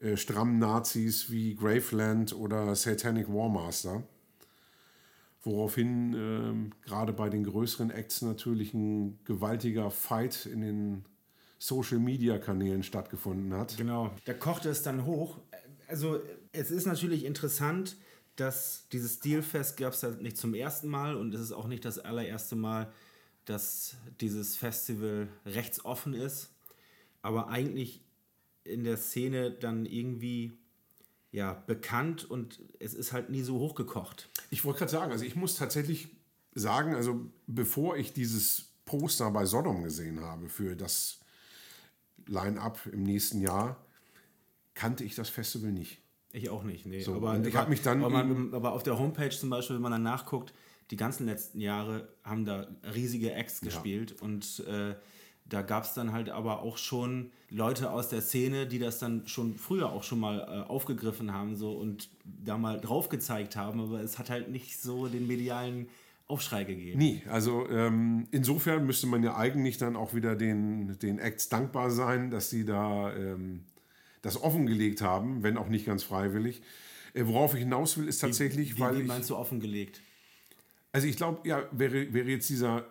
äh, 0.00 0.16
strammen 0.16 0.58
Nazis 0.58 1.30
wie 1.30 1.54
Graveland 1.54 2.34
oder 2.34 2.74
Satanic 2.74 3.28
Warmaster. 3.28 4.02
Woraufhin 5.42 6.14
ähm, 6.14 6.70
gerade 6.82 7.12
bei 7.12 7.30
den 7.30 7.44
größeren 7.44 7.90
Acts 7.90 8.22
natürlich 8.22 8.74
ein 8.74 9.18
gewaltiger 9.24 9.90
Fight 9.90 10.46
in 10.46 10.60
den 10.60 11.04
Social-Media-Kanälen 11.58 12.82
stattgefunden 12.82 13.54
hat. 13.54 13.76
Genau. 13.76 14.10
Da 14.24 14.34
kochte 14.34 14.68
es 14.68 14.82
dann 14.82 15.06
hoch. 15.06 15.38
Also 15.88 16.20
es 16.52 16.70
ist 16.70 16.86
natürlich 16.86 17.24
interessant, 17.24 17.96
dass 18.36 18.86
dieses 18.92 19.16
Stilfest 19.16 19.76
gab 19.76 19.92
es 19.92 20.02
ja 20.02 20.10
nicht 20.10 20.36
zum 20.38 20.54
ersten 20.54 20.88
Mal 20.88 21.14
und 21.14 21.34
es 21.34 21.40
ist 21.40 21.52
auch 21.52 21.68
nicht 21.68 21.84
das 21.84 21.98
allererste 21.98 22.56
Mal, 22.56 22.90
dass 23.44 23.96
dieses 24.20 24.56
Festival 24.56 25.28
rechtsoffen 25.44 26.14
ist, 26.14 26.50
aber 27.22 27.48
eigentlich 27.48 28.02
in 28.64 28.84
der 28.84 28.96
Szene 28.96 29.50
dann 29.50 29.84
irgendwie 29.84 30.52
ja 31.32 31.62
bekannt 31.66 32.28
und 32.28 32.60
es 32.78 32.94
ist 32.94 33.12
halt 33.12 33.30
nie 33.30 33.42
so 33.42 33.58
hochgekocht. 33.58 34.28
Ich 34.50 34.64
wollte 34.64 34.80
gerade 34.80 34.92
sagen, 34.92 35.12
also 35.12 35.24
ich 35.24 35.36
muss 35.36 35.56
tatsächlich 35.56 36.08
sagen, 36.54 36.94
also 36.94 37.30
bevor 37.46 37.96
ich 37.96 38.12
dieses 38.12 38.70
Poster 38.84 39.30
bei 39.30 39.46
Sodom 39.46 39.84
gesehen 39.84 40.20
habe 40.20 40.48
für 40.48 40.74
das 40.74 41.20
Line-Up 42.26 42.80
im 42.92 43.04
nächsten 43.04 43.40
Jahr, 43.40 43.84
kannte 44.74 45.04
ich 45.04 45.14
das 45.14 45.28
Festival 45.28 45.72
nicht. 45.72 45.98
Ich 46.32 46.48
auch 46.50 46.62
nicht, 46.62 46.86
nee. 46.86 47.00
So, 47.00 47.14
aber 47.14 47.44
ich 47.44 47.56
hab 47.56 47.68
mich 47.68 47.82
dann 47.82 48.04
aber, 48.04 48.24
man, 48.24 48.54
aber 48.54 48.72
auf 48.72 48.82
der 48.82 48.98
Homepage 48.98 49.30
zum 49.30 49.50
Beispiel, 49.50 49.76
wenn 49.76 49.82
man 49.82 49.92
dann 49.92 50.02
nachguckt, 50.02 50.52
die 50.90 50.96
ganzen 50.96 51.26
letzten 51.26 51.60
Jahre 51.60 52.08
haben 52.24 52.44
da 52.44 52.68
riesige 52.94 53.32
Acts 53.32 53.60
gespielt 53.60 54.20
und 54.20 54.60
äh, 54.66 54.94
da 55.50 55.62
gab 55.62 55.84
es 55.84 55.94
dann 55.94 56.12
halt 56.12 56.30
aber 56.30 56.62
auch 56.62 56.78
schon 56.78 57.30
Leute 57.50 57.90
aus 57.90 58.08
der 58.08 58.22
Szene, 58.22 58.66
die 58.66 58.78
das 58.78 58.98
dann 58.98 59.26
schon 59.26 59.56
früher 59.56 59.90
auch 59.90 60.04
schon 60.04 60.20
mal 60.20 60.40
äh, 60.40 60.68
aufgegriffen 60.70 61.32
haben 61.32 61.56
so 61.56 61.72
und 61.72 62.08
da 62.24 62.56
mal 62.56 62.80
drauf 62.80 63.08
gezeigt 63.08 63.56
haben, 63.56 63.80
aber 63.80 64.00
es 64.00 64.18
hat 64.18 64.30
halt 64.30 64.48
nicht 64.50 64.80
so 64.80 65.08
den 65.08 65.26
medialen 65.26 65.88
Aufschrei 66.28 66.62
gegeben. 66.62 66.98
Nie. 66.98 67.22
Also 67.28 67.68
ähm, 67.68 68.28
insofern 68.30 68.86
müsste 68.86 69.08
man 69.08 69.22
ja 69.24 69.36
eigentlich 69.36 69.78
dann 69.78 69.96
auch 69.96 70.14
wieder 70.14 70.36
den, 70.36 70.96
den 71.00 71.18
Acts 71.18 71.48
dankbar 71.48 71.90
sein, 71.90 72.30
dass 72.30 72.50
sie 72.50 72.64
da 72.64 73.12
ähm, 73.14 73.64
das 74.22 74.40
offengelegt 74.40 75.02
haben, 75.02 75.42
wenn 75.42 75.56
auch 75.56 75.68
nicht 75.68 75.86
ganz 75.86 76.04
freiwillig. 76.04 76.62
Äh, 77.14 77.26
worauf 77.26 77.54
ich 77.54 77.60
hinaus 77.60 77.98
will, 77.98 78.06
ist 78.06 78.20
tatsächlich, 78.20 78.76
wie, 78.76 78.80
weil 78.80 78.96
wie 78.96 79.00
ich, 79.02 79.08
meinst 79.08 79.28
du 79.28 79.36
offengelegt? 79.36 80.00
Also 80.92 81.08
ich 81.08 81.16
glaube, 81.16 81.48
ja, 81.48 81.64
wäre, 81.72 82.12
wäre 82.12 82.28
jetzt 82.28 82.48
dieser 82.48 82.86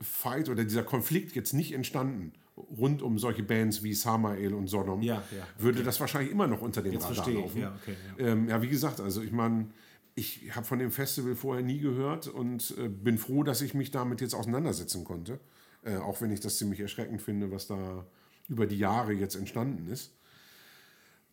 Fight 0.00 0.48
oder 0.48 0.64
dieser 0.64 0.82
Konflikt 0.84 1.34
jetzt 1.34 1.52
nicht 1.52 1.72
entstanden 1.72 2.32
rund 2.56 3.02
um 3.02 3.18
solche 3.18 3.42
Bands 3.42 3.82
wie 3.82 3.94
Samael 3.94 4.54
und 4.54 4.66
Sodom, 4.66 5.02
Ja, 5.02 5.22
ja, 5.36 5.46
würde 5.58 5.82
das 5.82 6.00
wahrscheinlich 6.00 6.32
immer 6.32 6.46
noch 6.46 6.60
unter 6.60 6.82
dem 6.82 6.92
Jetzt 6.92 7.08
Radar 7.08 7.30
laufen. 7.30 7.60
ja, 7.60 7.76
okay. 7.80 7.94
Ähm, 8.18 8.48
ja, 8.48 8.60
wie 8.62 8.68
gesagt, 8.68 9.00
also 9.00 9.22
ich 9.22 9.32
meine, 9.32 9.68
ich 10.14 10.54
habe 10.56 10.66
von 10.66 10.78
dem 10.78 10.90
Festival 10.90 11.36
vorher 11.36 11.64
nie 11.64 11.78
gehört 11.78 12.26
und 12.26 12.74
äh, 12.78 12.88
bin 12.88 13.18
froh, 13.18 13.44
dass 13.44 13.60
ich 13.62 13.74
mich 13.74 13.90
damit 13.90 14.20
jetzt 14.20 14.34
auseinandersetzen 14.34 15.04
konnte. 15.04 15.38
Äh, 15.84 15.96
auch 15.96 16.20
wenn 16.20 16.32
ich 16.32 16.40
das 16.40 16.58
ziemlich 16.58 16.80
erschreckend 16.80 17.22
finde, 17.22 17.52
was 17.52 17.68
da 17.68 18.04
über 18.48 18.66
die 18.66 18.78
Jahre 18.78 19.12
jetzt 19.12 19.36
entstanden 19.36 19.86
ist. 19.86 20.12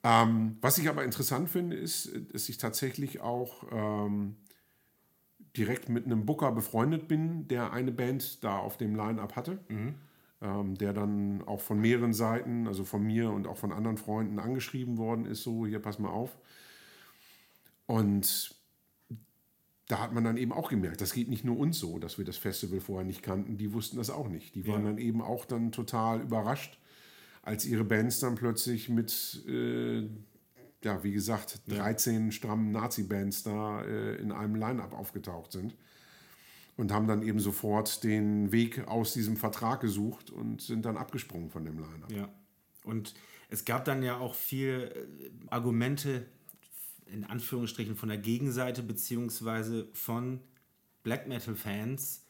Ähm, 0.03 0.57
was 0.61 0.77
ich 0.77 0.87
aber 0.87 1.03
interessant 1.03 1.49
finde, 1.49 1.75
ist, 1.75 2.07
äh, 2.07 2.21
dass 2.31 2.47
ich 2.47 2.57
tatsächlich 2.59 3.21
auch 3.21 3.63
ähm, 3.71 4.35
direkt 5.57 5.89
mit 5.89 6.05
einem 6.05 6.25
Booker 6.25 6.51
befreundet 6.51 7.07
bin, 7.07 7.47
der 7.47 7.71
eine 7.73 7.91
Band 7.91 8.43
da 8.43 8.57
auf 8.57 8.77
dem 8.77 8.95
Line-Up 8.95 9.35
hatte. 9.35 9.59
Ähm, 10.41 10.75
der 10.77 10.91
dann 10.93 11.41
auch 11.45 11.61
von 11.61 11.79
mehreren 11.79 12.13
Seiten, 12.13 12.67
also 12.67 12.83
von 12.83 13.01
mir 13.01 13.31
und 13.31 13.47
auch 13.47 13.57
von 13.57 13.71
anderen 13.71 13.97
Freunden 13.97 14.37
angeschrieben 14.37 14.97
worden 14.97 15.25
ist, 15.25 15.43
so, 15.43 15.65
hier, 15.65 15.79
pass 15.79 15.97
mal 15.97 16.09
auf. 16.09 16.37
Und 17.87 18.53
da 19.87 19.99
hat 19.99 20.13
man 20.13 20.23
dann 20.23 20.37
eben 20.37 20.51
auch 20.51 20.69
gemerkt, 20.69 20.99
das 21.01 21.13
geht 21.13 21.29
nicht 21.29 21.45
nur 21.45 21.57
uns 21.57 21.79
so, 21.79 21.99
dass 21.99 22.17
wir 22.17 22.25
das 22.25 22.37
Festival 22.37 22.79
vorher 22.79 23.05
nicht 23.05 23.21
kannten, 23.23 23.57
die 23.57 23.71
wussten 23.73 23.97
das 23.97 24.09
auch 24.09 24.27
nicht. 24.27 24.55
Die 24.55 24.67
waren 24.67 24.81
Ja. 24.83 24.89
dann 24.89 24.97
eben 24.97 25.21
auch 25.21 25.45
dann 25.45 25.71
total 25.71 26.21
überrascht, 26.21 26.79
als 27.43 27.65
ihre 27.65 27.83
Bands 27.83 28.19
dann 28.19 28.35
plötzlich 28.35 28.89
mit, 28.89 29.43
äh, 29.47 30.07
ja, 30.85 31.03
wie 31.03 31.11
gesagt, 31.11 31.59
13 31.67 32.31
strammen 32.31 32.71
Nazi-Bands 32.71 33.43
da 33.43 33.83
äh, 33.83 34.15
in 34.15 34.31
einem 34.31 34.55
Line-Up 34.55 34.93
aufgetaucht 34.93 35.51
sind. 35.51 35.75
Und 36.77 36.91
haben 36.91 37.07
dann 37.07 37.21
eben 37.23 37.39
sofort 37.39 38.03
den 38.03 38.51
Weg 38.51 38.87
aus 38.87 39.13
diesem 39.13 39.37
Vertrag 39.37 39.79
gesucht 39.79 40.29
und 40.29 40.61
sind 40.61 40.85
dann 40.85 40.97
abgesprungen 40.97 41.49
von 41.49 41.63
dem 41.63 41.79
Line-Up. 41.79 42.11
Ja. 42.11 42.29
Und 42.83 43.13
es 43.49 43.65
gab 43.65 43.85
dann 43.85 44.03
ja 44.03 44.17
auch 44.17 44.35
viel 44.35 44.91
äh, 44.93 45.47
Argumente, 45.49 46.25
in 47.05 47.23
Anführungsstrichen, 47.23 47.95
von 47.95 48.09
der 48.09 48.17
Gegenseite, 48.17 48.83
beziehungsweise 48.83 49.87
von 49.93 50.41
Black 51.03 51.27
Metal-Fans, 51.27 52.25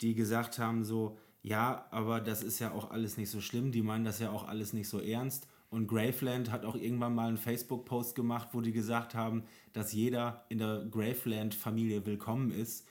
die 0.00 0.14
gesagt 0.14 0.58
haben: 0.58 0.84
so, 0.84 1.18
ja, 1.42 1.86
aber 1.90 2.20
das 2.20 2.42
ist 2.42 2.58
ja 2.58 2.72
auch 2.72 2.90
alles 2.90 3.16
nicht 3.16 3.30
so 3.30 3.40
schlimm, 3.40 3.70
die 3.70 3.82
meinen 3.82 4.04
das 4.04 4.18
ja 4.18 4.30
auch 4.30 4.48
alles 4.48 4.72
nicht 4.72 4.88
so 4.88 5.00
ernst. 5.00 5.46
Und 5.70 5.86
Graveland 5.86 6.50
hat 6.50 6.64
auch 6.64 6.74
irgendwann 6.74 7.14
mal 7.14 7.28
einen 7.28 7.36
Facebook-Post 7.36 8.16
gemacht, 8.16 8.48
wo 8.52 8.60
die 8.60 8.72
gesagt 8.72 9.14
haben, 9.14 9.44
dass 9.72 9.92
jeder 9.92 10.44
in 10.48 10.58
der 10.58 10.84
Graveland-Familie 10.90 12.04
willkommen 12.04 12.50
ist. 12.50 12.86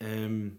Ähm, 0.00 0.58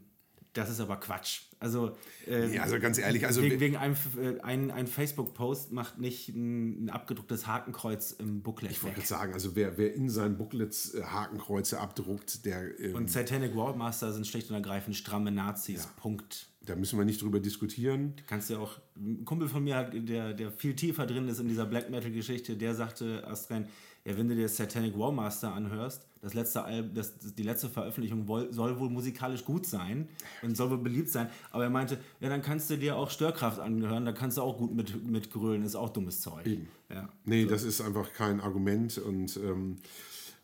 das 0.54 0.70
ist 0.70 0.80
aber 0.82 0.98
Quatsch. 0.98 1.44
Also, 1.60 1.96
ähm, 2.28 2.54
Ja, 2.54 2.64
also 2.64 2.78
ganz 2.80 2.98
ehrlich, 2.98 3.26
also 3.26 3.42
wegen, 3.42 3.60
wegen 3.60 3.78
einem 3.78 3.96
äh, 4.20 4.40
ein, 4.42 4.70
ein 4.70 4.86
Facebook-Post 4.86 5.72
macht 5.72 5.98
nicht 5.98 6.30
ein, 6.30 6.86
ein 6.86 6.90
abgedrucktes 6.90 7.48
Hakenkreuz 7.48 8.12
im 8.12 8.42
Booklet 8.42 8.72
Ich 8.72 8.84
wollte 8.84 9.02
sagen, 9.02 9.34
also 9.34 9.56
wer, 9.56 9.78
wer 9.78 9.94
in 9.94 10.10
seinen 10.10 10.38
Booklets 10.38 10.94
äh, 10.94 11.04
Hakenkreuze 11.04 11.80
abdruckt, 11.80 12.46
der, 12.46 12.80
ähm, 12.80 12.96
Und 12.96 13.10
Satanic 13.10 13.56
Warmaster 13.56 14.12
sind 14.12 14.28
schlicht 14.28 14.50
und 14.50 14.56
ergreifend 14.56 14.96
stramme 14.96 15.32
Nazis. 15.32 15.88
Punkt. 15.98 16.51
Da 16.66 16.76
müssen 16.76 16.98
wir 17.00 17.06
nicht 17.06 17.22
drüber 17.22 17.40
diskutieren. 17.40 18.14
Kannst 18.28 18.50
ja 18.50 18.60
auch, 18.60 18.78
ein 18.96 19.26
Kumpel 19.26 19.48
von 19.48 19.64
mir, 19.64 19.76
hat, 19.78 19.94
der, 19.94 20.34
der 20.34 20.52
viel 20.52 20.76
tiefer 20.76 21.06
drin 21.06 21.28
ist 21.28 21.40
in 21.40 21.48
dieser 21.48 21.66
Black 21.66 21.90
Metal-Geschichte, 21.90 22.56
der 22.56 22.76
sagte 22.76 23.26
astrein, 23.28 23.68
ja, 24.04 24.18
wenn 24.18 24.28
du 24.28 24.36
dir 24.36 24.50
Satanic 24.50 24.98
Warmaster 24.98 25.54
anhörst, 25.54 26.08
das 26.22 26.34
letzte 26.34 26.64
Alb, 26.64 26.94
das, 26.96 27.14
die 27.20 27.44
letzte 27.44 27.70
Veröffentlichung 27.70 28.26
soll 28.52 28.80
wohl 28.80 28.90
musikalisch 28.90 29.46
gut 29.46 29.66
sein 29.66 30.08
und 30.42 30.58
soll 30.58 30.72
wohl 30.72 30.80
beliebt 30.80 31.10
sein. 31.10 31.30
Aber 31.52 31.64
er 31.64 31.70
meinte, 31.70 32.00
ja, 32.20 32.30
dann 32.30 32.42
kannst 32.42 32.70
du 32.70 32.78
dir 32.78 32.96
auch 32.96 33.12
Störkraft 33.12 33.60
anhören, 33.60 34.06
da 34.06 34.12
kannst 34.12 34.38
du 34.38 34.42
auch 34.42 34.58
gut 34.58 34.74
mit, 34.74 35.04
mit 35.06 35.32
grölen, 35.32 35.64
ist 35.64 35.76
auch 35.76 35.90
dummes 35.90 36.22
Zeug. 36.22 36.48
Ja. 36.90 37.10
Nee, 37.26 37.46
das 37.46 37.64
ist 37.64 37.82
einfach 37.82 38.14
kein 38.14 38.40
Argument. 38.40 38.98
Und 38.98 39.38
ähm, 39.38 39.78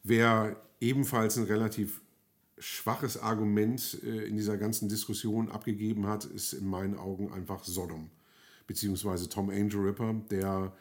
wer 0.03 0.55
ebenfalls 0.79 1.37
ein 1.37 1.43
relativ 1.43 2.01
schwaches 2.59 3.21
Argument 3.21 3.99
äh, 4.03 4.25
in 4.25 4.35
dieser 4.35 4.57
ganzen 4.57 4.89
Diskussion 4.89 5.49
abgegeben 5.49 6.07
hat, 6.07 6.25
ist 6.25 6.53
in 6.53 6.67
meinen 6.67 6.97
Augen 6.97 7.31
einfach 7.31 7.63
Sodom. 7.63 8.09
Beziehungsweise 8.65 9.29
Tom 9.29 9.49
Angel 9.49 9.81
Ripper, 9.81 10.15
der 10.29 10.73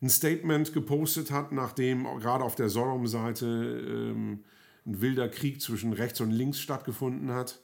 ein 0.00 0.08
Statement 0.08 0.72
gepostet 0.72 1.30
hat, 1.30 1.52
nachdem 1.52 2.04
gerade 2.04 2.44
auf 2.44 2.54
der 2.54 2.70
Sodom-Seite 2.70 3.46
ähm, 3.46 4.44
ein 4.86 5.00
wilder 5.00 5.28
Krieg 5.28 5.60
zwischen 5.60 5.92
rechts 5.92 6.20
und 6.20 6.30
links 6.30 6.60
stattgefunden 6.60 7.30
hat, 7.32 7.60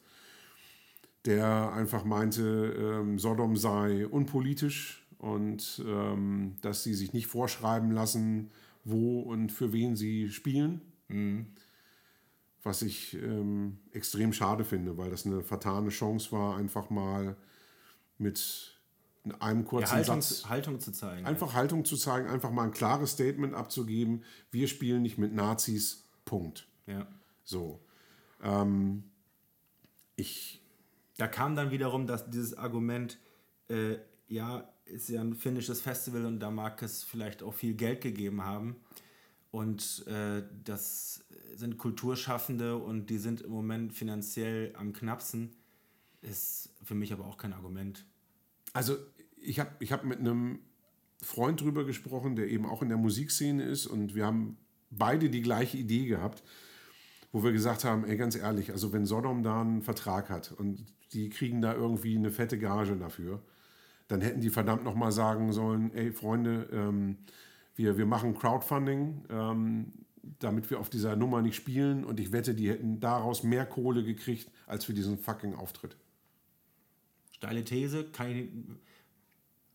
der 1.24 1.72
einfach 1.72 2.04
meinte, 2.04 2.74
ähm, 2.78 3.18
Sodom 3.18 3.56
sei 3.56 4.06
unpolitisch 4.06 5.06
und 5.18 5.82
ähm, 5.86 6.56
dass 6.60 6.82
sie 6.82 6.94
sich 6.94 7.12
nicht 7.12 7.26
vorschreiben 7.26 7.90
lassen, 7.90 8.50
wo 8.84 9.20
und 9.20 9.50
für 9.50 9.72
wen 9.72 9.96
sie 9.96 10.30
spielen. 10.30 10.82
Was 12.66 12.82
ich 12.82 13.14
ähm, 13.14 13.78
extrem 13.92 14.32
schade 14.32 14.64
finde, 14.64 14.98
weil 14.98 15.08
das 15.08 15.24
eine 15.24 15.40
vertane 15.42 15.90
Chance 15.90 16.32
war, 16.32 16.56
einfach 16.56 16.90
mal 16.90 17.36
mit 18.18 18.76
einem 19.38 19.60
Ja, 19.60 19.66
kurzen 19.68 19.92
Haltung, 19.92 20.20
Satz 20.20 20.48
Haltung 20.48 20.80
zu 20.80 20.90
zeigen. 20.90 21.24
einfach 21.26 21.54
Haltung 21.54 21.84
zu 21.84 21.96
zeigen, 21.96 22.26
einfach 22.28 22.50
mal 22.50 22.64
ein 22.64 22.72
klares 22.72 23.12
Statement 23.12 23.54
abzugeben. 23.54 24.24
Wir 24.50 24.66
spielen 24.66 25.02
nicht 25.02 25.16
mit 25.16 25.32
Nazis. 25.32 26.08
Punkt. 26.24 26.66
Ja. 26.88 27.06
So. 27.44 27.78
Ähm, 28.42 29.04
ich 30.16 30.60
Da 31.18 31.28
kam 31.28 31.54
dann 31.54 31.70
wiederum 31.70 32.08
das, 32.08 32.28
dieses 32.28 32.54
Argument, 32.58 33.16
äh, 33.68 33.98
ja, 34.26 34.68
ist 34.86 35.08
ja 35.08 35.20
ein 35.20 35.34
finnisches 35.34 35.80
Festival 35.82 36.26
und 36.26 36.40
da 36.40 36.50
mag 36.50 36.82
es 36.82 37.04
vielleicht 37.04 37.44
auch 37.44 37.54
viel 37.54 37.74
Geld 37.74 38.00
gegeben 38.00 38.42
haben. 38.42 38.74
Und 39.56 40.06
äh, 40.06 40.42
das 40.64 41.24
sind 41.54 41.78
Kulturschaffende 41.78 42.76
und 42.76 43.08
die 43.08 43.16
sind 43.16 43.40
im 43.40 43.52
Moment 43.52 43.94
finanziell 43.94 44.74
am 44.76 44.92
knappsten. 44.92 45.50
Ist 46.20 46.68
für 46.84 46.94
mich 46.94 47.10
aber 47.10 47.24
auch 47.24 47.38
kein 47.38 47.54
Argument. 47.54 48.04
Also 48.74 48.98
ich 49.40 49.58
habe 49.58 49.70
ich 49.78 49.92
hab 49.92 50.04
mit 50.04 50.18
einem 50.18 50.58
Freund 51.22 51.62
drüber 51.62 51.84
gesprochen, 51.84 52.36
der 52.36 52.50
eben 52.50 52.66
auch 52.66 52.82
in 52.82 52.90
der 52.90 52.98
Musikszene 52.98 53.62
ist 53.62 53.86
und 53.86 54.14
wir 54.14 54.26
haben 54.26 54.58
beide 54.90 55.30
die 55.30 55.40
gleiche 55.40 55.78
Idee 55.78 56.04
gehabt, 56.04 56.42
wo 57.32 57.42
wir 57.42 57.52
gesagt 57.52 57.82
haben, 57.84 58.04
ey, 58.04 58.18
ganz 58.18 58.36
ehrlich, 58.36 58.72
also 58.72 58.92
wenn 58.92 59.06
Sodom 59.06 59.42
da 59.42 59.62
einen 59.62 59.80
Vertrag 59.80 60.28
hat 60.28 60.52
und 60.52 60.84
die 61.14 61.30
kriegen 61.30 61.62
da 61.62 61.72
irgendwie 61.72 62.14
eine 62.14 62.30
fette 62.30 62.58
Gage 62.58 62.94
dafür, 62.96 63.42
dann 64.06 64.20
hätten 64.20 64.42
die 64.42 64.50
verdammt 64.50 64.84
nochmal 64.84 65.12
sagen 65.12 65.54
sollen, 65.54 65.94
ey 65.94 66.12
Freunde, 66.12 66.68
ähm, 66.70 67.16
wir, 67.76 67.96
wir 67.96 68.06
machen 68.06 68.34
Crowdfunding, 68.34 69.24
ähm, 69.30 69.92
damit 70.40 70.70
wir 70.70 70.80
auf 70.80 70.90
dieser 70.90 71.14
Nummer 71.14 71.42
nicht 71.42 71.54
spielen 71.54 72.04
und 72.04 72.18
ich 72.18 72.32
wette, 72.32 72.54
die 72.54 72.68
hätten 72.68 73.00
daraus 73.00 73.42
mehr 73.42 73.64
Kohle 73.64 74.02
gekriegt, 74.02 74.50
als 74.66 74.84
für 74.84 74.92
diesen 74.92 75.18
fucking 75.18 75.54
Auftritt. 75.54 75.96
Steile 77.30 77.64
These, 77.64 78.06
ich, 78.28 78.48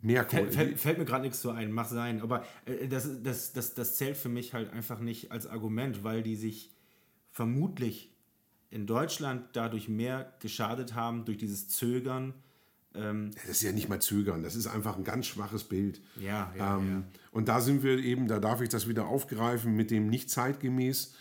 Mehr 0.01 0.25
Kohle. 0.25 0.51
fällt, 0.51 0.53
fällt, 0.53 0.79
fällt 0.79 0.97
mir 0.97 1.05
gerade 1.05 1.23
nichts 1.23 1.41
so 1.41 1.51
ein, 1.51 1.71
mach 1.71 1.87
sein. 1.87 2.21
Aber 2.21 2.43
äh, 2.65 2.87
das, 2.87 3.21
das, 3.21 3.53
das, 3.53 3.75
das 3.75 3.95
zählt 3.97 4.17
für 4.17 4.29
mich 4.29 4.53
halt 4.53 4.73
einfach 4.73 4.99
nicht 4.99 5.31
als 5.31 5.45
Argument, 5.45 6.03
weil 6.03 6.23
die 6.23 6.35
sich 6.35 6.71
vermutlich 7.29 8.11
in 8.71 8.87
Deutschland 8.87 9.49
dadurch 9.53 9.89
mehr 9.89 10.33
geschadet 10.39 10.95
haben 10.95 11.25
durch 11.25 11.37
dieses 11.37 11.69
Zögern. 11.69 12.33
Ähm, 12.93 13.31
Das 13.35 13.45
ist 13.45 13.61
ja 13.61 13.71
nicht 13.71 13.89
mal 13.89 14.01
zögern, 14.01 14.43
das 14.43 14.55
ist 14.55 14.67
einfach 14.67 14.97
ein 14.97 15.03
ganz 15.03 15.25
schwaches 15.25 15.63
Bild. 15.63 16.01
Ja, 16.19 16.53
ja, 16.57 16.77
ähm, 16.77 17.05
Und 17.31 17.47
da 17.47 17.61
sind 17.61 17.83
wir 17.83 17.97
eben, 17.99 18.27
da 18.27 18.39
darf 18.39 18.61
ich 18.61 18.69
das 18.69 18.87
wieder 18.87 19.07
aufgreifen 19.07 19.75
mit 19.75 19.91
dem 19.91 20.07
nicht 20.07 20.29
zeitgemäß. 20.29 21.13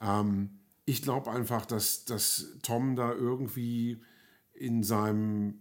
Ähm, 0.00 0.50
ich 0.84 1.02
glaube 1.02 1.30
einfach, 1.30 1.66
dass, 1.66 2.04
dass 2.04 2.46
Tom 2.62 2.96
da 2.96 3.12
irgendwie 3.12 4.02
in 4.54 4.82
seinem 4.82 5.60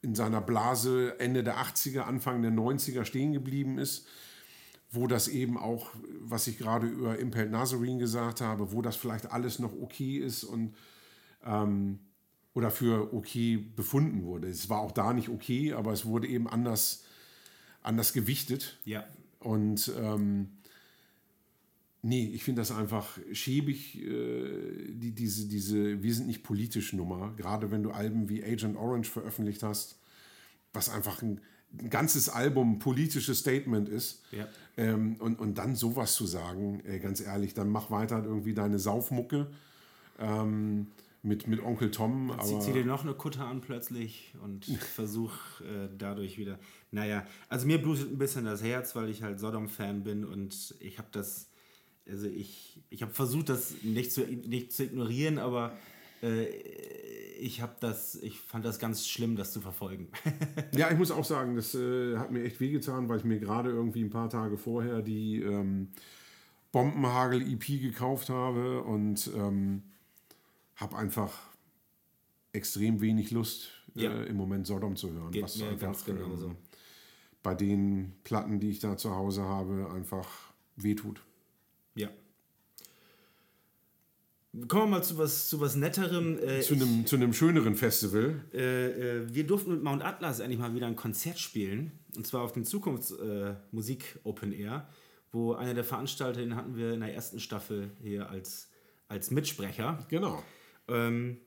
in 0.00 0.14
seiner 0.14 0.40
Blase 0.40 1.18
Ende 1.18 1.42
der 1.42 1.58
80er, 1.58 2.02
Anfang 2.02 2.40
der 2.42 2.52
90er 2.52 3.04
stehen 3.04 3.32
geblieben 3.32 3.78
ist, 3.78 4.06
wo 4.90 5.08
das 5.08 5.26
eben 5.26 5.58
auch, 5.58 5.90
was 6.20 6.46
ich 6.46 6.56
gerade 6.56 6.86
über 6.86 7.18
Impel 7.18 7.48
Nazarene 7.50 7.98
gesagt 7.98 8.40
habe, 8.40 8.72
wo 8.72 8.80
das 8.80 8.94
vielleicht 8.96 9.32
alles 9.32 9.58
noch 9.58 9.72
okay 9.72 10.18
ist 10.18 10.44
und 10.44 10.74
ähm, 11.44 11.98
oder 12.58 12.72
für 12.72 13.14
okay 13.14 13.56
befunden 13.56 14.24
wurde. 14.24 14.48
Es 14.48 14.68
war 14.68 14.80
auch 14.80 14.90
da 14.90 15.12
nicht 15.12 15.28
okay, 15.28 15.74
aber 15.74 15.92
es 15.92 16.04
wurde 16.06 16.26
eben 16.26 16.48
anders, 16.48 17.04
anders 17.84 18.12
gewichtet. 18.12 18.78
ja. 18.84 19.04
Und 19.38 19.92
ähm, 19.96 20.48
nee, 22.02 22.28
ich 22.34 22.42
finde 22.42 22.60
das 22.60 22.72
einfach 22.72 23.16
schäbig, 23.30 24.02
äh, 24.02 24.90
die, 24.90 25.12
diese, 25.12 25.46
diese 25.46 26.02
Wir 26.02 26.12
sind 26.12 26.26
nicht 26.26 26.42
politisch 26.42 26.92
Nummer, 26.92 27.32
gerade 27.36 27.70
wenn 27.70 27.84
du 27.84 27.92
Alben 27.92 28.28
wie 28.28 28.42
Agent 28.42 28.76
Orange 28.76 29.08
veröffentlicht 29.08 29.62
hast, 29.62 30.00
was 30.72 30.88
einfach 30.88 31.22
ein, 31.22 31.40
ein 31.78 31.90
ganzes 31.90 32.28
Album 32.28 32.72
ein 32.72 32.78
politisches 32.80 33.38
Statement 33.38 33.88
ist. 33.88 34.24
Ja. 34.32 34.48
Ähm, 34.76 35.14
und, 35.20 35.38
und 35.38 35.58
dann 35.58 35.76
sowas 35.76 36.14
zu 36.14 36.26
sagen, 36.26 36.80
ey, 36.84 36.98
ganz 36.98 37.20
ehrlich, 37.20 37.54
dann 37.54 37.68
mach 37.68 37.92
weiter 37.92 38.24
irgendwie 38.24 38.54
deine 38.54 38.80
Saufmucke 38.80 39.46
ähm, 40.18 40.88
mit, 41.28 41.46
mit 41.46 41.62
Onkel 41.62 41.90
Tom. 41.90 42.32
Zieh, 42.42 42.54
Aber 42.54 42.60
zieh 42.60 42.72
dir 42.72 42.84
noch 42.84 43.04
eine 43.04 43.14
Kutte 43.14 43.44
an 43.44 43.60
plötzlich 43.60 44.34
und 44.42 44.64
versuch 44.94 45.32
äh, 45.60 45.88
dadurch 45.96 46.38
wieder. 46.38 46.58
Naja, 46.90 47.26
also 47.48 47.66
mir 47.66 47.80
blutet 47.80 48.10
ein 48.10 48.18
bisschen 48.18 48.46
das 48.46 48.62
Herz, 48.62 48.96
weil 48.96 49.08
ich 49.10 49.22
halt 49.22 49.38
Sodom-Fan 49.38 50.02
bin 50.02 50.24
und 50.24 50.74
ich 50.80 50.98
habe 50.98 51.08
das, 51.12 51.50
also 52.08 52.26
ich, 52.26 52.80
ich 52.90 53.02
habe 53.02 53.12
versucht, 53.12 53.50
das 53.50 53.74
nicht 53.82 54.10
zu, 54.10 54.22
nicht 54.22 54.72
zu 54.72 54.84
ignorieren, 54.84 55.38
aber 55.38 55.76
äh, 56.22 56.46
ich 57.38 57.62
habe 57.62 57.76
das, 57.78 58.16
ich 58.16 58.40
fand 58.40 58.64
das 58.64 58.78
ganz 58.78 59.06
schlimm, 59.06 59.36
das 59.36 59.52
zu 59.52 59.60
verfolgen. 59.60 60.08
Ja, 60.74 60.90
ich 60.90 60.98
muss 60.98 61.10
auch 61.10 61.24
sagen, 61.24 61.56
das 61.56 61.74
äh, 61.74 62.16
hat 62.16 62.30
mir 62.30 62.44
echt 62.44 62.60
wehgetan, 62.60 63.08
weil 63.08 63.18
ich 63.18 63.24
mir 63.24 63.38
gerade 63.38 63.70
irgendwie 63.70 64.02
ein 64.02 64.10
paar 64.10 64.28
Tage 64.28 64.56
vorher 64.56 65.02
die 65.02 65.40
ähm, 65.40 65.88
Bombenhagel-EP 66.72 67.80
gekauft 67.80 68.28
habe 68.28 68.82
und 68.82 69.30
ähm, 69.34 69.82
habe 70.78 70.96
einfach 70.96 71.32
extrem 72.52 73.00
wenig 73.00 73.30
Lust, 73.30 73.68
Ja. 73.94 74.10
äh, 74.12 74.24
im 74.26 74.36
Moment 74.36 74.66
Sodom 74.66 74.96
zu 74.96 75.12
hören. 75.12 75.30
Geht 75.30 75.42
was 75.44 75.60
einfach 75.62 75.78
ganz 75.80 76.04
genauso. 76.04 76.46
ähm, 76.48 76.56
bei 77.42 77.54
den 77.54 78.14
Platten, 78.24 78.58
die 78.60 78.70
ich 78.70 78.80
da 78.80 78.96
zu 78.96 79.14
Hause 79.14 79.42
habe, 79.42 79.90
einfach 79.94 80.28
wehtut. 80.76 81.22
ja. 81.94 82.08
Kommen 84.66 84.84
wir 84.90 84.96
mal 84.98 85.02
zu 85.04 85.18
was, 85.18 85.48
zu 85.48 85.60
was 85.60 85.76
Netterem. 85.76 86.38
Äh, 86.38 86.62
Zu 86.62 86.74
einem, 86.74 87.06
zu 87.06 87.16
einem 87.16 87.32
schöneren 87.34 87.74
Festival. 87.76 88.40
Äh, 88.52 89.18
äh, 89.18 89.34
wir 89.34 89.46
durften 89.46 89.70
mit 89.72 89.82
Mount 89.84 90.02
Atlas 90.02 90.40
endlich 90.40 90.58
mal 90.58 90.74
wieder 90.74 90.86
ein 90.86 90.96
Konzert 90.96 91.38
spielen. 91.38 91.92
Und 92.16 92.26
zwar 92.26 92.42
auf 92.42 92.52
dem 92.52 92.64
Zukunftsmusik 92.64 94.16
äh, 94.16 94.18
Open 94.24 94.52
Air, 94.52 94.88
wo 95.32 95.52
einer 95.52 95.74
der 95.74 95.84
Veranstalter, 95.84 96.40
den 96.40 96.56
hatten 96.56 96.76
wir 96.76 96.94
in 96.94 97.00
der 97.00 97.14
ersten 97.14 97.38
Staffel 97.40 97.90
hier 98.02 98.30
als, 98.30 98.68
als 99.06 99.30
Mitsprecher. 99.30 100.04
Genau. 100.08 100.42
Ähm, 100.88 101.38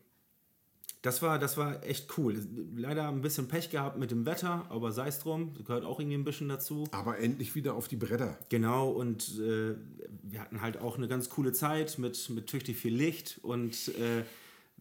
das, 1.01 1.21
war, 1.21 1.39
das 1.39 1.57
war 1.57 1.83
echt 1.83 2.17
cool. 2.17 2.39
Leider 2.75 3.07
ein 3.07 3.21
bisschen 3.21 3.47
Pech 3.47 3.69
gehabt 3.69 3.97
mit 3.97 4.11
dem 4.11 4.25
Wetter, 4.25 4.65
aber 4.69 4.91
sei 4.91 5.07
es 5.07 5.19
drum, 5.19 5.53
gehört 5.65 5.83
auch 5.83 5.99
irgendwie 5.99 6.17
ein 6.17 6.23
bisschen 6.23 6.49
dazu. 6.49 6.87
Aber 6.91 7.17
endlich 7.17 7.55
wieder 7.55 7.73
auf 7.73 7.87
die 7.87 7.95
Bretter. 7.95 8.37
Genau, 8.49 8.89
und 8.89 9.39
äh, 9.39 9.75
wir 10.23 10.39
hatten 10.39 10.61
halt 10.61 10.77
auch 10.77 10.97
eine 10.97 11.07
ganz 11.07 11.29
coole 11.29 11.53
Zeit 11.53 11.97
mit, 11.97 12.29
mit 12.29 12.47
tüchtig 12.47 12.77
viel 12.77 12.93
Licht 12.93 13.39
und 13.41 13.91
äh, 13.97 14.21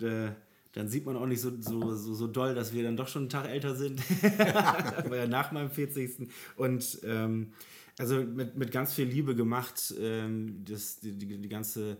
äh, 0.04 0.32
dann 0.72 0.88
sieht 0.88 1.04
man 1.04 1.16
auch 1.16 1.26
nicht 1.26 1.40
so, 1.40 1.50
so, 1.60 1.96
so, 1.96 2.14
so 2.14 2.26
doll, 2.28 2.54
dass 2.54 2.72
wir 2.72 2.84
dann 2.84 2.96
doch 2.96 3.08
schon 3.08 3.22
einen 3.22 3.28
Tag 3.28 3.48
älter 3.48 3.74
sind. 3.74 4.00
das 4.22 5.10
war 5.10 5.16
ja 5.16 5.26
nach 5.26 5.50
meinem 5.50 5.70
40. 5.70 6.30
Und 6.56 7.00
ähm, 7.02 7.52
also 7.98 8.22
mit, 8.22 8.56
mit 8.56 8.70
ganz 8.70 8.94
viel 8.94 9.06
Liebe 9.06 9.34
gemacht, 9.34 9.92
ähm, 10.00 10.64
das, 10.64 11.00
die, 11.00 11.12
die, 11.12 11.38
die 11.38 11.48
ganze 11.48 11.96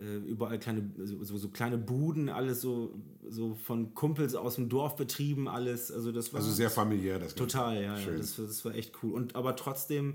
äh, 0.00 0.16
überall 0.16 0.58
kleine, 0.58 0.90
so, 0.96 1.22
so 1.22 1.48
kleine 1.48 1.76
Buden, 1.78 2.28
alles 2.28 2.60
so, 2.60 2.94
so 3.28 3.54
von 3.54 3.94
Kumpels 3.94 4.34
aus 4.34 4.54
dem 4.54 4.68
Dorf 4.68 4.96
betrieben, 4.96 5.46
alles. 5.46 5.92
Also 5.92 6.10
das 6.10 6.32
war 6.32 6.40
Also 6.40 6.52
sehr 6.52 6.70
familiär 6.70 7.18
das. 7.18 7.34
Total, 7.34 7.82
ja. 7.82 7.98
ja. 7.98 8.10
Das, 8.16 8.36
das 8.36 8.64
war 8.64 8.74
echt 8.74 8.94
cool. 9.02 9.12
Und 9.12 9.36
aber 9.36 9.56
trotzdem 9.56 10.14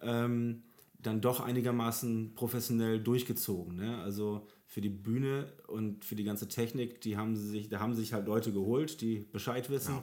ähm, 0.00 0.62
dann 1.02 1.20
doch 1.20 1.40
einigermaßen 1.40 2.34
professionell 2.34 3.00
durchgezogen. 3.00 3.76
Ne? 3.76 3.98
Also 4.02 4.46
für 4.66 4.80
die 4.80 4.88
Bühne 4.88 5.52
und 5.66 6.04
für 6.04 6.14
die 6.14 6.24
ganze 6.24 6.48
Technik, 6.48 7.00
die 7.00 7.16
haben 7.16 7.36
sich, 7.36 7.68
da 7.68 7.80
haben 7.80 7.94
sich 7.94 8.12
halt 8.12 8.26
Leute 8.26 8.52
geholt, 8.52 9.00
die 9.00 9.26
Bescheid 9.32 9.68
wissen. 9.70 9.94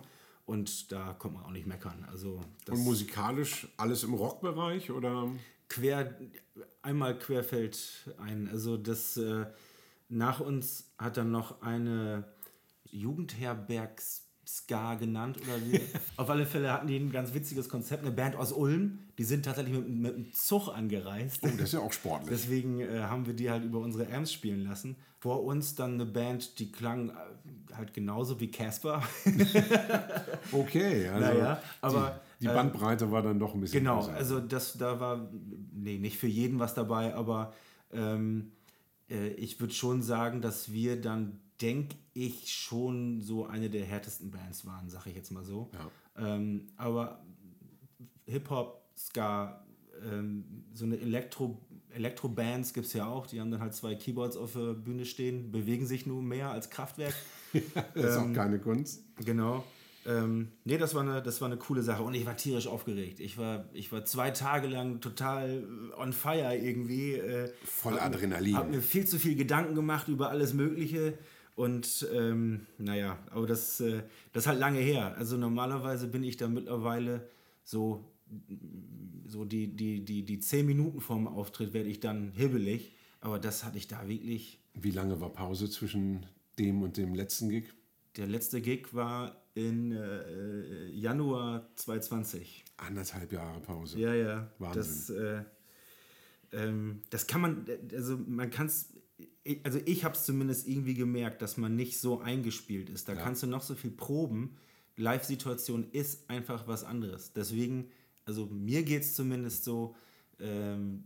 Und 0.45 0.93
da 0.93 1.13
kommt 1.13 1.35
man 1.35 1.43
auch 1.43 1.51
nicht 1.51 1.67
meckern. 1.67 2.05
Also 2.09 2.41
Und 2.69 2.79
musikalisch 2.79 3.67
alles 3.75 4.03
im 4.03 4.13
Rockbereich 4.13 4.91
oder? 4.91 5.29
Quer, 5.69 6.15
einmal 6.81 7.17
querfeld 7.17 7.77
ein. 8.17 8.49
Also 8.49 8.77
das 8.77 9.17
äh, 9.17 9.45
nach 10.09 10.39
uns 10.39 10.91
hat 10.97 11.17
dann 11.17 11.31
noch 11.31 11.61
eine 11.61 12.25
Jugendherbergs 12.85 14.27
Ska 14.47 14.95
genannt 14.95 15.37
oder 15.41 15.61
wie. 15.65 15.81
Auf 16.15 16.29
alle 16.29 16.45
Fälle 16.45 16.71
hatten 16.71 16.87
die 16.87 16.95
ein 16.95 17.11
ganz 17.11 17.33
witziges 17.33 17.67
Konzept, 17.67 18.03
eine 18.03 18.11
Band 18.11 18.37
aus 18.37 18.53
Ulm, 18.53 18.99
die 19.17 19.25
sind 19.25 19.43
tatsächlich 19.43 19.75
mit, 19.75 19.89
mit 19.89 20.13
einem 20.13 20.33
Zug 20.33 20.69
angereist. 20.69 21.39
Oh, 21.41 21.47
das 21.47 21.59
ist 21.59 21.73
ja 21.73 21.81
auch 21.81 21.91
sportlich. 21.91 22.29
Deswegen 22.29 22.79
äh, 22.79 23.01
haben 23.01 23.25
wir 23.25 23.33
die 23.33 23.49
halt 23.49 23.65
über 23.65 23.79
unsere 23.79 24.11
Amps 24.13 24.31
spielen 24.31 24.63
lassen. 24.63 24.95
Vor 25.19 25.43
uns 25.43 25.75
dann 25.75 25.95
eine 25.95 26.05
Band, 26.05 26.59
die 26.59 26.71
klang 26.71 27.09
äh, 27.09 27.13
halt 27.75 27.93
genauso 27.93 28.39
wie 28.39 28.49
Casper. 28.49 29.03
Okay, 30.53 31.09
also 31.09 31.25
Naja, 31.25 31.61
aber, 31.81 32.21
die, 32.39 32.47
die 32.47 32.53
Bandbreite 32.53 33.11
war 33.11 33.21
dann 33.21 33.39
doch 33.39 33.53
ein 33.53 33.61
bisschen 33.61 33.79
Genau, 33.79 33.99
größer. 33.99 34.13
also 34.13 34.39
das, 34.39 34.77
da 34.77 34.99
war, 34.99 35.29
nee, 35.73 35.97
nicht 35.97 36.17
für 36.17 36.27
jeden 36.27 36.59
was 36.59 36.73
dabei, 36.73 37.15
aber 37.15 37.53
ähm, 37.91 38.51
äh, 39.09 39.29
ich 39.29 39.59
würde 39.59 39.73
schon 39.73 40.01
sagen, 40.01 40.41
dass 40.41 40.71
wir 40.71 40.99
dann, 41.01 41.39
denke 41.61 41.95
ich, 42.13 42.53
schon 42.53 43.21
so 43.21 43.45
eine 43.47 43.69
der 43.69 43.85
härtesten 43.85 44.31
Bands 44.31 44.65
waren, 44.65 44.89
sage 44.89 45.09
ich 45.09 45.15
jetzt 45.15 45.31
mal 45.31 45.43
so. 45.43 45.71
Ja. 45.73 46.35
Ähm, 46.35 46.67
aber 46.77 47.23
Hip-Hop, 48.25 48.83
Ska, 48.97 49.65
ähm, 50.03 50.65
so 50.73 50.85
eine 50.85 50.97
Elektro, 50.99 51.61
Elektro-Bands 51.91 52.73
gibt 52.73 52.87
es 52.87 52.93
ja 52.93 53.07
auch, 53.07 53.25
die 53.27 53.39
haben 53.39 53.49
dann 53.49 53.61
halt 53.61 53.73
zwei 53.73 53.95
Keyboards 53.95 54.37
auf 54.37 54.53
der 54.53 54.73
Bühne 54.73 55.05
stehen, 55.05 55.51
bewegen 55.51 55.87
sich 55.87 56.05
nur 56.05 56.21
mehr 56.21 56.51
als 56.51 56.69
Kraftwerk. 56.69 57.15
Das 57.95 58.11
ist 58.11 58.17
auch 58.17 58.33
keine 58.33 58.59
Kunst. 58.59 59.03
Genau. 59.25 59.63
Ähm, 60.07 60.53
nee, 60.63 60.77
das 60.77 60.95
war, 60.95 61.01
eine, 61.01 61.21
das 61.21 61.41
war 61.41 61.47
eine 61.47 61.57
coole 61.57 61.83
Sache 61.83 62.01
und 62.01 62.13
ich 62.13 62.25
war 62.25 62.37
tierisch 62.37 62.67
aufgeregt. 62.67 63.19
Ich 63.19 63.37
war, 63.37 63.65
ich 63.73 63.91
war 63.91 64.05
zwei 64.05 64.31
Tage 64.31 64.67
lang 64.67 65.01
total 65.01 65.63
on 65.97 66.13
fire 66.13 66.55
irgendwie. 66.55 67.15
Äh, 67.15 67.51
Voll 67.65 67.99
Adrenalin. 67.99 68.55
Hab 68.55 68.69
mir 68.69 68.81
viel 68.81 69.05
zu 69.05 69.19
viel 69.19 69.35
Gedanken 69.35 69.75
gemacht 69.75 70.07
über 70.07 70.29
alles 70.29 70.53
Mögliche 70.53 71.17
und 71.55 72.07
ähm, 72.13 72.67
naja, 72.77 73.19
aber 73.31 73.47
das, 73.47 73.81
äh, 73.81 74.03
das 74.31 74.43
ist 74.43 74.47
halt 74.47 74.59
lange 74.59 74.79
her. 74.79 75.13
Also 75.17 75.35
normalerweise 75.35 76.07
bin 76.07 76.23
ich 76.23 76.37
da 76.37 76.47
mittlerweile 76.47 77.27
so, 77.65 78.05
so 79.25 79.43
die, 79.43 79.75
die, 79.75 80.05
die, 80.05 80.23
die 80.23 80.39
zehn 80.39 80.65
Minuten 80.65 81.01
vorm 81.01 81.27
Auftritt 81.27 81.73
werde 81.73 81.89
ich 81.89 81.99
dann 81.99 82.31
hibbelig, 82.31 82.95
aber 83.19 83.39
das 83.39 83.65
hatte 83.65 83.77
ich 83.77 83.87
da 83.89 84.07
wirklich 84.07 84.59
Wie 84.73 84.91
lange 84.91 85.19
war 85.19 85.33
Pause 85.33 85.69
zwischen 85.69 86.25
dem 86.59 86.81
und 86.81 86.95
dem 86.95 87.13
letzten 87.13 87.49
Gig? 87.49 87.73
Der 88.15 88.27
letzte 88.27 88.61
Gig 88.61 88.93
war 88.93 89.35
in 89.57 89.91
äh, 89.91 90.87
Januar 90.91 91.67
2020. 91.75 92.63
Anderthalb 92.77 93.31
Jahre 93.31 93.59
Pause. 93.59 93.97
Ja, 93.99 94.13
ja. 94.13 94.51
Wahnsinn. 94.59 94.81
Das, 94.83 95.09
äh, 95.09 95.43
ähm, 96.51 97.01
das 97.09 97.25
kann 97.25 97.41
man, 97.41 97.65
also 97.91 98.17
man 98.17 98.51
kann 98.51 98.67
es, 98.67 98.93
also 99.63 99.79
ich 99.85 100.03
habe 100.05 100.13
es 100.15 100.25
zumindest 100.25 100.67
irgendwie 100.67 100.93
gemerkt, 100.93 101.41
dass 101.41 101.57
man 101.57 101.75
nicht 101.75 101.99
so 101.99 102.21
eingespielt 102.21 102.89
ist. 102.89 103.09
Da 103.09 103.13
Ja. 103.13 103.21
kannst 103.23 103.41
du 103.41 103.47
noch 103.47 103.63
so 103.63 103.73
viel 103.73 103.89
proben. 103.91 104.57
Live-Situation 104.95 105.87
ist 105.91 106.29
einfach 106.29 106.67
was 106.67 106.83
anderes. 106.83 107.33
Deswegen, 107.33 107.89
also 108.25 108.45
mir 108.45 108.83
geht 108.83 109.01
es 109.01 109.15
zumindest 109.15 109.63
so, 109.63 109.95
ähm, 110.39 111.03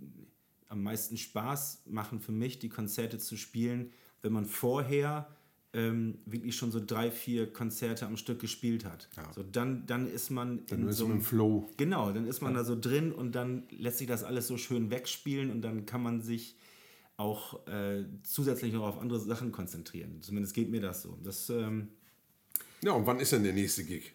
am 0.67 0.83
meisten 0.83 1.15
Spaß 1.15 1.83
machen 1.85 2.19
für 2.19 2.31
mich, 2.33 2.59
die 2.59 2.69
Konzerte 2.69 3.17
zu 3.17 3.37
spielen, 3.37 3.91
wenn 4.21 4.33
man 4.33 4.45
vorher 4.45 5.29
ähm, 5.73 6.19
wirklich 6.25 6.55
schon 6.55 6.71
so 6.71 6.81
drei, 6.85 7.11
vier 7.11 7.51
Konzerte 7.51 8.05
am 8.05 8.17
Stück 8.17 8.39
gespielt 8.39 8.83
hat. 8.85 9.07
Ja. 9.15 9.31
So, 9.33 9.43
dann, 9.43 9.85
dann 9.85 10.09
ist 10.09 10.29
man 10.29 10.65
Dann 10.67 10.81
in 10.81 10.87
ist 10.89 10.97
so 10.97 11.05
einem 11.05 11.15
im 11.15 11.21
Flow. 11.21 11.69
Genau, 11.77 12.11
dann 12.11 12.27
ist 12.27 12.41
man 12.41 12.53
da 12.53 12.63
so 12.63 12.79
drin 12.79 13.11
und 13.11 13.33
dann 13.33 13.63
lässt 13.69 13.99
sich 13.99 14.07
das 14.07 14.23
alles 14.23 14.47
so 14.47 14.57
schön 14.57 14.91
wegspielen 14.91 15.49
und 15.49 15.61
dann 15.61 15.85
kann 15.85 16.03
man 16.03 16.21
sich 16.21 16.55
auch 17.17 17.65
äh, 17.67 18.03
zusätzlich 18.23 18.73
noch 18.73 18.83
auf 18.83 18.99
andere 18.99 19.19
Sachen 19.19 19.51
konzentrieren. 19.51 20.21
Zumindest 20.21 20.53
geht 20.53 20.69
mir 20.69 20.81
das 20.81 21.03
so. 21.03 21.17
Das, 21.23 21.49
ähm, 21.49 21.89
Ja, 22.81 22.91
und 22.93 23.05
wann 23.05 23.19
ist 23.19 23.31
denn 23.31 23.43
der 23.43 23.53
nächste 23.53 23.83
Gig? 23.83 24.13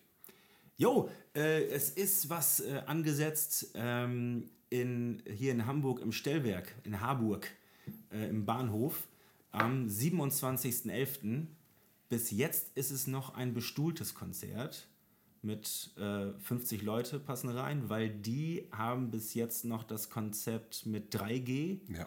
Jo, 0.76 1.08
äh, 1.34 1.64
es 1.68 1.90
ist 1.90 2.28
was 2.28 2.60
äh, 2.60 2.82
angesetzt 2.86 3.70
ähm, 3.74 4.50
in, 4.68 5.22
hier 5.32 5.52
in 5.52 5.64
Hamburg 5.66 6.00
im 6.00 6.12
Stellwerk, 6.12 6.74
in 6.84 7.00
Harburg, 7.00 7.48
äh, 8.10 8.28
im 8.28 8.44
Bahnhof, 8.44 9.06
am 9.52 9.86
27.11. 9.86 11.46
Bis 12.08 12.30
jetzt 12.30 12.76
ist 12.76 12.90
es 12.90 13.06
noch 13.06 13.34
ein 13.34 13.52
bestuhltes 13.54 14.14
Konzert 14.14 14.88
mit 15.42 15.90
äh, 15.96 16.32
50 16.40 16.82
Leute 16.82 17.18
passen 17.18 17.48
rein, 17.50 17.88
weil 17.88 18.10
die 18.10 18.68
haben 18.72 19.10
bis 19.10 19.34
jetzt 19.34 19.64
noch 19.64 19.84
das 19.84 20.10
Konzept 20.10 20.86
mit 20.86 21.14
3G. 21.14 21.80
Ja. 21.96 22.06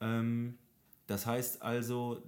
Ähm, 0.00 0.58
das 1.06 1.26
heißt 1.26 1.62
also, 1.62 2.22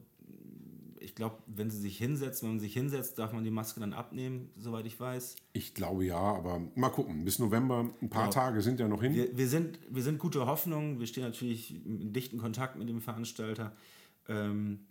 ich 1.01 1.15
glaube, 1.15 1.37
wenn 1.47 1.71
sie 1.71 1.81
sich 1.81 1.99
hinsetzt, 1.99 2.43
wenn 2.43 2.51
man 2.51 2.61
sich 2.61 2.73
hinsetzt, 2.73 3.19
darf 3.19 3.33
man 3.33 3.45
die 3.45 3.51
Maske 3.51 3.81
dann 3.81 3.93
abnehmen, 3.93 4.51
soweit 4.57 4.87
ich 4.87 4.99
weiß. 4.99 5.37
Ich 5.53 5.75
glaube 5.75 6.05
ja, 6.05 6.17
aber 6.19 6.61
mal 6.75 6.91
gucken. 6.91 7.25
Bis 7.25 7.39
November, 7.39 7.91
ein 8.01 8.09
paar 8.11 8.25
Ja. 8.27 8.31
Tage 8.31 8.63
sind 8.63 8.79
ja 8.79 8.89
noch 8.89 9.03
hin. 9.03 9.15
Wir, 9.15 9.37
wir, 9.37 9.49
sind, 9.49 9.79
wir 9.91 10.03
sind 10.03 10.19
gute 10.19 10.47
Hoffnung, 10.47 11.01
wir 11.01 11.07
stehen 11.07 11.25
natürlich 11.25 11.75
in 11.85 12.13
dichten 12.13 12.39
Kontakt 12.39 12.77
mit 12.77 12.89
dem 12.89 13.01
Veranstalter, 13.01 13.75
ähm, 14.29 14.87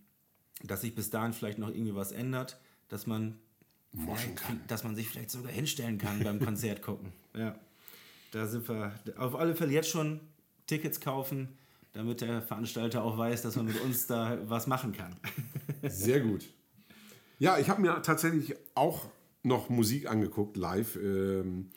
dass 0.63 0.81
sich 0.81 0.95
bis 0.95 1.09
dahin 1.09 1.33
vielleicht 1.33 1.57
noch 1.57 1.69
irgendwie 1.69 1.95
was 1.95 2.11
ändert, 2.11 2.59
dass 2.89 3.07
man, 3.07 3.37
dass 4.67 4.83
man 4.83 4.95
sich 4.95 5.09
vielleicht 5.09 5.31
sogar 5.31 5.51
hinstellen 5.51 5.97
kann 5.97 6.23
beim 6.23 6.39
Konzert 6.45 6.81
gucken. 6.81 7.11
Ja, 7.35 7.55
da 8.31 8.47
sind 8.47 8.67
wir 8.67 8.93
auf 9.17 9.35
alle 9.35 9.55
Fälle 9.55 9.71
jetzt 9.71 9.89
schon 9.89 10.19
Tickets 10.67 10.99
kaufen, 10.99 11.49
damit 11.93 12.21
der 12.21 12.41
Veranstalter 12.41 13.03
auch 13.03 13.17
weiß, 13.17 13.41
dass 13.41 13.55
man 13.55 13.65
mit 13.65 13.79
uns 13.81 14.07
da 14.07 14.37
was 14.45 14.67
machen 14.67 14.93
kann. 14.93 15.15
Sehr 15.83 16.21
gut. 16.21 16.45
Ja, 17.39 17.57
ich 17.57 17.69
habe 17.69 17.81
mir 17.81 18.01
tatsächlich 18.01 18.55
auch 18.75 19.07
noch 19.43 19.69
Musik 19.69 20.09
angeguckt, 20.09 20.57
live. 20.57 20.95
Ähm, 20.97 21.71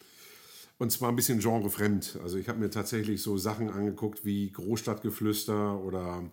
und 0.79 0.91
zwar 0.91 1.09
ein 1.09 1.17
bisschen 1.17 1.41
genrefremd. 1.41 2.19
Also 2.23 2.37
ich 2.37 2.49
habe 2.49 2.59
mir 2.59 2.71
tatsächlich 2.71 3.23
so 3.23 3.39
Sachen 3.39 3.71
angeguckt 3.71 4.25
wie 4.25 4.51
Großstadtgeflüster 4.51 5.81
oder 5.81 6.31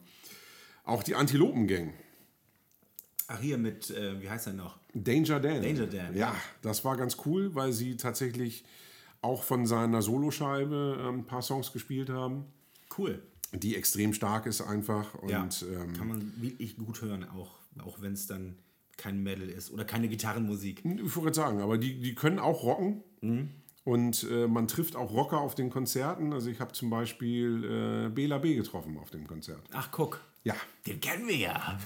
auch 0.84 1.04
die 1.04 1.16
Antilopengang. 1.16 1.94
Ach, 3.28 3.40
hier 3.40 3.58
mit, 3.58 3.90
äh, 3.92 4.22
wie 4.22 4.30
heißt 4.30 4.48
er 4.48 4.54
noch? 4.54 4.78
Danger 4.94 5.40
Dan. 5.40 5.62
Danger 5.62 5.88
Dan, 5.88 6.16
Ja, 6.18 6.36
das 6.62 6.84
war 6.84 6.98
ganz 6.98 7.18
cool, 7.26 7.56
weil 7.56 7.72
sie 7.72 7.96
tatsächlich 7.96 8.66
auch 9.22 9.44
von 9.44 9.66
seiner 9.66 10.02
Soloscheibe 10.02 10.98
ähm, 11.00 11.20
ein 11.20 11.26
paar 11.26 11.42
Songs 11.42 11.72
gespielt 11.72 12.10
haben, 12.10 12.46
Cool. 12.98 13.22
die 13.54 13.76
extrem 13.76 14.14
stark 14.14 14.48
ist 14.48 14.62
einfach. 14.62 15.14
Und 15.16 15.30
Ja, 15.30 15.48
ähm, 15.64 15.94
kann 15.94 16.08
man 16.10 16.34
wirklich 16.42 16.76
gut 16.78 17.02
hören, 17.02 17.24
auch, 17.30 17.60
auch 17.80 18.02
wenn 18.02 18.14
es 18.14 18.28
dann 18.28 18.58
kein 18.98 19.24
Metal 19.24 19.48
ist 19.48 19.72
oder 19.72 19.86
keine 19.86 20.10
Gitarrenmusik. 20.10 20.84
Ich 20.84 21.16
wollte 21.16 21.36
sagen, 21.36 21.62
aber 21.62 21.78
die, 21.78 22.00
die 22.02 22.14
können 22.16 22.38
auch 22.40 22.64
rocken. 22.64 23.04
Mhm. 23.22 23.50
Und 23.84 24.28
äh, 24.30 24.48
man 24.48 24.68
trifft 24.68 24.96
auch 24.96 25.12
Rocker 25.12 25.40
auf 25.40 25.56
den 25.56 25.70
Konzerten. 25.72 26.34
Also 26.34 26.50
ich 26.50 26.60
habe 26.60 26.72
zum 26.74 26.90
Beispiel 26.92 27.64
äh, 27.64 28.10
Bela 28.10 28.38
B 28.38 28.54
getroffen 28.56 28.98
auf 28.98 29.10
dem 29.10 29.26
Konzert. 29.26 29.62
Ach, 29.72 29.90
guck. 29.92 30.22
Ja, 30.44 30.56
Den 30.88 31.00
kennen 31.00 31.28
wir 31.28 31.38
ja. 31.38 31.80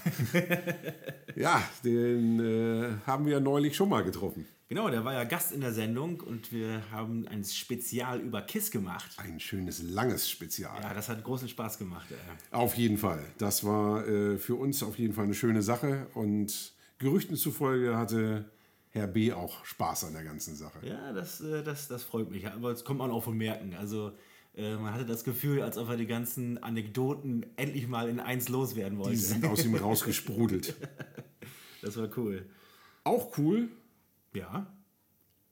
ja, 1.36 1.62
den 1.84 2.40
äh, 2.40 2.96
haben 3.06 3.26
wir 3.26 3.34
ja 3.34 3.40
neulich 3.40 3.76
schon 3.76 3.88
mal 3.88 4.02
getroffen. 4.02 4.46
Genau, 4.68 4.88
der 4.88 5.04
war 5.04 5.12
ja 5.12 5.24
Gast 5.24 5.52
in 5.52 5.60
der 5.60 5.72
Sendung 5.72 6.20
und 6.20 6.50
wir 6.50 6.90
haben 6.90 7.28
ein 7.28 7.44
Spezial 7.44 8.18
über 8.18 8.42
Kiss 8.42 8.70
gemacht. 8.70 9.10
Ein 9.18 9.38
schönes, 9.38 9.82
langes 9.82 10.28
Spezial. 10.28 10.80
Ja, 10.82 10.92
das 10.92 11.08
hat 11.08 11.22
großen 11.22 11.48
Spaß 11.48 11.78
gemacht. 11.78 12.06
Ey. 12.10 12.16
Auf 12.50 12.74
jeden 12.74 12.98
Fall. 12.98 13.22
Das 13.38 13.62
war 13.62 14.08
äh, 14.08 14.38
für 14.38 14.56
uns 14.56 14.82
auf 14.82 14.98
jeden 14.98 15.14
Fall 15.14 15.24
eine 15.24 15.34
schöne 15.34 15.62
Sache. 15.62 16.08
Und 16.14 16.72
Gerüchten 16.98 17.36
zufolge 17.36 17.96
hatte 17.96 18.50
Herr 18.90 19.06
B 19.06 19.32
auch 19.32 19.64
Spaß 19.64 20.04
an 20.04 20.14
der 20.14 20.24
ganzen 20.24 20.56
Sache. 20.56 20.78
Ja, 20.82 21.12
das, 21.12 21.40
äh, 21.42 21.62
das, 21.62 21.86
das 21.86 22.02
freut 22.02 22.30
mich. 22.30 22.48
Aber 22.48 22.70
das 22.70 22.84
kommt 22.84 22.98
man 22.98 23.12
auch 23.12 23.22
von 23.22 23.36
merken. 23.36 23.74
Also 23.78 24.08
äh, 24.08 24.12
man 24.56 24.94
hatte 24.94 25.04
das 25.06 25.22
Gefühl, 25.24 25.60
als 25.62 25.76
ob 25.76 25.88
er 25.90 25.96
die 25.96 26.06
ganzen 26.06 26.62
Anekdoten 26.62 27.44
endlich 27.56 27.88
mal 27.88 28.08
in 28.08 28.20
eins 28.20 28.48
loswerden 28.48 28.98
Die 28.98 29.04
wollte. 29.04 29.18
sind 29.18 29.44
aus 29.44 29.64
ihm 29.64 29.74
rausgesprudelt. 29.74 30.74
Das 31.82 31.96
war 31.96 32.08
cool. 32.16 32.44
Auch 33.04 33.36
cool, 33.38 33.68
Ja, 34.32 34.66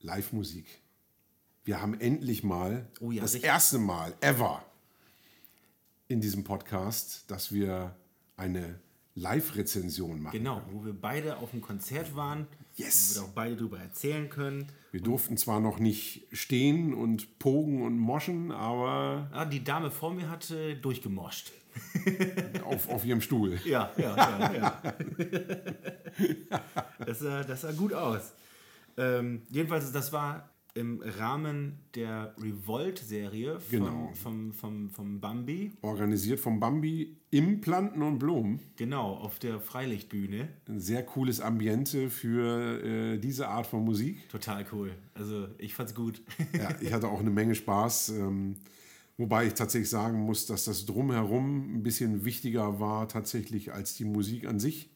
Live-Musik. 0.00 0.66
Wir 1.64 1.80
haben 1.80 1.94
endlich 2.00 2.42
mal, 2.42 2.88
Oh 3.00 3.12
ja, 3.12 3.22
das 3.22 3.32
sicher. 3.32 3.46
erste 3.46 3.78
Mal 3.78 4.14
ever 4.20 4.64
in 6.08 6.20
diesem 6.20 6.42
Podcast, 6.42 7.30
dass 7.30 7.52
wir 7.52 7.94
eine 8.36 8.80
Live-Rezension 9.14 10.20
machen. 10.22 10.36
genau. 10.38 10.62
Wo 10.72 10.84
wir 10.84 10.92
beide 10.92 11.36
auf 11.36 11.52
dem 11.52 11.60
Konzert 11.60 12.16
waren. 12.16 12.48
Yes. 12.76 13.14
Wo 13.14 13.20
wir 13.20 13.28
auch 13.28 13.32
beide 13.34 13.56
darüber 13.56 13.78
erzählen 13.78 14.28
können. 14.28 14.66
Wir 14.90 15.00
durften 15.00 15.36
zwar 15.36 15.60
noch 15.60 15.78
nicht 15.78 16.26
stehen 16.32 16.92
und 16.94 17.38
pogen 17.38 17.82
und 17.82 17.98
moschen, 17.98 18.50
aber 18.52 19.28
Ah, 19.32 19.44
die 19.44 19.62
Dame 19.62 19.90
vor 19.90 20.12
mir 20.12 20.28
hatte 20.28 20.76
durchgemoscht. 20.76 21.52
auf, 22.64 22.88
auf 22.88 23.04
ihrem 23.04 23.20
Stuhl. 23.20 23.58
Ja, 23.64 23.92
ja, 23.96 24.16
ja. 24.16 24.54
ja. 24.54 24.82
das, 27.06 27.18
sah, 27.18 27.42
das 27.42 27.62
sah 27.62 27.72
gut 27.72 27.92
aus. 27.92 28.32
Ähm, 28.96 29.42
jedenfalls, 29.50 29.90
das 29.90 30.12
war 30.12 30.48
im 30.74 31.00
Rahmen 31.02 31.78
der 31.94 32.34
Revolt-Serie 32.38 33.60
vom, 33.60 33.70
Genau. 33.70 34.12
vom, 34.14 34.52
vom, 34.52 34.90
vom 34.90 35.20
Bambi. 35.20 35.72
Organisiert 35.82 36.40
vom 36.40 36.58
Bambi 36.58 37.16
im 37.30 37.60
Planten 37.60 38.02
und 38.02 38.18
Blumen. 38.18 38.58
Genau, 38.76 39.14
auf 39.14 39.38
der 39.38 39.60
Freilichtbühne. 39.60 40.48
Ein 40.68 40.80
sehr 40.80 41.04
cooles 41.06 41.40
Ambiente 41.40 42.10
für 42.10 42.82
äh, 42.84 43.18
diese 43.18 43.48
Art 43.48 43.66
von 43.68 43.84
Musik. 43.84 44.28
Total 44.28 44.66
cool. 44.72 44.90
Also, 45.14 45.46
ich 45.58 45.74
fand's 45.74 45.94
gut. 45.94 46.20
Ja, 46.52 46.74
ich 46.80 46.92
hatte 46.92 47.08
auch 47.08 47.20
eine 47.20 47.30
Menge 47.30 47.54
Spaß. 47.54 48.08
Ähm, 48.10 48.56
wobei 49.16 49.46
ich 49.46 49.54
tatsächlich 49.54 49.90
sagen 49.90 50.18
muss, 50.20 50.46
dass 50.46 50.64
das 50.64 50.86
Drumherum 50.86 51.76
ein 51.76 51.82
bisschen 51.84 52.24
wichtiger 52.24 52.80
war 52.80 53.08
tatsächlich 53.08 53.72
als 53.72 53.94
die 53.94 54.04
Musik 54.04 54.44
an 54.46 54.58
sich. 54.58 54.90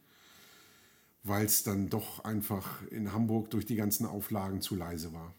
Weil 1.22 1.46
es 1.46 1.62
dann 1.62 1.88
doch 1.88 2.24
einfach 2.24 2.82
in 2.90 3.12
Hamburg 3.12 3.50
durch 3.50 3.66
die 3.66 3.76
ganzen 3.76 4.06
Auflagen 4.06 4.60
zu 4.60 4.74
leise 4.74 5.12
war. 5.12 5.34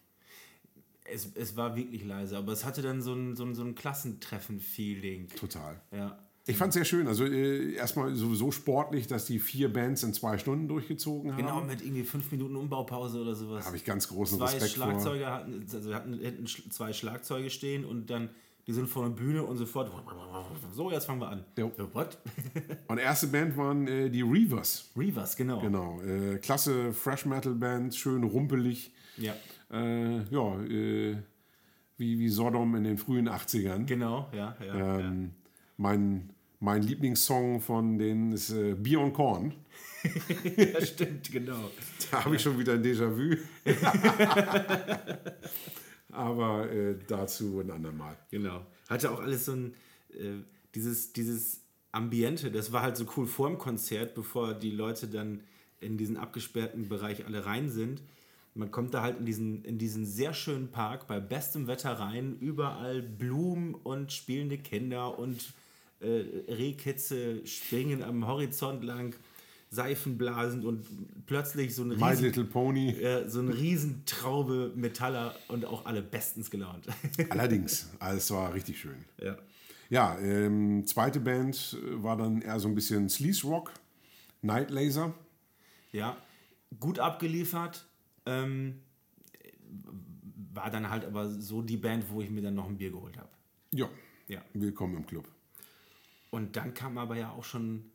Es, 1.12 1.30
es 1.36 1.56
war 1.58 1.76
wirklich 1.76 2.06
leise, 2.06 2.38
aber 2.38 2.52
es 2.52 2.66
hatte 2.66 2.82
dann 2.82 3.02
so 3.02 3.14
ein, 3.14 3.36
so 3.36 3.44
ein, 3.44 3.56
so 3.56 3.64
ein 3.64 3.76
Klassentreffen-Feeling. 3.76 5.28
Total. 5.30 5.80
Ja. 5.92 6.18
Ich 6.46 6.58
fand 6.58 6.70
es 6.70 6.76
sehr 6.76 6.86
schön. 6.86 7.08
Also 7.08 7.26
äh, 7.26 7.74
erstmal 7.74 8.16
sowieso 8.16 8.52
sportlich, 8.52 9.06
dass 9.06 9.26
die 9.26 9.38
vier 9.38 9.72
Bands 9.72 10.02
in 10.02 10.14
zwei 10.14 10.38
Stunden 10.40 10.68
durchgezogen 10.68 11.32
haben. 11.32 11.38
Genau, 11.38 11.62
mit 11.62 11.82
irgendwie 11.82 12.04
fünf 12.04 12.32
Minuten 12.32 12.56
Umbaupause 12.56 13.22
oder 13.22 13.36
sowas. 13.36 13.66
Habe 13.66 13.78
ich 13.78 13.86
ganz 13.86 14.08
großen 14.08 14.38
zwei 14.40 14.46
Respekt 14.46 14.72
vor. 14.74 14.86
Schlagzeuger 14.88 15.32
hatten, 15.32 15.66
also 15.72 15.90
wir 15.90 15.96
hatten, 15.96 16.20
hätten 16.20 16.46
sch- 16.46 16.70
zwei 16.72 16.92
Schlagzeuge 16.92 17.50
stehen 17.52 17.86
und 17.86 18.10
dann 18.10 18.30
die 18.68 18.74
sind 18.74 18.88
vor 18.88 19.04
der 19.04 19.16
Bühne 19.16 19.44
und 19.44 19.58
sofort 19.58 19.92
so 20.76 20.92
jetzt 20.92 21.06
fangen 21.06 21.22
wir 21.22 21.30
an. 21.30 21.44
Jo. 21.58 21.72
Und 22.88 22.98
erste 23.00 23.28
Band 23.28 23.58
waren 23.58 23.88
äh, 23.88 24.10
die 24.12 24.22
Reavers. 24.22 24.90
Reavers, 24.96 25.36
genau. 25.36 25.60
Genau. 25.60 26.00
Äh, 26.02 26.38
klasse 26.38 26.94
Fresh 26.94 27.26
Metal 27.26 27.54
Band, 27.54 27.96
schön 27.96 28.24
rumpelig. 28.24 28.92
Ja, 29.18 29.34
Äh, 29.72 30.24
ja, 30.24 30.62
äh, 30.64 31.18
wie, 31.98 32.18
wie 32.20 32.30
Sodom 32.30 32.76
in 32.76 32.84
den 32.84 32.98
frühen 32.98 33.30
80ern. 33.30 33.86
genau, 33.86 34.30
ja, 34.34 34.56
ja. 34.66 35.00
Ähm, 35.00 35.32
mein, 35.78 36.30
mein 36.60 36.82
Lieblingssong 36.82 37.62
von 37.62 37.98
denen 37.98 38.32
ist 38.32 38.52
äh, 38.52 38.74
Beyond 38.74 39.14
Corn. 39.14 39.54
ja. 40.56 40.64
ja, 40.74 40.86
stimmt, 40.86 41.32
genau. 41.32 41.70
Da 42.12 42.26
habe 42.26 42.36
ich 42.36 42.42
schon 42.42 42.58
wieder 42.58 42.74
ein 42.74 42.84
Déjà-vu. 42.84 43.36
Aber 46.12 46.72
äh, 46.72 46.96
dazu 47.08 47.60
ein 47.60 47.70
andermal. 47.70 48.18
Genau. 48.32 48.66
Hatte 48.90 49.12
auch 49.12 49.20
alles 49.20 49.46
so 49.46 49.52
ein, 49.52 49.74
äh, 50.14 50.42
dieses, 50.74 51.14
dieses 51.14 51.62
Ambiente, 51.92 52.50
das 52.52 52.72
war 52.72 52.82
halt 52.82 52.98
so 52.98 53.06
cool 53.16 53.28
vor 53.28 53.48
dem 53.48 53.58
Konzert, 53.58 54.16
bevor 54.16 54.54
die 54.54 54.72
Leute 54.72 55.08
dann 55.08 55.42
in 55.80 55.98
diesen 55.98 56.18
abgesperrten 56.18 56.90
Bereich 56.90 57.26
alle 57.26 57.46
rein 57.46 57.70
sind. 57.70 58.02
Man 58.60 58.72
kommt 58.72 58.94
da 58.94 59.02
halt 59.02 59.20
in 59.20 59.26
diesen, 59.26 59.64
in 59.64 59.78
diesen 59.78 60.06
sehr 60.06 60.34
schönen 60.34 60.70
Park 60.70 61.08
bei 61.08 61.22
bestem 61.22 61.68
Wetter 61.68 61.94
rein, 61.94 62.38
überall 62.42 63.02
Blumen 63.02 63.74
und 63.74 64.12
spielende 64.12 64.58
Kinder 64.58 65.18
und 65.18 65.54
äh, 66.02 66.24
Rehkitze 66.52 67.46
springen 67.48 68.04
am 68.04 68.28
Horizont 68.28 68.84
lang, 68.84 69.16
Seifenblasen 69.72 70.66
und 70.66 70.86
plötzlich 71.26 71.74
so 71.74 71.84
ein 71.84 71.90
My 71.90 72.10
riesen, 72.10 72.26
Little 72.26 72.44
Pony. 72.44 72.90
äh, 72.90 73.30
so 73.30 73.40
eine 73.40 73.56
Riesentraube 73.56 74.74
Metaller 74.76 75.36
und 75.48 75.64
auch 75.64 75.86
alle 75.86 76.02
bestens 76.02 76.52
gelaunt. 76.52 76.86
Allerdings, 77.30 77.90
also 78.00 78.18
es 78.18 78.32
war 78.32 78.54
richtig 78.54 78.80
schön. 78.80 79.06
ja. 79.22 79.38
Ja, 79.92 80.20
ähm, 80.20 80.86
zweite 80.86 81.20
Band 81.20 81.76
äh, 81.82 82.04
war 82.04 82.16
dann 82.16 82.42
eher 82.44 82.60
so 82.60 82.68
ein 82.68 82.76
bisschen 82.76 83.10
Sleaze 83.10 83.48
Rock, 83.48 83.72
Night 84.44 84.70
Laser. 84.70 85.14
Ja, 85.92 86.16
gut 86.80 87.00
abgeliefert. 87.00 87.89
Ähm, 88.26 88.82
war 90.54 90.70
dann 90.72 90.90
halt 90.90 91.06
aber 91.06 91.30
so 91.30 91.62
die 91.62 91.78
Band, 91.78 92.10
wo 92.10 92.22
ich 92.22 92.30
mir 92.30 92.42
dann 92.42 92.56
noch 92.56 92.68
ein 92.68 92.78
Bier 92.78 92.92
geholt 92.92 93.18
habe. 93.18 93.30
Ja, 93.72 93.90
Ja. 94.28 94.42
willkommen 94.54 94.98
im 94.98 95.06
Club. 95.06 95.28
Und 96.32 96.56
dann 96.56 96.74
kam 96.74 96.98
aber 96.98 97.16
ja 97.18 97.32
auch 97.32 97.44
schon, 97.44 97.86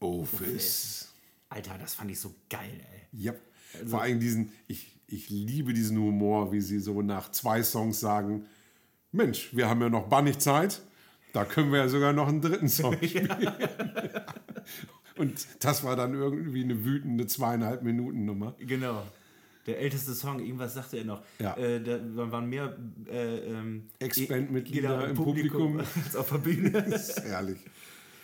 Office. 0.00 1.12
Alter, 1.48 1.76
das 1.78 1.94
fand 1.94 2.10
ich 2.10 2.18
so 2.20 2.34
geil, 2.48 2.80
ey. 2.92 3.00
Ja. 3.12 3.34
Vor 3.86 4.02
allem 4.02 4.20
diesen, 4.20 4.52
ich, 4.66 4.98
ich 5.06 5.30
liebe 5.30 5.72
diesen 5.72 5.98
Humor, 5.98 6.52
wie 6.52 6.60
sie 6.60 6.78
so 6.80 7.02
nach 7.02 7.30
zwei 7.30 7.62
Songs 7.62 8.00
sagen, 8.00 8.46
Mensch, 9.12 9.54
wir 9.54 9.68
haben 9.68 9.80
ja 9.80 9.88
noch 9.90 10.08
bannig 10.08 10.38
Zeit, 10.38 10.82
da 11.32 11.44
können 11.44 11.70
wir 11.72 11.78
ja 11.80 11.88
sogar 11.88 12.12
noch 12.12 12.28
einen 12.28 12.40
dritten 12.40 12.68
Song 12.68 12.94
spielen. 13.02 13.28
Und 15.16 15.46
das 15.60 15.84
war 15.84 15.96
dann 15.96 16.14
irgendwie 16.14 16.64
eine 16.64 16.84
wütende 16.84 17.26
zweieinhalb 17.26 17.82
Minuten 17.82 18.24
Nummer. 18.24 18.54
Genau. 18.58 19.06
Der 19.66 19.78
älteste 19.78 20.14
Song, 20.14 20.40
irgendwas 20.40 20.74
sagte 20.74 20.98
er 20.98 21.04
noch. 21.04 21.22
Ja. 21.38 21.56
Äh, 21.56 21.82
da 21.82 22.00
waren 22.30 22.48
mehr 22.48 22.76
äh, 23.08 23.38
ähm, 23.38 23.88
Ex-Bandmitglieder 24.00 25.08
im 25.08 25.16
Publikum. 25.16 25.78
als 25.78 26.16
auf 26.16 26.30
der 26.30 26.38
Bühne. 26.38 26.70
Das 26.90 27.10
ist 27.10 27.24
herrlich. 27.24 27.58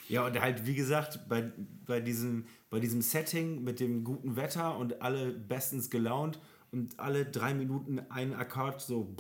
Ja, 0.09 0.27
und 0.27 0.41
halt, 0.41 0.67
wie 0.67 0.75
gesagt, 0.75 1.29
bei, 1.29 1.53
bei, 1.87 2.01
diesem, 2.01 2.47
bei 2.71 2.81
diesem 2.81 3.03
Setting 3.03 3.63
mit 3.63 3.79
dem 3.79 4.05
guten 4.05 4.37
Wetter 4.37 4.77
und 4.79 5.03
alle 5.03 5.31
bestens 5.33 5.91
gelaunt 5.91 6.41
und 6.73 6.99
alle 6.99 7.27
drei 7.27 7.55
Minuten 7.55 8.01
ein 8.09 8.35
Akkord 8.35 8.81
so. 8.81 9.15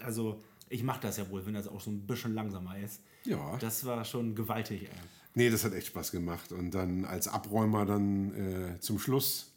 Also, 0.00 0.42
ich 0.68 0.82
mache 0.82 1.00
das 1.00 1.16
ja 1.16 1.28
wohl, 1.30 1.44
wenn 1.46 1.54
das 1.54 1.68
auch 1.68 1.80
so 1.80 1.90
ein 1.90 2.06
bisschen 2.06 2.34
langsamer 2.34 2.78
ist. 2.78 3.02
Ja. 3.24 3.56
Das 3.58 3.84
war 3.86 4.04
schon 4.04 4.34
gewaltig, 4.34 4.82
ey. 4.82 4.88
Nee, 5.34 5.50
das 5.50 5.64
hat 5.64 5.72
echt 5.72 5.88
Spaß 5.88 6.12
gemacht. 6.12 6.52
Und 6.52 6.72
dann 6.72 7.04
als 7.04 7.26
Abräumer 7.26 7.86
dann 7.86 8.34
äh, 8.34 8.80
zum 8.80 8.98
Schluss 8.98 9.53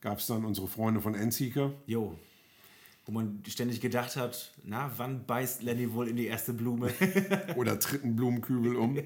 gab 0.00 0.18
es 0.18 0.26
dann 0.26 0.44
unsere 0.44 0.68
Freunde 0.68 1.00
von 1.00 1.14
Endseeker. 1.14 1.72
Jo. 1.86 2.16
Wo 3.06 3.12
man 3.12 3.42
ständig 3.46 3.80
gedacht 3.80 4.16
hat, 4.16 4.52
na, 4.64 4.90
wann 4.96 5.26
beißt 5.26 5.62
Lenny 5.62 5.92
wohl 5.92 6.08
in 6.08 6.16
die 6.16 6.26
erste 6.26 6.52
Blume? 6.52 6.92
oder 7.56 7.76
dritten 7.76 8.14
Blumenkübel 8.16 8.76
um. 8.76 8.98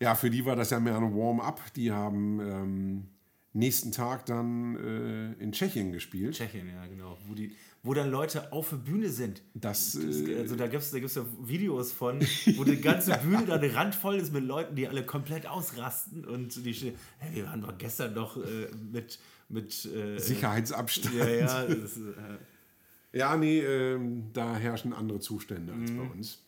Ja, 0.00 0.14
für 0.14 0.30
die 0.30 0.44
war 0.44 0.56
das 0.56 0.70
ja 0.70 0.80
mehr 0.80 0.96
ein 0.96 1.14
Warm-up. 1.14 1.60
Die 1.74 1.90
haben 1.92 2.40
ähm, 2.40 3.06
nächsten 3.54 3.92
Tag 3.92 4.26
dann 4.26 4.76
äh, 4.76 5.42
in 5.42 5.52
Tschechien 5.52 5.92
gespielt. 5.92 6.34
Tschechien, 6.34 6.68
ja, 6.68 6.86
genau. 6.86 7.16
Wo, 7.26 7.34
die, 7.34 7.52
wo 7.82 7.94
dann 7.94 8.10
Leute 8.10 8.52
auf 8.52 8.70
der 8.70 8.76
Bühne 8.76 9.08
sind. 9.08 9.42
Das, 9.54 9.94
äh, 9.94 10.38
Also 10.40 10.56
da 10.56 10.66
gibt 10.66 10.82
es 10.82 10.90
da 10.90 10.98
gibt's 10.98 11.14
ja 11.14 11.24
Videos 11.40 11.92
von, 11.92 12.20
wo 12.56 12.64
die 12.64 12.80
ganze 12.80 13.16
Bühne 13.18 13.46
dann 13.46 13.64
randvoll 13.64 14.16
ist 14.16 14.32
mit 14.32 14.44
Leuten, 14.44 14.74
die 14.74 14.88
alle 14.88 15.04
komplett 15.04 15.46
ausrasten 15.46 16.24
und 16.24 16.64
die 16.64 16.74
stehen, 16.74 16.96
hey, 17.18 17.34
wir 17.36 17.46
waren 17.46 17.62
doch 17.62 17.78
gestern 17.78 18.14
noch 18.14 18.36
äh, 18.36 18.68
mit, 18.92 19.18
mit 19.48 19.84
äh, 19.86 20.18
Sicherheitsabstand. 20.18 21.14
Ja, 21.14 21.28
ja, 21.28 21.62
ist, 21.62 21.96
äh, 21.98 23.18
Ja, 23.18 23.36
nee, 23.36 23.60
ähm, 23.60 24.30
da 24.32 24.56
herrschen 24.56 24.92
andere 24.92 25.20
Zustände 25.20 25.72
als 25.72 25.90
Mhm. 25.90 25.96
bei 25.98 26.04
uns. 26.14 26.40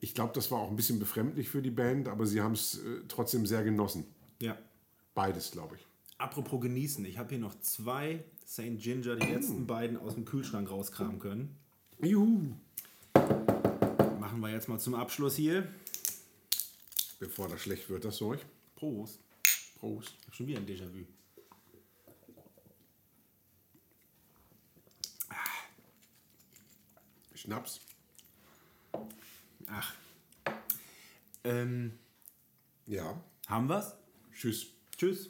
Ich 0.00 0.14
glaube, 0.14 0.32
das 0.34 0.50
war 0.50 0.58
auch 0.58 0.70
ein 0.70 0.76
bisschen 0.76 0.98
befremdlich 0.98 1.48
für 1.48 1.62
die 1.62 1.70
Band, 1.70 2.08
aber 2.08 2.26
sie 2.26 2.40
haben 2.40 2.52
es 2.54 2.78
äh, 2.78 3.02
trotzdem 3.08 3.46
sehr 3.46 3.62
genossen. 3.64 4.04
ja. 4.40 4.56
Beides, 5.14 5.50
glaube 5.50 5.76
ich. 5.76 5.86
Apropos 6.16 6.60
genießen, 6.62 7.04
ich 7.04 7.18
habe 7.18 7.28
hier 7.28 7.38
noch 7.38 7.60
zwei 7.60 8.24
St. 8.48 8.78
Ginger, 8.78 9.16
die 9.16 9.26
letzten 9.30 9.66
beiden 9.66 9.98
aus 9.98 10.14
dem 10.14 10.24
Kühlschrank 10.24 10.70
rauskramen 10.70 11.18
können. 11.18 11.54
Juhu. 12.00 12.54
Machen 14.18 14.40
wir 14.40 14.50
jetzt 14.50 14.68
mal 14.70 14.78
zum 14.78 14.94
Abschluss 14.94 15.36
hier. 15.36 15.68
Bevor 17.20 17.48
das 17.48 17.60
schlecht 17.60 17.90
wird, 17.90 18.04
das 18.06 18.16
Zeug. 18.16 18.40
Prost. 18.76 19.18
Prost. 19.78 20.14
Schon 20.30 20.46
wieder 20.46 20.60
ein 20.60 20.66
Déjà-vu. 20.66 21.04
Schnaps. 27.42 27.80
Ach. 29.68 29.94
Ähm, 31.42 31.98
Ja. 32.86 33.20
haben 33.48 33.68
wir's? 33.68 33.96
Tschüss. 34.32 34.68
Tschüss. 34.96 35.28